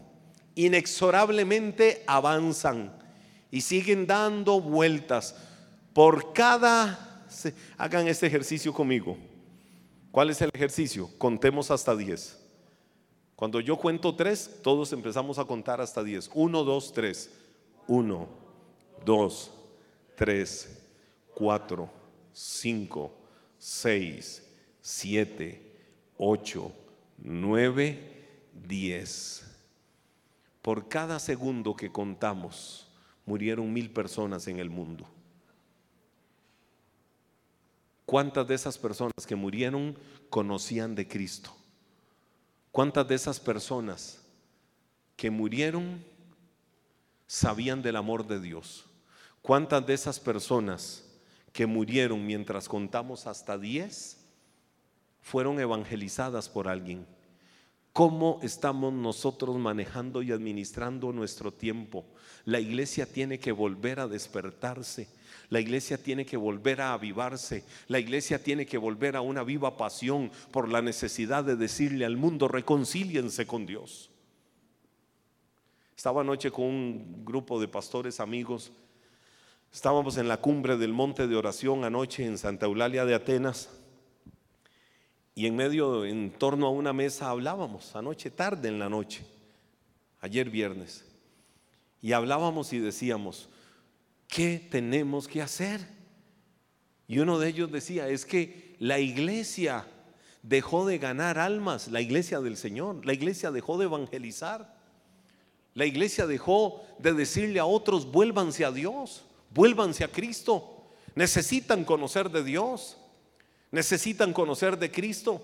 inexorablemente 0.56 2.02
avanzan 2.08 3.03
y 3.54 3.60
siguen 3.60 4.04
dando 4.04 4.60
vueltas. 4.60 5.36
Por 5.92 6.32
cada... 6.32 7.24
Hagan 7.78 8.08
este 8.08 8.26
ejercicio 8.26 8.74
conmigo. 8.74 9.16
¿Cuál 10.10 10.30
es 10.30 10.42
el 10.42 10.50
ejercicio? 10.52 11.08
Contemos 11.18 11.70
hasta 11.70 11.94
10. 11.94 12.36
Cuando 13.36 13.60
yo 13.60 13.76
cuento 13.76 14.16
3, 14.16 14.58
todos 14.60 14.92
empezamos 14.92 15.38
a 15.38 15.44
contar 15.44 15.80
hasta 15.80 16.02
10. 16.02 16.30
1, 16.34 16.64
2, 16.64 16.92
3. 16.94 17.30
1, 17.86 18.28
2, 19.04 19.50
3, 20.16 20.78
4, 21.36 21.90
5, 22.32 23.14
6, 23.56 24.42
7, 24.80 25.76
8, 26.18 26.72
9, 27.18 28.26
10. 28.66 29.44
Por 30.60 30.88
cada 30.88 31.20
segundo 31.20 31.76
que 31.76 31.92
contamos, 31.92 32.88
murieron 33.26 33.72
mil 33.72 33.90
personas 33.90 34.46
en 34.48 34.58
el 34.58 34.70
mundo. 34.70 35.06
¿Cuántas 38.06 38.46
de 38.46 38.54
esas 38.54 38.76
personas 38.78 39.26
que 39.26 39.34
murieron 39.34 39.98
conocían 40.28 40.94
de 40.94 41.08
Cristo? 41.08 41.54
¿Cuántas 42.70 43.08
de 43.08 43.14
esas 43.14 43.40
personas 43.40 44.20
que 45.16 45.30
murieron 45.30 46.04
sabían 47.26 47.82
del 47.82 47.96
amor 47.96 48.26
de 48.26 48.40
Dios? 48.40 48.84
¿Cuántas 49.40 49.86
de 49.86 49.94
esas 49.94 50.20
personas 50.20 51.04
que 51.52 51.66
murieron 51.66 52.26
mientras 52.26 52.68
contamos 52.68 53.26
hasta 53.26 53.56
diez 53.56 54.18
fueron 55.22 55.58
evangelizadas 55.60 56.48
por 56.48 56.68
alguien? 56.68 57.06
¿Cómo 57.94 58.40
estamos 58.42 58.92
nosotros 58.92 59.56
manejando 59.56 60.20
y 60.20 60.32
administrando 60.32 61.12
nuestro 61.12 61.52
tiempo? 61.52 62.04
La 62.44 62.58
iglesia 62.58 63.06
tiene 63.06 63.38
que 63.38 63.52
volver 63.52 64.00
a 64.00 64.08
despertarse. 64.08 65.08
La 65.48 65.60
iglesia 65.60 65.96
tiene 65.96 66.26
que 66.26 66.36
volver 66.36 66.80
a 66.80 66.92
avivarse. 66.92 67.62
La 67.86 68.00
iglesia 68.00 68.42
tiene 68.42 68.66
que 68.66 68.78
volver 68.78 69.14
a 69.14 69.20
una 69.20 69.44
viva 69.44 69.76
pasión 69.76 70.32
por 70.50 70.68
la 70.68 70.82
necesidad 70.82 71.44
de 71.44 71.54
decirle 71.54 72.04
al 72.04 72.16
mundo, 72.16 72.48
reconcíliense 72.48 73.46
con 73.46 73.64
Dios. 73.64 74.10
Estaba 75.96 76.22
anoche 76.22 76.50
con 76.50 76.64
un 76.64 77.24
grupo 77.24 77.60
de 77.60 77.68
pastores 77.68 78.18
amigos. 78.18 78.72
Estábamos 79.72 80.16
en 80.16 80.26
la 80.26 80.38
cumbre 80.38 80.76
del 80.76 80.92
monte 80.92 81.28
de 81.28 81.36
oración 81.36 81.84
anoche 81.84 82.26
en 82.26 82.38
Santa 82.38 82.66
Eulalia 82.66 83.04
de 83.04 83.14
Atenas. 83.14 83.83
Y 85.34 85.46
en 85.46 85.56
medio, 85.56 86.04
en 86.04 86.30
torno 86.30 86.66
a 86.66 86.70
una 86.70 86.92
mesa 86.92 87.30
hablábamos, 87.30 87.96
anoche 87.96 88.30
tarde 88.30 88.68
en 88.68 88.78
la 88.78 88.88
noche, 88.88 89.26
ayer 90.20 90.48
viernes. 90.48 91.04
Y 92.00 92.12
hablábamos 92.12 92.72
y 92.72 92.78
decíamos, 92.78 93.48
¿qué 94.28 94.64
tenemos 94.70 95.26
que 95.26 95.42
hacer? 95.42 95.80
Y 97.08 97.18
uno 97.18 97.38
de 97.38 97.48
ellos 97.48 97.72
decía, 97.72 98.08
es 98.08 98.24
que 98.24 98.76
la 98.78 99.00
iglesia 99.00 99.86
dejó 100.42 100.86
de 100.86 100.98
ganar 100.98 101.38
almas, 101.38 101.88
la 101.88 102.00
iglesia 102.00 102.40
del 102.40 102.56
Señor, 102.56 103.04
la 103.04 103.12
iglesia 103.12 103.50
dejó 103.50 103.76
de 103.78 103.86
evangelizar, 103.86 104.74
la 105.74 105.86
iglesia 105.86 106.26
dejó 106.26 106.84
de 106.98 107.12
decirle 107.12 107.58
a 107.58 107.64
otros, 107.64 108.10
vuélvanse 108.10 108.64
a 108.64 108.70
Dios, 108.70 109.24
vuélvanse 109.50 110.04
a 110.04 110.08
Cristo, 110.08 110.86
necesitan 111.16 111.84
conocer 111.84 112.30
de 112.30 112.44
Dios 112.44 112.98
necesitan 113.74 114.32
conocer 114.32 114.78
de 114.78 114.90
Cristo. 114.90 115.42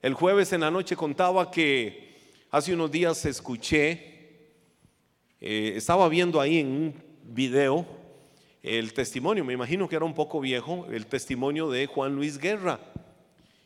El 0.00 0.14
jueves 0.14 0.52
en 0.52 0.60
la 0.60 0.70
noche 0.70 0.94
contaba 0.94 1.50
que 1.50 2.14
hace 2.52 2.72
unos 2.72 2.90
días 2.92 3.24
escuché, 3.26 4.48
eh, 5.40 5.72
estaba 5.74 6.08
viendo 6.08 6.40
ahí 6.40 6.58
en 6.58 6.68
un 6.68 6.94
video 7.24 7.84
el 8.62 8.92
testimonio, 8.92 9.44
me 9.44 9.54
imagino 9.54 9.88
que 9.88 9.96
era 9.96 10.04
un 10.04 10.14
poco 10.14 10.40
viejo, 10.40 10.86
el 10.92 11.06
testimonio 11.06 11.68
de 11.68 11.86
Juan 11.86 12.14
Luis 12.14 12.38
Guerra. 12.38 12.78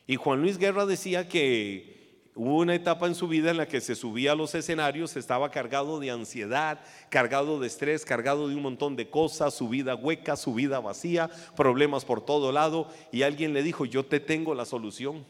Y 0.07 0.17
Juan 0.17 0.41
Luis 0.41 0.57
Guerra 0.57 0.87
decía 0.87 1.29
que 1.29 1.96
Hubo 2.39 2.59
una 2.59 2.75
etapa 2.75 3.07
en 3.07 3.15
su 3.15 3.29
vida 3.29 3.51
en 3.51 3.57
la 3.57 3.67
que 3.67 3.81
se 3.81 3.95
subía 3.95 4.33
a 4.33 4.35
los 4.35 4.55
escenarios, 4.55 5.17
estaba 5.17 5.51
cargado 5.51 5.99
de 5.99 6.11
ansiedad, 6.11 6.81
cargado 7.09 7.59
de 7.59 7.67
estrés, 7.67 8.05
cargado 8.05 8.47
de 8.47 8.55
un 8.55 8.61
montón 8.61 8.95
de 8.95 9.09
cosas, 9.09 9.55
su 9.55 9.71
vida 9.71 9.95
hueca, 9.95 10.37
su 10.37 10.53
vida 10.53 10.79
vacía, 10.79 11.31
problemas 11.57 12.05
por 12.05 12.23
todo 12.23 12.53
lado. 12.53 12.91
Y 13.11 13.23
alguien 13.23 13.55
le 13.55 13.63
dijo, 13.63 13.87
yo 13.87 14.05
te 14.05 14.21
tengo 14.21 14.55
la 14.55 14.67
solución, 14.67 15.25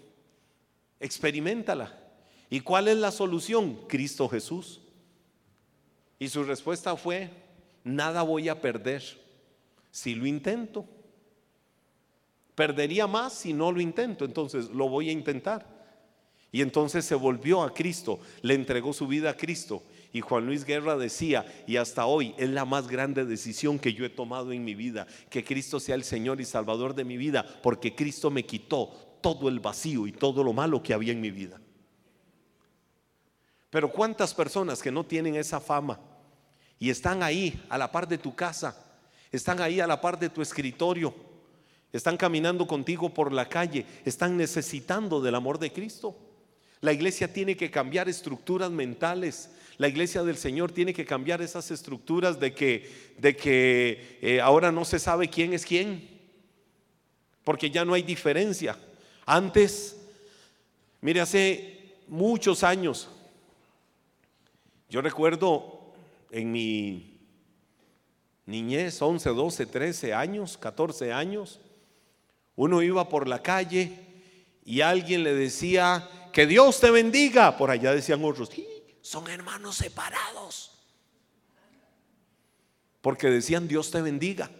experimentala. 0.98 1.96
¿Y 2.50 2.58
cuál 2.58 2.88
es 2.88 2.96
la 2.96 3.12
solución? 3.12 3.78
Cristo 3.86 4.28
Jesús. 4.28 4.80
Y 6.18 6.28
su 6.28 6.42
respuesta 6.42 6.96
fue, 6.96 7.30
nada 7.84 8.22
voy 8.22 8.48
a 8.48 8.60
perder 8.60 9.04
si 9.92 10.16
lo 10.16 10.26
intento. 10.26 10.84
Perdería 12.56 13.06
más 13.06 13.32
si 13.32 13.52
no 13.52 13.70
lo 13.70 13.80
intento, 13.80 14.24
entonces 14.24 14.70
lo 14.70 14.88
voy 14.88 15.08
a 15.10 15.12
intentar. 15.12 15.75
Y 16.56 16.62
entonces 16.62 17.04
se 17.04 17.14
volvió 17.14 17.62
a 17.62 17.74
Cristo, 17.74 18.18
le 18.40 18.54
entregó 18.54 18.94
su 18.94 19.06
vida 19.06 19.28
a 19.28 19.36
Cristo. 19.36 19.82
Y 20.10 20.22
Juan 20.22 20.46
Luis 20.46 20.64
Guerra 20.64 20.96
decía, 20.96 21.44
y 21.66 21.76
hasta 21.76 22.06
hoy 22.06 22.34
es 22.38 22.48
la 22.48 22.64
más 22.64 22.88
grande 22.88 23.26
decisión 23.26 23.78
que 23.78 23.92
yo 23.92 24.06
he 24.06 24.08
tomado 24.08 24.52
en 24.52 24.64
mi 24.64 24.74
vida, 24.74 25.06
que 25.28 25.44
Cristo 25.44 25.78
sea 25.78 25.96
el 25.96 26.02
Señor 26.02 26.40
y 26.40 26.46
Salvador 26.46 26.94
de 26.94 27.04
mi 27.04 27.18
vida, 27.18 27.44
porque 27.62 27.94
Cristo 27.94 28.30
me 28.30 28.46
quitó 28.46 28.86
todo 29.20 29.50
el 29.50 29.60
vacío 29.60 30.06
y 30.06 30.12
todo 30.12 30.42
lo 30.42 30.54
malo 30.54 30.82
que 30.82 30.94
había 30.94 31.12
en 31.12 31.20
mi 31.20 31.30
vida. 31.30 31.60
Pero 33.68 33.92
¿cuántas 33.92 34.32
personas 34.32 34.80
que 34.80 34.90
no 34.90 35.04
tienen 35.04 35.36
esa 35.36 35.60
fama 35.60 36.00
y 36.78 36.88
están 36.88 37.22
ahí 37.22 37.62
a 37.68 37.76
la 37.76 37.92
par 37.92 38.08
de 38.08 38.16
tu 38.16 38.34
casa, 38.34 38.82
están 39.30 39.60
ahí 39.60 39.78
a 39.78 39.86
la 39.86 40.00
par 40.00 40.18
de 40.18 40.30
tu 40.30 40.40
escritorio, 40.40 41.14
están 41.92 42.16
caminando 42.16 42.66
contigo 42.66 43.12
por 43.12 43.30
la 43.30 43.46
calle, 43.46 43.84
están 44.06 44.38
necesitando 44.38 45.20
del 45.20 45.34
amor 45.34 45.58
de 45.58 45.70
Cristo? 45.70 46.22
La 46.80 46.92
iglesia 46.92 47.32
tiene 47.32 47.56
que 47.56 47.70
cambiar 47.70 48.08
estructuras 48.08 48.70
mentales. 48.70 49.50
La 49.78 49.88
iglesia 49.88 50.22
del 50.22 50.36
Señor 50.36 50.72
tiene 50.72 50.94
que 50.94 51.04
cambiar 51.04 51.42
esas 51.42 51.70
estructuras 51.70 52.38
de 52.38 52.54
que, 52.54 53.14
de 53.18 53.36
que 53.36 54.18
eh, 54.22 54.40
ahora 54.40 54.72
no 54.72 54.84
se 54.84 54.98
sabe 54.98 55.28
quién 55.28 55.52
es 55.52 55.64
quién, 55.64 56.08
porque 57.44 57.70
ya 57.70 57.84
no 57.84 57.94
hay 57.94 58.02
diferencia. 58.02 58.78
Antes, 59.24 59.96
mire, 61.00 61.20
hace 61.20 61.96
muchos 62.08 62.62
años, 62.62 63.08
yo 64.88 65.02
recuerdo 65.02 65.92
en 66.30 66.52
mi 66.52 67.18
niñez, 68.46 69.02
11, 69.02 69.30
12, 69.30 69.66
13 69.66 70.14
años, 70.14 70.56
14 70.56 71.12
años, 71.12 71.60
uno 72.54 72.82
iba 72.82 73.08
por 73.08 73.28
la 73.28 73.42
calle 73.42 73.92
y 74.64 74.80
alguien 74.80 75.22
le 75.22 75.34
decía, 75.34 76.08
que 76.36 76.46
Dios 76.46 76.78
te 76.80 76.90
bendiga. 76.90 77.56
Por 77.56 77.70
allá 77.70 77.94
decían 77.94 78.22
otros, 78.22 78.50
son 79.00 79.26
hermanos 79.28 79.76
separados. 79.76 80.70
Porque 83.00 83.30
decían 83.30 83.66
Dios 83.66 83.90
te 83.90 84.02
bendiga. 84.02 84.50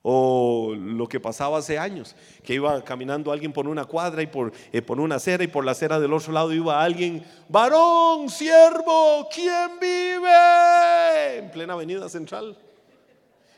O 0.00 0.74
lo 0.74 1.06
que 1.06 1.20
pasaba 1.20 1.58
hace 1.58 1.78
años, 1.78 2.16
que 2.42 2.54
iba 2.54 2.82
caminando 2.82 3.30
alguien 3.30 3.52
por 3.52 3.68
una 3.68 3.84
cuadra 3.84 4.22
y 4.22 4.26
por, 4.26 4.54
eh, 4.72 4.80
por 4.80 4.98
una 5.00 5.16
acera 5.16 5.44
y 5.44 5.48
por 5.48 5.66
la 5.66 5.72
acera 5.72 6.00
del 6.00 6.14
otro 6.14 6.32
lado 6.32 6.50
iba 6.54 6.82
alguien, 6.82 7.22
varón, 7.50 8.30
siervo, 8.30 9.28
¿quién 9.30 9.78
vive? 9.78 11.40
En 11.40 11.50
plena 11.50 11.74
avenida 11.74 12.08
central. 12.08 12.56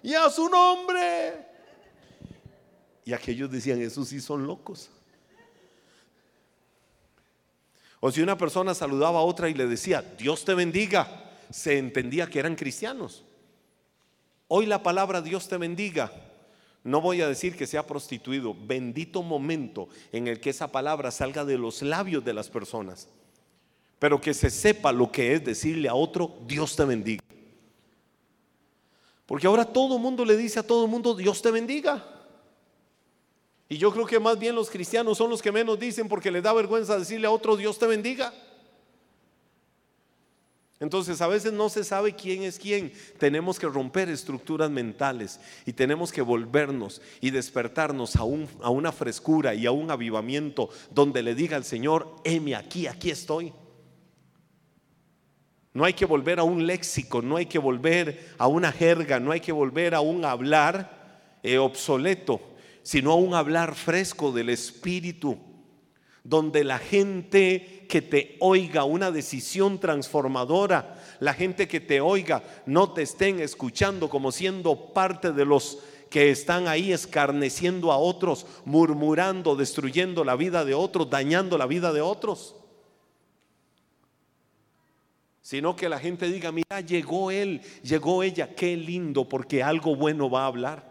Y 0.03 0.15
a 0.15 0.29
su 0.29 0.49
nombre. 0.49 1.47
Y 3.05 3.13
aquellos 3.13 3.49
decían, 3.49 3.81
esos 3.81 4.09
sí 4.09 4.21
son 4.21 4.45
locos. 4.45 4.91
O 8.01 8.11
si 8.11 8.23
una 8.23 8.39
persona 8.39 8.75
saludaba 8.75 9.21
a 9.21 9.25
otra 9.25 9.51
y 9.51 9.55
le 9.55 9.67
decía, 9.67 10.03
Dios 10.19 10.45
te 10.45 10.55
bendiga, 10.55 11.31
se 11.51 11.79
entendía 11.79 12.29
que 12.29 12.39
eran 12.39 12.57
cristianos. 12.57 13.25
Hoy 14.49 14.67
la 14.67 14.83
palabra 14.83 15.21
Dios 15.21 15.49
te 15.49 15.59
bendiga, 15.59 16.11
no 16.83 17.03
voy 17.03 17.21
a 17.21 17.29
decir 17.29 17.57
que 17.57 17.67
sea 17.67 17.87
prostituido, 17.87 18.57
bendito 18.59 19.23
momento 19.23 19.89
en 20.13 20.27
el 20.29 20.41
que 20.41 20.51
esa 20.51 20.73
palabra 20.73 21.11
salga 21.11 21.45
de 21.45 21.59
los 21.59 21.83
labios 21.83 22.25
de 22.25 22.33
las 22.33 22.49
personas, 22.49 23.09
pero 23.99 24.21
que 24.21 24.33
se 24.33 24.49
sepa 24.49 24.93
lo 24.93 25.13
que 25.13 25.35
es 25.35 25.45
decirle 25.45 25.89
a 25.89 25.95
otro, 25.95 26.39
Dios 26.47 26.75
te 26.75 26.85
bendiga. 26.85 27.23
Porque 29.27 29.47
ahora 29.47 29.65
todo 29.65 29.97
el 29.97 30.03
mundo 30.03 30.25
le 30.25 30.37
dice 30.37 30.59
a 30.59 30.67
todo 30.67 30.87
el 30.87 30.91
mundo, 30.91 31.15
Dios 31.15 31.41
te 31.43 31.51
bendiga. 31.51 32.20
Y 33.71 33.79
yo 33.79 33.93
creo 33.93 34.05
que 34.05 34.19
más 34.19 34.37
bien 34.37 34.57
los 34.57 34.69
cristianos 34.69 35.17
son 35.17 35.31
los 35.31 35.41
que 35.41 35.53
menos 35.53 35.79
dicen 35.79 36.09
porque 36.09 36.33
les 36.33 36.43
da 36.43 36.53
vergüenza 36.53 36.99
decirle 36.99 37.29
a 37.29 37.31
otro 37.31 37.57
Dios 37.57 37.79
te 37.79 37.87
bendiga. 37.87 38.35
Entonces 40.81 41.21
a 41.21 41.29
veces 41.29 41.53
no 41.53 41.69
se 41.69 41.85
sabe 41.85 42.17
quién 42.17 42.43
es 42.43 42.59
quién. 42.59 42.93
Tenemos 43.19 43.61
que 43.61 43.69
romper 43.69 44.09
estructuras 44.09 44.73
mentales 44.73 45.39
y 45.67 45.73
tenemos 45.73 46.11
que 46.11 46.21
volvernos 46.21 47.01
y 47.21 47.31
despertarnos 47.31 48.17
a, 48.17 48.25
una 48.25 48.91
frescura 48.91 49.55
y 49.55 49.67
a 49.67 49.71
un 49.71 49.93
avivamiento 49.93 50.71
donde 50.91 51.23
le 51.23 51.37
diga 51.37 51.57
al 51.57 51.65
Señor, 51.65 52.17
heme 52.25 52.57
aquí, 52.57 52.89
aquí 52.89 53.13
estoy. 53.13 53.53
No 55.75 55.85
hay 55.85 55.93
que 55.93 56.07
volver 56.07 56.41
a 56.41 56.43
un 56.43 56.67
léxico, 56.67 57.23
no 57.23 57.37
hay 57.37 57.47
que 57.47 57.61
volver 57.61 58.35
a 58.37 58.49
una 58.49 58.73
jerga, 58.73 59.21
no 59.21 59.31
hay 59.31 59.39
que 59.39 59.53
volver 59.53 59.95
a 59.95 60.01
un 60.01 60.25
hablar 60.25 61.39
eh, 61.45 61.59
obsoleto 61.59 62.50
sino 62.83 63.13
a 63.13 63.17
un 63.17 63.35
hablar 63.35 63.75
fresco 63.75 64.33
del 64.33 64.49
Espíritu, 64.49 65.39
donde 66.25 66.65
la 66.65 66.79
gente 66.79 67.87
que 67.89 68.03
te 68.03 68.37
oiga 68.41 68.85
una 68.85 69.11
decisión 69.11 69.81
transformadora, 69.81 71.03
la 71.19 71.35
gente 71.35 71.67
que 71.67 71.81
te 71.81 72.01
oiga 72.01 72.43
no 72.67 72.93
te 72.93 73.03
estén 73.03 73.41
escuchando 73.41 74.09
como 74.09 74.33
siendo 74.33 74.93
parte 74.93 75.33
de 75.33 75.45
los 75.45 75.79
que 76.11 76.31
están 76.31 76.67
ahí 76.67 76.93
escarneciendo 76.93 77.93
a 77.93 77.97
otros, 77.97 78.45
murmurando, 78.65 79.55
destruyendo 79.55 80.25
la 80.25 80.37
vida 80.37 80.65
de 80.65 80.75
otros, 80.75 81.09
dañando 81.09 81.57
la 81.57 81.67
vida 81.67 81.93
de 81.93 82.01
otros. 82.01 82.57
Sino 85.41 85.75
que 85.75 85.89
la 85.89 85.99
gente 85.99 86.31
diga, 86.31 86.53
mira, 86.53 86.81
llegó 86.81 87.31
él, 87.31 87.63
llegó 87.83 88.23
ella, 88.23 88.55
qué 88.55 88.77
lindo, 88.77 89.29
porque 89.29 89.63
algo 89.63 89.97
bueno 89.97 90.29
va 90.29 90.43
a 90.43 90.47
hablar. 90.47 90.90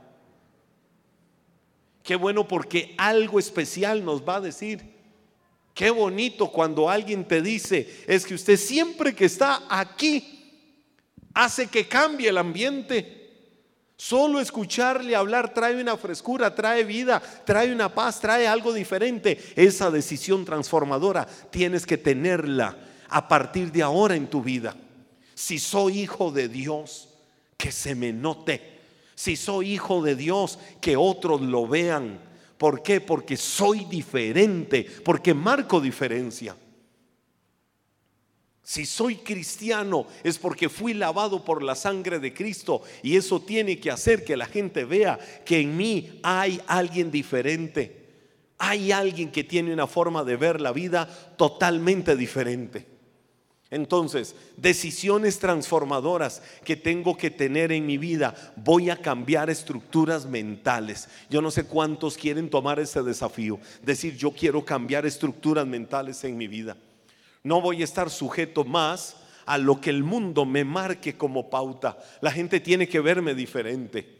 Qué 2.09 2.15
bueno 2.15 2.47
porque 2.47 2.95
algo 2.97 3.37
especial 3.37 4.03
nos 4.03 4.23
va 4.23 4.37
a 4.37 4.41
decir. 4.41 4.81
Qué 5.75 5.91
bonito 5.91 6.51
cuando 6.51 6.89
alguien 6.89 7.23
te 7.23 7.39
dice, 7.39 7.87
es 8.07 8.25
que 8.25 8.33
usted 8.33 8.57
siempre 8.57 9.13
que 9.13 9.25
está 9.25 9.61
aquí 9.69 10.73
hace 11.35 11.67
que 11.67 11.87
cambie 11.87 12.29
el 12.29 12.39
ambiente. 12.39 13.29
Solo 13.95 14.39
escucharle 14.39 15.15
hablar 15.15 15.53
trae 15.53 15.79
una 15.79 15.97
frescura, 15.97 16.55
trae 16.55 16.83
vida, 16.83 17.21
trae 17.45 17.71
una 17.71 17.93
paz, 17.93 18.19
trae 18.19 18.47
algo 18.47 18.73
diferente. 18.73 19.37
Esa 19.55 19.91
decisión 19.91 20.45
transformadora 20.45 21.27
tienes 21.51 21.85
que 21.85 21.99
tenerla 21.99 22.75
a 23.07 23.27
partir 23.27 23.71
de 23.71 23.83
ahora 23.83 24.15
en 24.15 24.25
tu 24.25 24.41
vida. 24.41 24.75
Si 25.35 25.59
soy 25.59 25.99
hijo 25.99 26.31
de 26.31 26.49
Dios, 26.49 27.09
que 27.55 27.71
se 27.71 27.93
me 27.93 28.11
note 28.11 28.78
si 29.19 29.35
soy 29.35 29.73
hijo 29.73 30.01
de 30.01 30.15
Dios, 30.15 30.59
que 30.79 30.95
otros 30.95 31.41
lo 31.41 31.67
vean. 31.67 32.21
¿Por 32.57 32.81
qué? 32.81 33.01
Porque 33.01 33.35
soy 33.35 33.83
diferente, 33.83 34.87
porque 35.03 35.33
marco 35.33 35.81
diferencia. 35.81 36.55
Si 38.63 38.85
soy 38.85 39.15
cristiano 39.15 40.07
es 40.23 40.37
porque 40.37 40.69
fui 40.69 40.93
lavado 40.93 41.43
por 41.43 41.61
la 41.63 41.75
sangre 41.75 42.19
de 42.19 42.33
Cristo 42.33 42.81
y 43.03 43.17
eso 43.17 43.41
tiene 43.41 43.77
que 43.77 43.91
hacer 43.91 44.23
que 44.23 44.37
la 44.37 44.45
gente 44.45 44.85
vea 44.85 45.19
que 45.43 45.59
en 45.59 45.75
mí 45.75 46.21
hay 46.23 46.61
alguien 46.65 47.11
diferente. 47.11 48.07
Hay 48.57 48.93
alguien 48.93 49.33
que 49.33 49.43
tiene 49.43 49.73
una 49.73 49.87
forma 49.87 50.23
de 50.23 50.37
ver 50.37 50.61
la 50.61 50.71
vida 50.71 51.35
totalmente 51.35 52.15
diferente. 52.15 52.98
Entonces, 53.71 54.35
decisiones 54.57 55.37
transformadoras 55.37 56.41
que 56.63 56.75
tengo 56.75 57.15
que 57.15 57.29
tener 57.29 57.71
en 57.71 57.85
mi 57.85 57.99
vida. 57.99 58.33
Voy 58.55 58.89
a 58.89 58.97
cambiar 58.97 59.49
estructuras 59.49 60.25
mentales. 60.25 61.07
Yo 61.29 61.41
no 61.41 61.51
sé 61.51 61.65
cuántos 61.65 62.17
quieren 62.17 62.49
tomar 62.49 62.79
ese 62.79 63.03
desafío. 63.03 63.59
Decir, 63.83 64.17
yo 64.17 64.31
quiero 64.31 64.65
cambiar 64.65 65.05
estructuras 65.05 65.67
mentales 65.67 66.23
en 66.23 66.35
mi 66.35 66.47
vida. 66.47 66.77
No 67.43 67.61
voy 67.61 67.81
a 67.81 67.85
estar 67.85 68.09
sujeto 68.09 68.65
más 68.65 69.17
a 69.45 69.59
lo 69.59 69.79
que 69.79 69.91
el 69.91 70.03
mundo 70.03 70.45
me 70.45 70.65
marque 70.65 71.15
como 71.15 71.49
pauta. 71.49 71.97
La 72.21 72.31
gente 72.31 72.59
tiene 72.59 72.87
que 72.87 72.99
verme 72.99 73.35
diferente. 73.35 74.17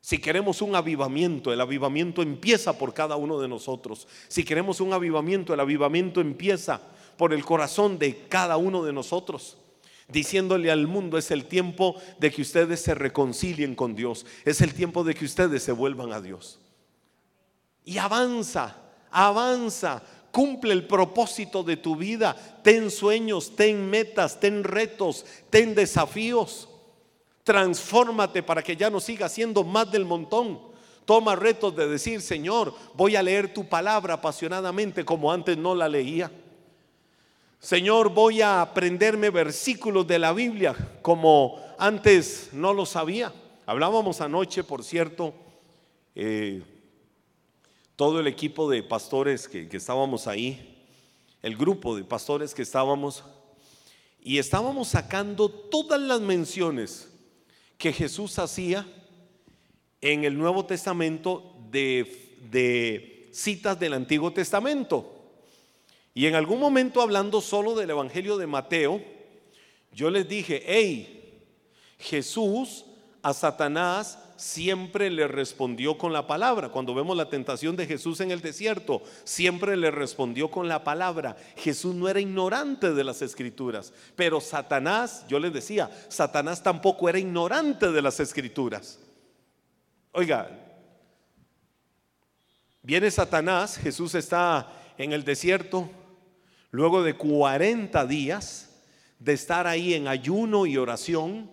Si 0.00 0.18
queremos 0.18 0.62
un 0.62 0.74
avivamiento, 0.74 1.52
el 1.52 1.60
avivamiento 1.60 2.22
empieza 2.22 2.78
por 2.78 2.94
cada 2.94 3.16
uno 3.16 3.38
de 3.40 3.48
nosotros. 3.48 4.08
Si 4.28 4.42
queremos 4.42 4.80
un 4.80 4.94
avivamiento, 4.94 5.52
el 5.52 5.60
avivamiento 5.60 6.22
empieza 6.22 6.80
por 7.18 7.34
el 7.34 7.44
corazón 7.44 7.98
de 7.98 8.26
cada 8.28 8.56
uno 8.56 8.82
de 8.82 8.94
nosotros 8.94 9.58
diciéndole 10.08 10.70
al 10.70 10.86
mundo 10.86 11.18
es 11.18 11.30
el 11.30 11.44
tiempo 11.44 11.96
de 12.18 12.30
que 12.30 12.42
ustedes 12.42 12.80
se 12.80 12.94
reconcilien 12.94 13.74
con 13.74 13.94
Dios, 13.94 14.26
es 14.44 14.60
el 14.60 14.74
tiempo 14.74 15.04
de 15.04 15.14
que 15.14 15.24
ustedes 15.24 15.62
se 15.62 15.72
vuelvan 15.72 16.12
a 16.12 16.20
Dios. 16.20 16.58
Y 17.84 17.98
avanza, 17.98 18.76
avanza, 19.10 20.02
cumple 20.32 20.72
el 20.72 20.86
propósito 20.86 21.62
de 21.62 21.76
tu 21.76 21.96
vida, 21.96 22.34
ten 22.62 22.90
sueños, 22.90 23.54
ten 23.54 23.88
metas, 23.88 24.40
ten 24.40 24.64
retos, 24.64 25.24
ten 25.50 25.74
desafíos. 25.74 26.68
Transfórmate 27.44 28.42
para 28.42 28.62
que 28.62 28.76
ya 28.76 28.90
no 28.90 29.00
siga 29.00 29.28
siendo 29.28 29.64
más 29.64 29.90
del 29.90 30.04
montón. 30.04 30.60
Toma 31.06 31.34
retos 31.34 31.74
de 31.74 31.88
decir, 31.88 32.20
Señor, 32.20 32.74
voy 32.92 33.16
a 33.16 33.22
leer 33.22 33.54
tu 33.54 33.66
palabra 33.66 34.14
apasionadamente 34.14 35.02
como 35.06 35.32
antes 35.32 35.56
no 35.56 35.74
la 35.74 35.88
leía. 35.88 36.30
Señor, 37.60 38.14
voy 38.14 38.40
a 38.40 38.62
aprenderme 38.62 39.30
versículos 39.30 40.06
de 40.06 40.20
la 40.20 40.32
Biblia 40.32 40.76
como 41.02 41.60
antes 41.76 42.50
no 42.52 42.72
lo 42.72 42.86
sabía. 42.86 43.32
Hablábamos 43.66 44.20
anoche, 44.20 44.62
por 44.62 44.84
cierto, 44.84 45.34
eh, 46.14 46.62
todo 47.96 48.20
el 48.20 48.28
equipo 48.28 48.70
de 48.70 48.84
pastores 48.84 49.48
que, 49.48 49.68
estábamos 49.72 50.28
ahí, 50.28 50.86
el 51.42 51.56
grupo 51.56 51.96
de 51.96 52.04
pastores 52.04 52.54
que 52.54 52.62
estábamos, 52.62 53.24
y 54.22 54.38
estábamos 54.38 54.88
sacando 54.88 55.50
todas 55.50 56.00
las 56.00 56.20
menciones 56.20 57.12
que 57.76 57.92
Jesús 57.92 58.38
hacía 58.38 58.86
en 60.00 60.24
el 60.24 60.38
Nuevo 60.38 60.64
Testamento 60.64 61.56
de 61.72 63.28
citas 63.32 63.80
del 63.80 63.94
Antiguo 63.94 64.32
Testamento. 64.32 65.17
Y 66.18 66.26
en 66.26 66.34
algún 66.34 66.58
momento 66.58 67.00
hablando 67.00 67.40
solo 67.40 67.76
del 67.76 67.90
Evangelio 67.90 68.38
de 68.38 68.48
Mateo, 68.48 69.00
yo 69.92 70.10
les 70.10 70.28
dije, 70.28 70.64
hey, 70.66 71.44
Jesús 71.96 72.86
a 73.22 73.32
Satanás 73.32 74.18
siempre 74.34 75.10
le 75.10 75.28
respondió 75.28 75.96
con 75.96 76.12
la 76.12 76.26
palabra. 76.26 76.70
Cuando 76.70 76.92
vemos 76.92 77.16
la 77.16 77.30
tentación 77.30 77.76
de 77.76 77.86
Jesús 77.86 78.18
en 78.18 78.32
el 78.32 78.40
desierto, 78.40 79.00
siempre 79.22 79.76
le 79.76 79.92
respondió 79.92 80.50
con 80.50 80.66
la 80.66 80.82
palabra. 80.82 81.36
Jesús 81.56 81.94
no 81.94 82.08
era 82.08 82.18
ignorante 82.18 82.92
de 82.92 83.04
las 83.04 83.22
escrituras, 83.22 83.92
pero 84.16 84.40
Satanás, 84.40 85.24
yo 85.28 85.38
les 85.38 85.52
decía, 85.52 85.88
Satanás 86.08 86.64
tampoco 86.64 87.08
era 87.08 87.20
ignorante 87.20 87.92
de 87.92 88.02
las 88.02 88.18
escrituras. 88.18 88.98
Oiga, 90.10 90.50
viene 92.82 93.08
Satanás, 93.08 93.76
Jesús 93.76 94.16
está 94.16 94.72
en 94.98 95.12
el 95.12 95.22
desierto, 95.22 95.88
luego 96.70 97.02
de 97.02 97.14
40 97.14 98.06
días 98.06 98.68
de 99.18 99.32
estar 99.32 99.66
ahí 99.66 99.94
en 99.94 100.08
ayuno 100.08 100.66
y 100.66 100.76
oración, 100.76 101.50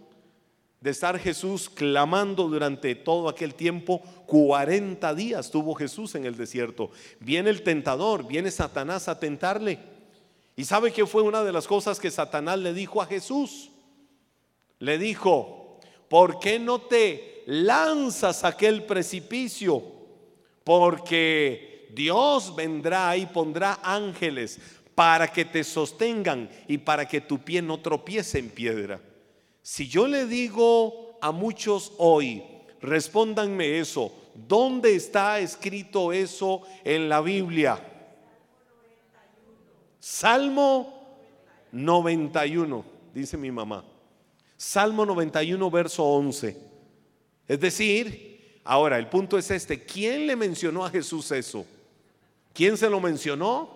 de 0.82 0.92
estar 0.92 1.18
Jesús 1.18 1.70
clamando 1.70 2.48
durante 2.48 2.94
todo 2.94 3.28
aquel 3.28 3.56
tiempo, 3.56 4.02
40 4.28 5.16
días 5.16 5.50
tuvo 5.50 5.74
Jesús 5.74 6.14
en 6.16 6.26
el 6.26 6.38
desierto. 6.38 6.92
Viene 7.20 7.50
el 7.50 7.64
tentador, 7.64 8.28
viene 8.28 8.52
Satanás 8.52 9.08
a 9.08 9.20
tentarle. 9.20 9.80
¿Y 10.56 10.66
sabe 10.66 10.92
qué 10.92 11.06
fue 11.06 11.24
una 11.24 11.44
de 11.44 11.52
las 11.52 11.68
cosas 11.68 12.00
que 12.00 12.12
Satanás 12.12 12.60
le 12.60 12.74
dijo 12.74 13.02
a 13.02 13.08
Jesús? 13.08 13.72
Le 14.78 14.98
dijo, 14.98 15.80
¿por 16.08 16.40
qué 16.40 16.60
no 16.60 16.82
te 16.82 17.44
lanzas 17.48 18.44
a 18.44 18.50
aquel 18.50 18.84
precipicio? 18.84 19.84
Porque 20.64 21.90
Dios 21.94 22.56
vendrá 22.56 23.18
y 23.18 23.26
pondrá 23.26 23.80
ángeles 23.82 24.60
para 24.96 25.28
que 25.28 25.44
te 25.44 25.64
sostengan 25.64 26.50
y 26.68 26.78
para 26.78 27.06
que 27.08 27.22
tu 27.22 27.40
pie 27.40 27.62
no 27.62 27.80
tropiece 27.82 28.40
en 28.40 28.50
piedra. 28.50 29.00
Si 29.62 29.88
yo 29.88 30.08
le 30.08 30.26
digo 30.26 31.18
a 31.22 31.32
muchos 31.32 31.94
hoy, 31.98 32.44
respóndanme 32.82 33.80
eso, 33.80 34.12
¿dónde 34.34 34.96
está 34.96 35.40
escrito 35.40 36.14
eso 36.14 36.62
en 36.84 37.10
la 37.10 37.20
Biblia? 37.20 37.80
Salmo 40.00 41.18
91, 41.72 42.86
dice 43.14 43.38
mi 43.38 43.52
mamá. 43.52 43.84
Salmo 44.56 45.06
91, 45.06 45.70
verso 45.70 46.06
11. 46.06 46.58
Es 47.48 47.60
decir, 47.60 48.62
ahora 48.64 48.98
el 48.98 49.10
punto 49.10 49.38
es 49.38 49.52
este, 49.52 49.84
¿quién 49.84 50.28
le 50.28 50.36
mencionó 50.36 50.86
a 50.86 50.90
Jesús 50.90 51.32
eso? 51.32 51.66
¿Quién 52.54 52.78
se 52.78 52.90
lo 52.90 53.02
mencionó? 53.02 53.75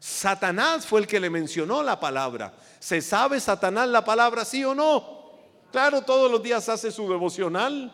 Satanás 0.00 0.86
fue 0.86 1.00
el 1.00 1.06
que 1.06 1.20
le 1.20 1.28
mencionó 1.28 1.82
la 1.82 2.00
palabra. 2.00 2.54
¿Se 2.78 3.02
sabe 3.02 3.38
Satanás 3.38 3.86
la 3.86 4.02
palabra 4.02 4.46
sí 4.46 4.64
o 4.64 4.74
no? 4.74 5.20
Claro, 5.70 6.00
todos 6.00 6.30
los 6.30 6.42
días 6.42 6.70
hace 6.70 6.90
su 6.90 7.06
devocional. 7.08 7.92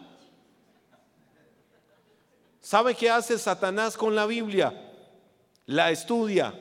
¿Sabe 2.61 2.95
qué 2.95 3.11
hace 3.11 3.37
Satanás 3.39 3.97
con 3.97 4.15
la 4.15 4.25
Biblia? 4.25 4.73
La 5.67 5.91
estudia, 5.91 6.55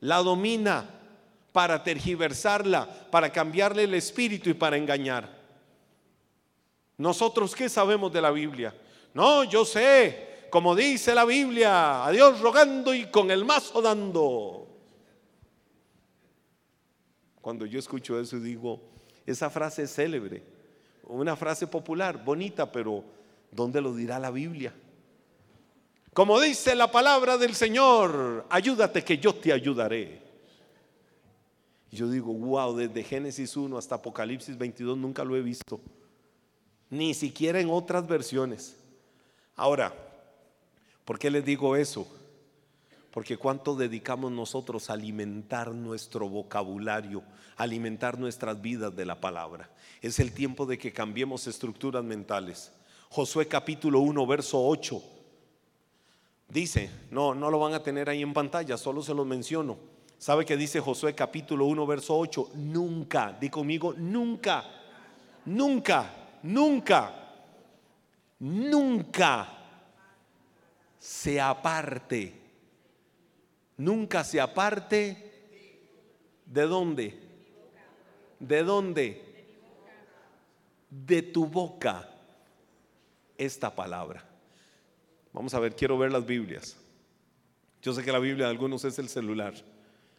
la 0.00 0.16
domina 0.18 0.88
para 1.52 1.82
tergiversarla, 1.82 2.88
para 3.10 3.30
cambiarle 3.30 3.84
el 3.84 3.94
espíritu 3.94 4.48
y 4.48 4.54
para 4.54 4.78
engañar. 4.78 5.28
Nosotros, 6.96 7.54
¿qué 7.54 7.68
sabemos 7.68 8.10
de 8.12 8.22
la 8.22 8.30
Biblia? 8.30 8.74
No, 9.12 9.44
yo 9.44 9.66
sé, 9.66 10.46
como 10.50 10.74
dice 10.74 11.14
la 11.14 11.26
Biblia, 11.26 12.04
a 12.04 12.10
Dios 12.10 12.40
rogando 12.40 12.94
y 12.94 13.06
con 13.06 13.30
el 13.30 13.44
mazo 13.44 13.82
dando. 13.82 14.69
Cuando 17.40 17.66
yo 17.66 17.78
escucho 17.78 18.18
eso 18.20 18.38
digo, 18.38 18.80
esa 19.26 19.50
frase 19.50 19.84
es 19.84 19.94
célebre, 19.94 20.42
una 21.04 21.36
frase 21.36 21.66
popular, 21.66 22.22
bonita, 22.24 22.70
pero 22.70 23.04
¿dónde 23.50 23.80
lo 23.80 23.94
dirá 23.94 24.18
la 24.18 24.30
Biblia? 24.30 24.72
Como 26.12 26.40
dice 26.40 26.74
la 26.74 26.90
palabra 26.90 27.38
del 27.38 27.54
Señor, 27.54 28.46
ayúdate 28.50 29.04
que 29.04 29.18
yo 29.18 29.34
te 29.34 29.52
ayudaré. 29.52 30.20
Y 31.90 31.96
yo 31.96 32.08
digo, 32.08 32.32
wow, 32.32 32.76
desde 32.76 33.02
Génesis 33.02 33.56
1 33.56 33.76
hasta 33.76 33.96
Apocalipsis 33.96 34.56
22 34.56 34.98
nunca 34.98 35.24
lo 35.24 35.36
he 35.36 35.42
visto. 35.42 35.80
Ni 36.88 37.14
siquiera 37.14 37.60
en 37.60 37.70
otras 37.70 38.06
versiones. 38.06 38.76
Ahora, 39.56 39.92
¿por 41.04 41.18
qué 41.18 41.30
les 41.30 41.44
digo 41.44 41.76
eso? 41.76 42.06
Porque 43.10 43.36
cuánto 43.36 43.74
dedicamos 43.74 44.30
nosotros 44.30 44.88
a 44.88 44.92
alimentar 44.92 45.72
nuestro 45.74 46.28
vocabulario, 46.28 47.22
alimentar 47.56 48.18
nuestras 48.18 48.60
vidas 48.60 48.94
de 48.94 49.04
la 49.04 49.20
palabra. 49.20 49.68
Es 50.00 50.20
el 50.20 50.32
tiempo 50.32 50.64
de 50.64 50.78
que 50.78 50.92
cambiemos 50.92 51.46
estructuras 51.46 52.04
mentales. 52.04 52.72
Josué 53.08 53.48
capítulo 53.48 54.00
1, 54.00 54.26
verso 54.26 54.64
8. 54.64 55.02
Dice, 56.48 56.90
no, 57.10 57.34
no 57.34 57.50
lo 57.50 57.58
van 57.58 57.74
a 57.74 57.82
tener 57.82 58.08
ahí 58.08 58.22
en 58.22 58.32
pantalla, 58.32 58.76
solo 58.76 59.02
se 59.02 59.14
los 59.14 59.26
menciono. 59.26 59.76
¿Sabe 60.18 60.44
qué 60.44 60.56
dice 60.56 60.80
Josué 60.80 61.14
capítulo 61.14 61.66
1, 61.66 61.86
verso 61.86 62.16
8? 62.16 62.50
Nunca, 62.54 63.36
di 63.40 63.48
conmigo, 63.48 63.94
nunca, 63.96 64.64
nunca, 65.46 66.38
nunca, 66.42 67.14
nunca 68.38 69.48
se 70.98 71.40
aparte 71.40 72.39
nunca 73.80 74.22
se 74.24 74.40
aparte 74.40 75.16
de 76.44 76.62
dónde? 76.62 77.18
¿De 78.38 78.62
dónde? 78.62 79.22
De 80.90 81.22
tu 81.22 81.46
boca 81.46 82.08
esta 83.38 83.74
palabra. 83.74 84.22
Vamos 85.32 85.54
a 85.54 85.60
ver, 85.60 85.74
quiero 85.74 85.96
ver 85.96 86.12
las 86.12 86.26
Biblias. 86.26 86.76
Yo 87.80 87.94
sé 87.94 88.04
que 88.04 88.12
la 88.12 88.18
Biblia 88.18 88.46
de 88.46 88.50
algunos 88.50 88.84
es 88.84 88.98
el 88.98 89.08
celular. 89.08 89.54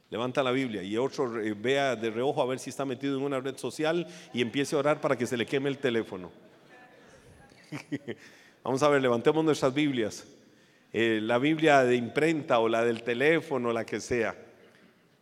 Levanta 0.09 0.41
la 0.41 0.51
Biblia 0.51 0.81
y 0.81 0.97
otro 0.97 1.31
vea 1.57 1.95
de 1.95 2.09
reojo 2.09 2.41
a 2.41 2.45
ver 2.45 2.59
si 2.59 2.71
está 2.71 2.83
metido 2.83 3.17
en 3.17 3.23
una 3.23 3.39
red 3.39 3.57
social 3.57 4.07
y 4.33 4.41
empiece 4.41 4.75
a 4.75 4.79
orar 4.79 4.99
para 4.99 5.15
que 5.15 5.27
se 5.27 5.37
le 5.37 5.45
queme 5.45 5.69
el 5.69 5.77
teléfono. 5.77 6.31
Vamos 8.63 8.81
a 8.81 8.89
ver, 8.89 9.01
levantemos 9.01 9.45
nuestras 9.45 9.73
Biblias. 9.73 10.25
Eh, 10.93 11.19
la 11.21 11.37
Biblia 11.37 11.83
de 11.83 11.95
imprenta 11.95 12.59
o 12.59 12.67
la 12.67 12.83
del 12.83 13.03
teléfono, 13.03 13.71
la 13.71 13.85
que 13.85 14.01
sea, 14.01 14.35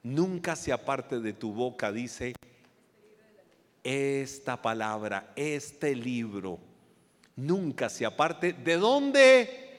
nunca 0.02 0.56
se 0.56 0.72
aparte 0.72 1.20
de 1.20 1.34
tu 1.34 1.54
boca, 1.54 1.92
dice, 1.92 2.34
esta 3.84 4.62
palabra, 4.62 5.32
este 5.36 5.96
libro, 5.96 6.60
nunca 7.36 7.88
se 7.90 8.06
aparte. 8.06 8.54
¿De 8.54 8.78
dónde? 8.78 9.70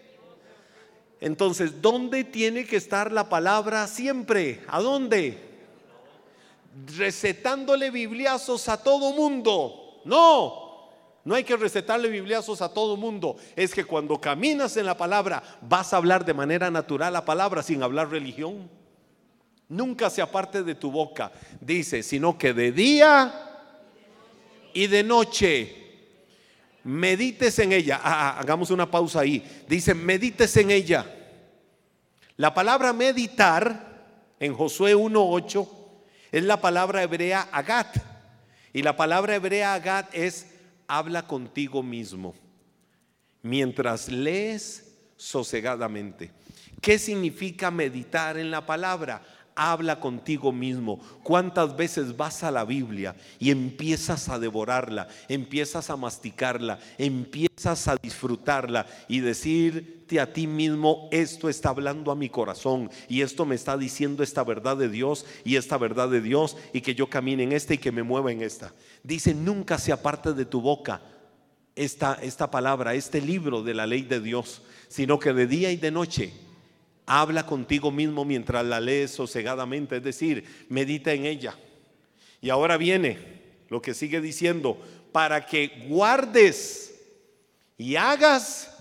Entonces, 1.21 1.83
¿dónde 1.83 2.25
tiene 2.25 2.65
que 2.65 2.77
estar 2.77 3.13
la 3.13 3.29
palabra 3.29 3.87
siempre? 3.87 4.63
¿A 4.69 4.81
dónde? 4.81 5.39
Recetándole 6.97 7.91
bibliazos 7.91 8.69
a 8.69 8.83
todo 8.83 9.13
mundo. 9.13 10.01
No, 10.05 10.70
no 11.25 11.35
hay 11.35 11.45
que 11.45 11.57
recetarle 11.57 12.09
bibliazos 12.09 12.63
a 12.63 12.73
todo 12.73 12.97
mundo. 12.97 13.37
Es 13.55 13.75
que 13.75 13.85
cuando 13.85 14.21
caminas 14.21 14.77
en 14.77 14.87
la 14.87 14.97
palabra 14.97 15.43
vas 15.61 15.93
a 15.93 15.99
hablar 15.99 16.25
de 16.25 16.35
manera 16.35 16.71
natural 16.71 17.13
la 17.13 17.25
palabra 17.25 17.63
sin 17.63 17.83
hablar 17.83 18.11
religión. 18.11 18.71
Nunca 19.69 20.11
se 20.11 20.23
aparte 20.23 20.63
de 20.65 20.75
tu 20.75 20.91
boca, 20.91 21.31
dice, 21.61 22.03
sino 22.03 22.37
que 22.37 22.53
de 22.53 22.73
día 22.73 23.33
y 24.73 24.87
de 24.89 25.05
noche 25.05 25.77
medites 26.83 27.59
en 27.59 27.73
ella. 27.73 28.01
Ah, 28.03 28.31
ah, 28.31 28.41
hagamos 28.41 28.71
una 28.71 28.91
pausa 28.91 29.21
ahí. 29.21 29.65
Dice, 29.69 29.95
medites 29.95 30.57
en 30.57 30.71
ella. 30.71 31.07
La 32.37 32.55
palabra 32.55 32.93
meditar 32.93 33.91
en 34.41 34.55
Josué 34.55 34.97
1.8 34.97 35.69
es 36.33 36.45
la 36.45 36.61
palabra 36.61 37.03
hebrea 37.03 37.49
agat. 37.53 37.97
Y 38.73 38.83
la 38.83 38.97
palabra 38.97 39.35
hebrea 39.35 39.75
agat 39.75 40.13
es 40.15 40.47
habla 40.91 41.27
contigo 41.27 41.83
mismo 41.83 42.35
mientras 43.43 44.09
lees 44.09 44.99
sosegadamente. 45.17 46.33
¿Qué 46.81 46.99
significa 46.99 47.71
meditar 47.71 48.37
en 48.37 48.51
la 48.51 48.67
palabra? 48.67 49.23
Habla 49.55 50.01
contigo 50.01 50.53
mismo. 50.53 51.01
¿Cuántas 51.23 51.77
veces 51.77 52.17
vas 52.17 52.43
a 52.43 52.51
la 52.51 52.65
Biblia 52.65 53.15
y 53.39 53.51
empiezas 53.51 54.29
a 54.29 54.39
devorarla, 54.39 55.09
empiezas 55.29 55.91
a 55.91 55.97
masticarla, 55.97 56.79
empiezas 56.99 57.89
a 57.89 57.97
disfrutarla 58.01 58.87
y 59.09 59.21
decirte 59.21 60.21
a 60.21 60.33
ti 60.33 60.47
mismo, 60.47 61.09
esto 61.13 61.49
está 61.49 61.69
hablando 61.69 62.11
a 62.11 62.17
mi 62.17 62.29
corazón 62.29 62.91
y 63.09 63.21
esto 63.21 63.45
me 63.45 63.55
está 63.55 63.77
diciendo 63.77 64.23
esta 64.23 64.43
verdad 64.43 64.77
de 64.77 64.89
Dios 64.89 65.27
y 65.45 65.57
esta 65.57 65.79
verdad 65.79 66.09
de 66.09 66.21
Dios 66.21 66.57
y 66.73 66.81
que 66.81 66.95
yo 66.95 67.09
camine 67.09 67.43
en 67.43 67.53
esta 67.53 67.75
y 67.75 67.79
que 67.79 67.93
me 67.93 68.03
mueva 68.03 68.33
en 68.33 68.43
esta? 68.43 68.73
Dice, 69.03 69.35
nunca 69.35 69.79
se 69.79 69.93
aparte 69.93 70.33
de 70.33 70.45
tu 70.45 70.61
boca 70.61 71.01
esta, 71.77 72.15
esta 72.15 72.51
palabra, 72.51 72.95
este 72.95 73.21
libro 73.21 73.63
de 73.63 73.75
la 73.75 73.87
ley 73.87 74.03
de 74.03 74.21
Dios, 74.21 74.63
sino 74.89 75.19
que 75.19 75.33
de 75.33 75.47
día 75.47 75.71
y 75.71 75.77
de 75.77 75.91
noche 75.91 76.33
habla 77.11 77.45
contigo 77.45 77.91
mismo 77.91 78.25
mientras 78.25 78.65
la 78.65 78.79
lees 78.79 79.11
sosegadamente, 79.11 79.97
es 79.97 80.03
decir, 80.05 80.45
medita 80.69 81.13
en 81.13 81.27
ella. 81.27 81.59
Y 82.41 82.51
ahora 82.51 82.77
viene 82.77 83.19
lo 83.69 83.83
que 83.83 83.95
sigue 83.95 84.21
diciendo, 84.21 84.81
para 85.11 85.45
que 85.45 85.87
guardes 85.89 86.95
y 87.77 87.97
hagas 87.97 88.77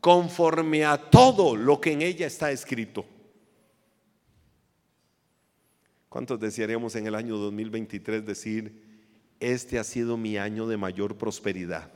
conforme 0.00 0.86
a 0.86 0.96
todo 0.96 1.54
lo 1.54 1.78
que 1.78 1.92
en 1.92 2.00
ella 2.00 2.26
está 2.26 2.50
escrito. 2.50 3.04
¿Cuántos 6.08 6.40
desearíamos 6.40 6.96
en 6.96 7.06
el 7.06 7.14
año 7.14 7.36
2023 7.36 8.24
decir, 8.24 8.82
este 9.38 9.78
ha 9.78 9.84
sido 9.84 10.16
mi 10.16 10.38
año 10.38 10.66
de 10.66 10.78
mayor 10.78 11.18
prosperidad? 11.18 11.95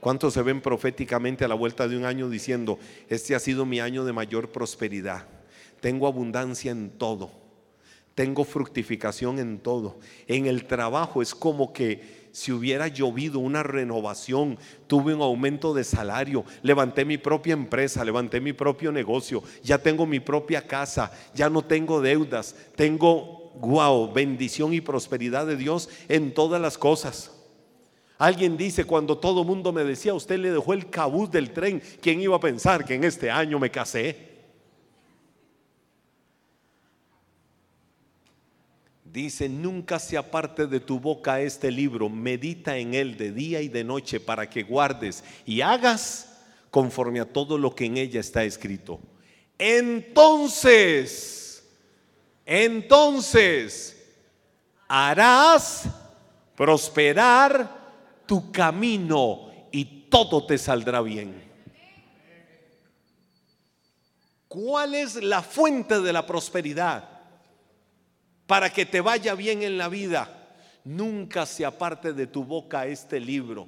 ¿Cuántos 0.00 0.32
se 0.32 0.42
ven 0.42 0.62
proféticamente 0.62 1.44
a 1.44 1.48
la 1.48 1.54
vuelta 1.54 1.86
de 1.86 1.96
un 1.96 2.04
año 2.04 2.30
diciendo, 2.30 2.78
este 3.08 3.34
ha 3.34 3.38
sido 3.38 3.66
mi 3.66 3.80
año 3.80 4.04
de 4.04 4.14
mayor 4.14 4.50
prosperidad? 4.50 5.26
Tengo 5.80 6.06
abundancia 6.06 6.70
en 6.70 6.90
todo. 6.90 7.30
Tengo 8.14 8.44
fructificación 8.44 9.38
en 9.38 9.58
todo. 9.58 9.98
En 10.26 10.46
el 10.46 10.66
trabajo 10.66 11.22
es 11.22 11.34
como 11.34 11.72
que 11.72 12.28
si 12.32 12.52
hubiera 12.52 12.88
llovido 12.88 13.40
una 13.40 13.62
renovación, 13.62 14.58
tuve 14.86 15.14
un 15.14 15.20
aumento 15.20 15.74
de 15.74 15.84
salario, 15.84 16.44
levanté 16.62 17.04
mi 17.04 17.18
propia 17.18 17.52
empresa, 17.52 18.04
levanté 18.04 18.40
mi 18.40 18.52
propio 18.52 18.92
negocio, 18.92 19.42
ya 19.62 19.78
tengo 19.78 20.06
mi 20.06 20.20
propia 20.20 20.66
casa, 20.66 21.12
ya 21.34 21.50
no 21.50 21.62
tengo 21.62 22.00
deudas, 22.00 22.54
tengo, 22.76 23.52
wow, 23.60 24.12
bendición 24.12 24.72
y 24.72 24.80
prosperidad 24.80 25.46
de 25.46 25.56
Dios 25.56 25.88
en 26.08 26.32
todas 26.32 26.60
las 26.60 26.78
cosas. 26.78 27.32
Alguien 28.20 28.56
dice, 28.58 28.84
cuando 28.84 29.16
todo 29.16 29.44
mundo 29.44 29.72
me 29.72 29.82
decía, 29.82 30.12
usted 30.12 30.38
le 30.38 30.50
dejó 30.50 30.74
el 30.74 30.90
cabuz 30.90 31.30
del 31.30 31.54
tren, 31.54 31.82
¿quién 32.02 32.20
iba 32.20 32.36
a 32.36 32.40
pensar 32.40 32.84
que 32.84 32.94
en 32.94 33.04
este 33.04 33.30
año 33.30 33.58
me 33.58 33.70
casé? 33.70 34.28
Dice, 39.02 39.48
nunca 39.48 39.98
se 39.98 40.18
aparte 40.18 40.66
de 40.66 40.80
tu 40.80 41.00
boca 41.00 41.40
este 41.40 41.70
libro, 41.70 42.10
medita 42.10 42.76
en 42.76 42.92
él 42.92 43.16
de 43.16 43.32
día 43.32 43.62
y 43.62 43.68
de 43.68 43.84
noche 43.84 44.20
para 44.20 44.50
que 44.50 44.64
guardes 44.64 45.24
y 45.46 45.62
hagas 45.62 46.42
conforme 46.70 47.20
a 47.20 47.24
todo 47.24 47.56
lo 47.56 47.74
que 47.74 47.86
en 47.86 47.96
ella 47.96 48.20
está 48.20 48.44
escrito. 48.44 49.00
Entonces, 49.56 51.66
entonces 52.44 53.96
harás 54.86 55.84
prosperar 56.54 57.79
tu 58.30 58.52
camino 58.52 59.50
y 59.72 60.06
todo 60.08 60.46
te 60.46 60.56
saldrá 60.56 61.00
bien. 61.00 61.34
¿Cuál 64.46 64.94
es 64.94 65.16
la 65.16 65.42
fuente 65.42 66.00
de 66.00 66.12
la 66.12 66.24
prosperidad? 66.24 67.08
Para 68.46 68.72
que 68.72 68.86
te 68.86 69.00
vaya 69.00 69.34
bien 69.34 69.64
en 69.64 69.76
la 69.76 69.88
vida, 69.88 70.54
nunca 70.84 71.44
se 71.44 71.66
aparte 71.66 72.12
de 72.12 72.28
tu 72.28 72.44
boca 72.44 72.86
este 72.86 73.18
libro, 73.18 73.66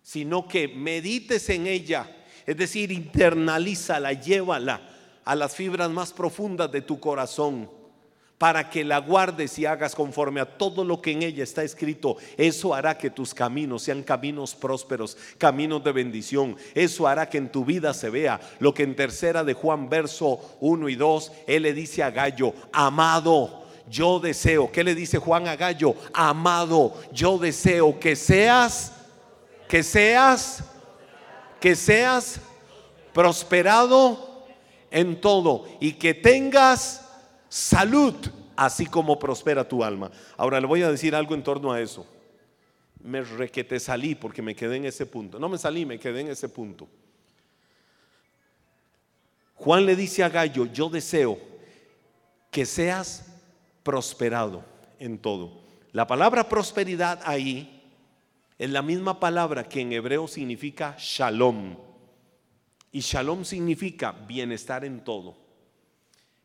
sino 0.00 0.46
que 0.46 0.68
medites 0.68 1.50
en 1.50 1.66
ella, 1.66 2.08
es 2.46 2.56
decir, 2.56 2.92
internalízala, 2.92 4.12
llévala 4.12 4.80
a 5.24 5.34
las 5.34 5.56
fibras 5.56 5.90
más 5.90 6.12
profundas 6.12 6.70
de 6.70 6.82
tu 6.82 7.00
corazón 7.00 7.68
para 8.42 8.68
que 8.68 8.82
la 8.84 8.98
guardes 8.98 9.56
y 9.60 9.66
hagas 9.66 9.94
conforme 9.94 10.40
a 10.40 10.58
todo 10.58 10.84
lo 10.84 11.00
que 11.00 11.12
en 11.12 11.22
ella 11.22 11.44
está 11.44 11.62
escrito. 11.62 12.16
Eso 12.36 12.74
hará 12.74 12.98
que 12.98 13.08
tus 13.08 13.32
caminos 13.32 13.84
sean 13.84 14.02
caminos 14.02 14.56
prósperos, 14.56 15.16
caminos 15.38 15.84
de 15.84 15.92
bendición. 15.92 16.56
Eso 16.74 17.06
hará 17.06 17.28
que 17.28 17.38
en 17.38 17.52
tu 17.52 17.64
vida 17.64 17.94
se 17.94 18.10
vea 18.10 18.40
lo 18.58 18.74
que 18.74 18.82
en 18.82 18.96
tercera 18.96 19.44
de 19.44 19.54
Juan 19.54 19.88
verso 19.88 20.40
1 20.58 20.88
y 20.88 20.96
2, 20.96 21.32
él 21.46 21.62
le 21.62 21.72
dice 21.72 22.02
a 22.02 22.10
Gallo, 22.10 22.52
amado. 22.72 23.62
Yo 23.88 24.18
deseo, 24.18 24.72
¿qué 24.72 24.82
le 24.82 24.96
dice 24.96 25.18
Juan 25.18 25.46
a 25.46 25.54
Gallo? 25.54 25.94
Amado, 26.12 26.94
yo 27.12 27.38
deseo 27.38 28.00
que 28.00 28.16
seas, 28.16 28.92
que 29.68 29.84
seas, 29.84 30.64
que 31.60 31.76
seas 31.76 32.40
prosperado 33.12 34.48
en 34.90 35.20
todo 35.20 35.64
y 35.78 35.92
que 35.92 36.12
tengas 36.12 37.01
salud, 37.52 38.14
así 38.56 38.86
como 38.86 39.18
prospera 39.18 39.68
tu 39.68 39.84
alma. 39.84 40.10
Ahora 40.38 40.58
le 40.58 40.66
voy 40.66 40.82
a 40.82 40.90
decir 40.90 41.14
algo 41.14 41.34
en 41.34 41.42
torno 41.42 41.70
a 41.70 41.82
eso. 41.82 42.06
Me 43.02 43.20
requete 43.20 43.78
salí 43.78 44.14
porque 44.14 44.40
me 44.40 44.56
quedé 44.56 44.76
en 44.76 44.86
ese 44.86 45.04
punto. 45.04 45.38
No 45.38 45.50
me 45.50 45.58
salí, 45.58 45.84
me 45.84 45.98
quedé 45.98 46.22
en 46.22 46.28
ese 46.28 46.48
punto. 46.48 46.88
Juan 49.56 49.84
le 49.84 49.94
dice 49.94 50.24
a 50.24 50.30
Gallo, 50.30 50.64
yo 50.72 50.88
deseo 50.88 51.38
que 52.50 52.64
seas 52.64 53.26
prosperado 53.82 54.64
en 54.98 55.18
todo. 55.18 55.60
La 55.92 56.06
palabra 56.06 56.48
prosperidad 56.48 57.20
ahí 57.22 57.82
es 58.58 58.70
la 58.70 58.80
misma 58.80 59.20
palabra 59.20 59.68
que 59.68 59.82
en 59.82 59.92
hebreo 59.92 60.26
significa 60.26 60.96
shalom. 60.98 61.76
Y 62.92 63.00
shalom 63.00 63.44
significa 63.44 64.12
bienestar 64.12 64.86
en 64.86 65.04
todo. 65.04 65.36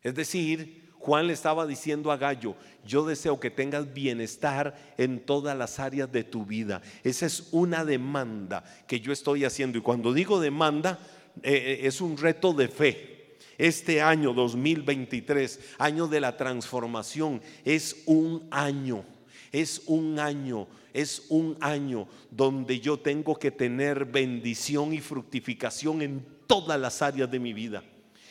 Es 0.03 0.13
decir, 0.13 0.86
Juan 1.07 1.27
le 1.27 1.31
estaba 1.31 1.65
diciendo 1.65 2.11
a 2.11 2.17
Gallo, 2.17 2.53
yo 2.85 3.05
deseo 3.05 3.39
que 3.39 3.49
tengas 3.49 3.93
bienestar 3.93 4.93
en 4.97 5.21
todas 5.21 5.57
las 5.57 5.79
áreas 5.79 6.11
de 6.11 6.25
tu 6.25 6.45
vida. 6.45 6.81
Esa 7.01 7.25
es 7.25 7.47
una 7.51 7.85
demanda 7.85 8.65
que 8.89 8.99
yo 8.99 9.13
estoy 9.13 9.45
haciendo. 9.45 9.77
Y 9.77 9.81
cuando 9.81 10.11
digo 10.11 10.41
demanda, 10.41 10.99
eh, 11.43 11.53
eh, 11.53 11.79
es 11.83 12.01
un 12.01 12.17
reto 12.17 12.51
de 12.51 12.67
fe. 12.67 13.37
Este 13.57 14.01
año 14.01 14.33
2023, 14.33 15.61
año 15.77 16.09
de 16.09 16.19
la 16.19 16.35
transformación, 16.35 17.41
es 17.63 18.03
un 18.05 18.45
año, 18.51 19.05
es 19.53 19.83
un 19.85 20.19
año, 20.19 20.67
es 20.93 21.27
un 21.29 21.55
año 21.61 22.09
donde 22.31 22.81
yo 22.81 22.99
tengo 22.99 23.39
que 23.39 23.51
tener 23.51 24.03
bendición 24.03 24.93
y 24.93 24.99
fructificación 24.99 26.01
en 26.01 26.25
todas 26.47 26.77
las 26.77 27.01
áreas 27.01 27.31
de 27.31 27.39
mi 27.39 27.53
vida 27.53 27.81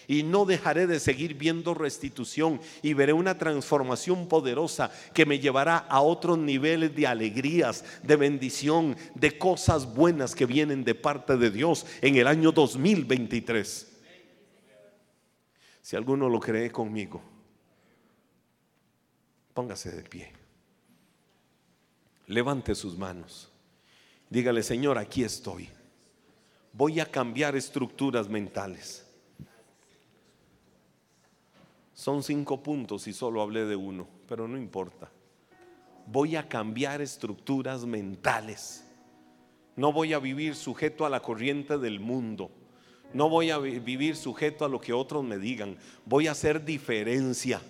y 0.09 0.23
no 0.23 0.45
dejaré 0.45 0.87
de 0.87 1.01
seguir 1.01 1.35
viendo 1.35 1.75
restitución 1.75 2.61
y 2.83 2.95
veré 2.95 3.13
una 3.13 3.39
transformación 3.39 4.29
poderosa 4.29 4.91
que 5.13 5.27
me 5.27 5.39
llevará 5.39 5.79
a 5.79 6.01
otros 6.01 6.39
niveles 6.39 6.95
de 6.95 7.07
alegrías, 7.07 7.85
de 8.03 8.17
bendición, 8.17 8.97
de 9.15 9.39
cosas 9.39 9.95
buenas 9.95 10.35
que 10.35 10.47
vienen 10.47 10.85
de 10.85 10.95
parte 10.95 11.37
de 11.37 11.51
Dios 11.51 11.87
en 12.01 12.17
el 12.17 12.27
año 12.27 12.53
2023. 12.53 13.93
Si 15.83 15.97
alguno 15.97 16.29
lo 16.29 16.41
cree 16.41 16.71
conmigo, 16.71 17.23
póngase 19.55 19.91
de 19.91 20.03
pie. 20.03 20.33
Levante 22.27 22.75
sus 22.75 22.99
manos. 22.99 23.49
Dígale, 24.29 24.65
Señor, 24.65 24.99
aquí 24.99 25.23
estoy. 25.23 25.69
Voy 26.73 26.99
a 26.99 27.07
cambiar 27.07 27.55
estructuras 27.55 28.29
mentales 28.29 29.06
son 31.97 32.23
cinco 32.23 32.63
puntos 32.63 33.09
y 33.09 33.15
solo 33.15 33.41
hablé 33.41 33.65
de 33.65 33.75
uno, 33.75 34.07
pero 34.29 34.47
no 34.47 34.59
importa. 34.59 35.11
Voy 36.07 36.37
a 36.37 36.47
cambiar 36.47 37.01
estructuras 37.01 37.87
mentales. 37.87 38.87
No 39.77 39.95
voy 39.95 40.13
a 40.13 40.19
vivir 40.19 40.57
sujeto 40.57 41.07
a 41.07 41.11
la 41.11 41.21
corriente 41.21 41.79
del 41.79 41.99
mundo. 41.99 42.51
No 43.15 43.31
voy 43.31 43.51
a 43.51 43.57
vivir 43.57 44.15
sujeto 44.15 44.67
a 44.67 44.69
lo 44.69 44.79
que 44.79 44.93
otros 44.93 45.25
me 45.25 45.39
digan. 45.39 45.79
Voy 46.05 46.27
a 46.27 46.33
hacer 46.33 46.63
diferencia. 46.67 47.63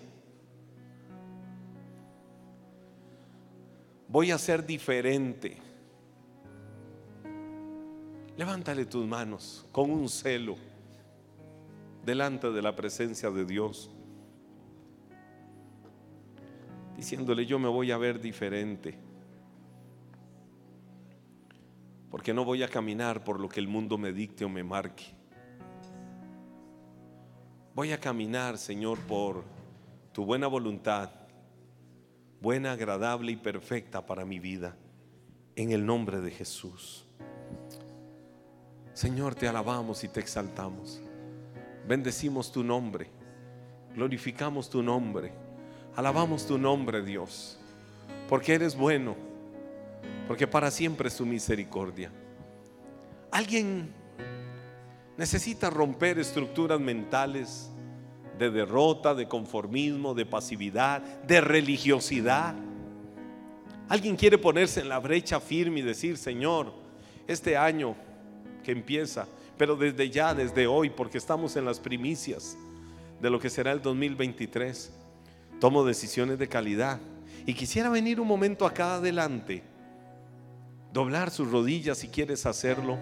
Voy 4.09 4.33
a 4.33 4.39
ser 4.39 4.67
diferente. 4.67 5.57
Levántale 8.37 8.87
tus 8.87 9.07
manos 9.07 9.65
con 9.71 9.89
un 9.89 10.09
celo 10.09 10.57
delante 12.05 12.51
de 12.51 12.61
la 12.61 12.75
presencia 12.75 13.31
de 13.31 13.45
Dios 13.45 13.93
diciéndole 16.97 17.45
yo 17.45 17.59
me 17.59 17.69
voy 17.69 17.91
a 17.91 17.99
ver 17.99 18.21
diferente. 18.21 18.99
Porque 22.11 22.33
no 22.33 22.45
voy 22.45 22.63
a 22.63 22.69
caminar 22.69 23.23
por 23.23 23.39
lo 23.39 23.49
que 23.49 23.61
el 23.61 23.69
mundo 23.69 23.99
me 23.99 24.13
dicte 24.13 24.45
o 24.45 24.49
me 24.49 24.65
marque. 24.65 25.05
Voy 27.75 27.93
a 27.93 28.01
caminar, 28.01 28.57
Señor, 28.57 28.99
por 29.01 29.45
tu 30.13 30.25
buena 30.25 30.47
voluntad, 30.47 31.11
buena, 32.41 32.73
agradable 32.73 33.33
y 33.33 33.37
perfecta 33.37 34.07
para 34.07 34.25
mi 34.25 34.39
vida, 34.39 34.75
en 35.57 35.73
el 35.73 35.85
nombre 35.85 36.23
de 36.23 36.31
Jesús. 36.31 37.07
Señor, 38.95 39.35
te 39.35 39.47
alabamos 39.47 40.05
y 40.05 40.09
te 40.09 40.21
exaltamos. 40.21 41.03
Bendecimos 41.87 42.51
tu 42.51 42.65
nombre, 42.65 43.11
glorificamos 43.95 44.71
tu 44.71 44.83
nombre 44.83 45.46
Alabamos 45.97 46.47
tu 46.47 46.59
nombre, 46.59 47.03
Dios, 47.03 47.57
porque 48.29 48.53
eres 48.53 48.77
bueno, 48.77 49.17
porque 50.29 50.47
para 50.47 50.71
siempre 50.71 51.09
es 51.09 51.17
tu 51.17 51.25
misericordia. 51.25 52.13
Alguien 53.31 53.89
necesita 55.17 55.71
romper 55.71 56.19
estructuras 56.19 56.79
mentales 56.79 57.71
de 58.39 58.51
derrota, 58.51 59.15
de 59.15 59.27
conformismo, 59.27 60.13
de 60.13 60.27
pasividad, 60.27 61.01
de 61.01 61.41
religiosidad. 61.41 62.55
Alguien 63.89 64.17
quiere 64.17 64.37
ponerse 64.37 64.81
en 64.81 64.91
la 64.91 64.99
brecha 64.99 65.41
firme 65.41 65.81
y 65.81 65.83
decir, 65.83 66.19
Señor, 66.19 66.75
este 67.27 67.57
año 67.57 67.95
que 68.63 68.73
empieza, 68.73 69.27
pero 69.57 69.77
desde 69.77 70.11
ya, 70.11 70.35
desde 70.35 70.67
hoy, 70.67 70.91
porque 70.91 71.17
estamos 71.17 71.57
en 71.57 71.65
las 71.65 71.81
primicias 71.81 72.57
de 73.21 73.31
lo 73.31 73.41
que 73.41 73.49
será 73.49 73.73
el 73.73 73.81
2023, 73.81 74.93
tomo 75.61 75.85
decisiones 75.85 76.39
de 76.39 76.49
calidad. 76.49 77.01
Y 77.47 77.55
quisiera 77.55 77.89
venir 77.89 78.21
un 78.21 78.27
momento 78.27 78.67
acá 78.67 78.97
adelante, 78.97 79.63
doblar 80.93 81.31
sus 81.31 81.51
rodillas 81.51 81.99
si 81.99 82.09
quieres 82.09 82.47
hacerlo 82.47 82.99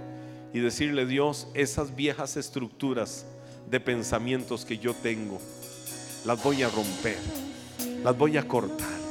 y 0.52 0.60
decirle, 0.60 1.06
Dios, 1.06 1.48
esas 1.54 1.94
viejas 1.96 2.36
estructuras 2.36 3.26
de 3.70 3.80
pensamientos 3.80 4.64
que 4.64 4.78
yo 4.78 4.94
tengo, 4.94 5.40
las 6.24 6.42
voy 6.42 6.62
a 6.62 6.68
romper, 6.68 7.18
las 8.02 8.16
voy 8.16 8.36
a 8.36 8.46
cortar 8.46 9.03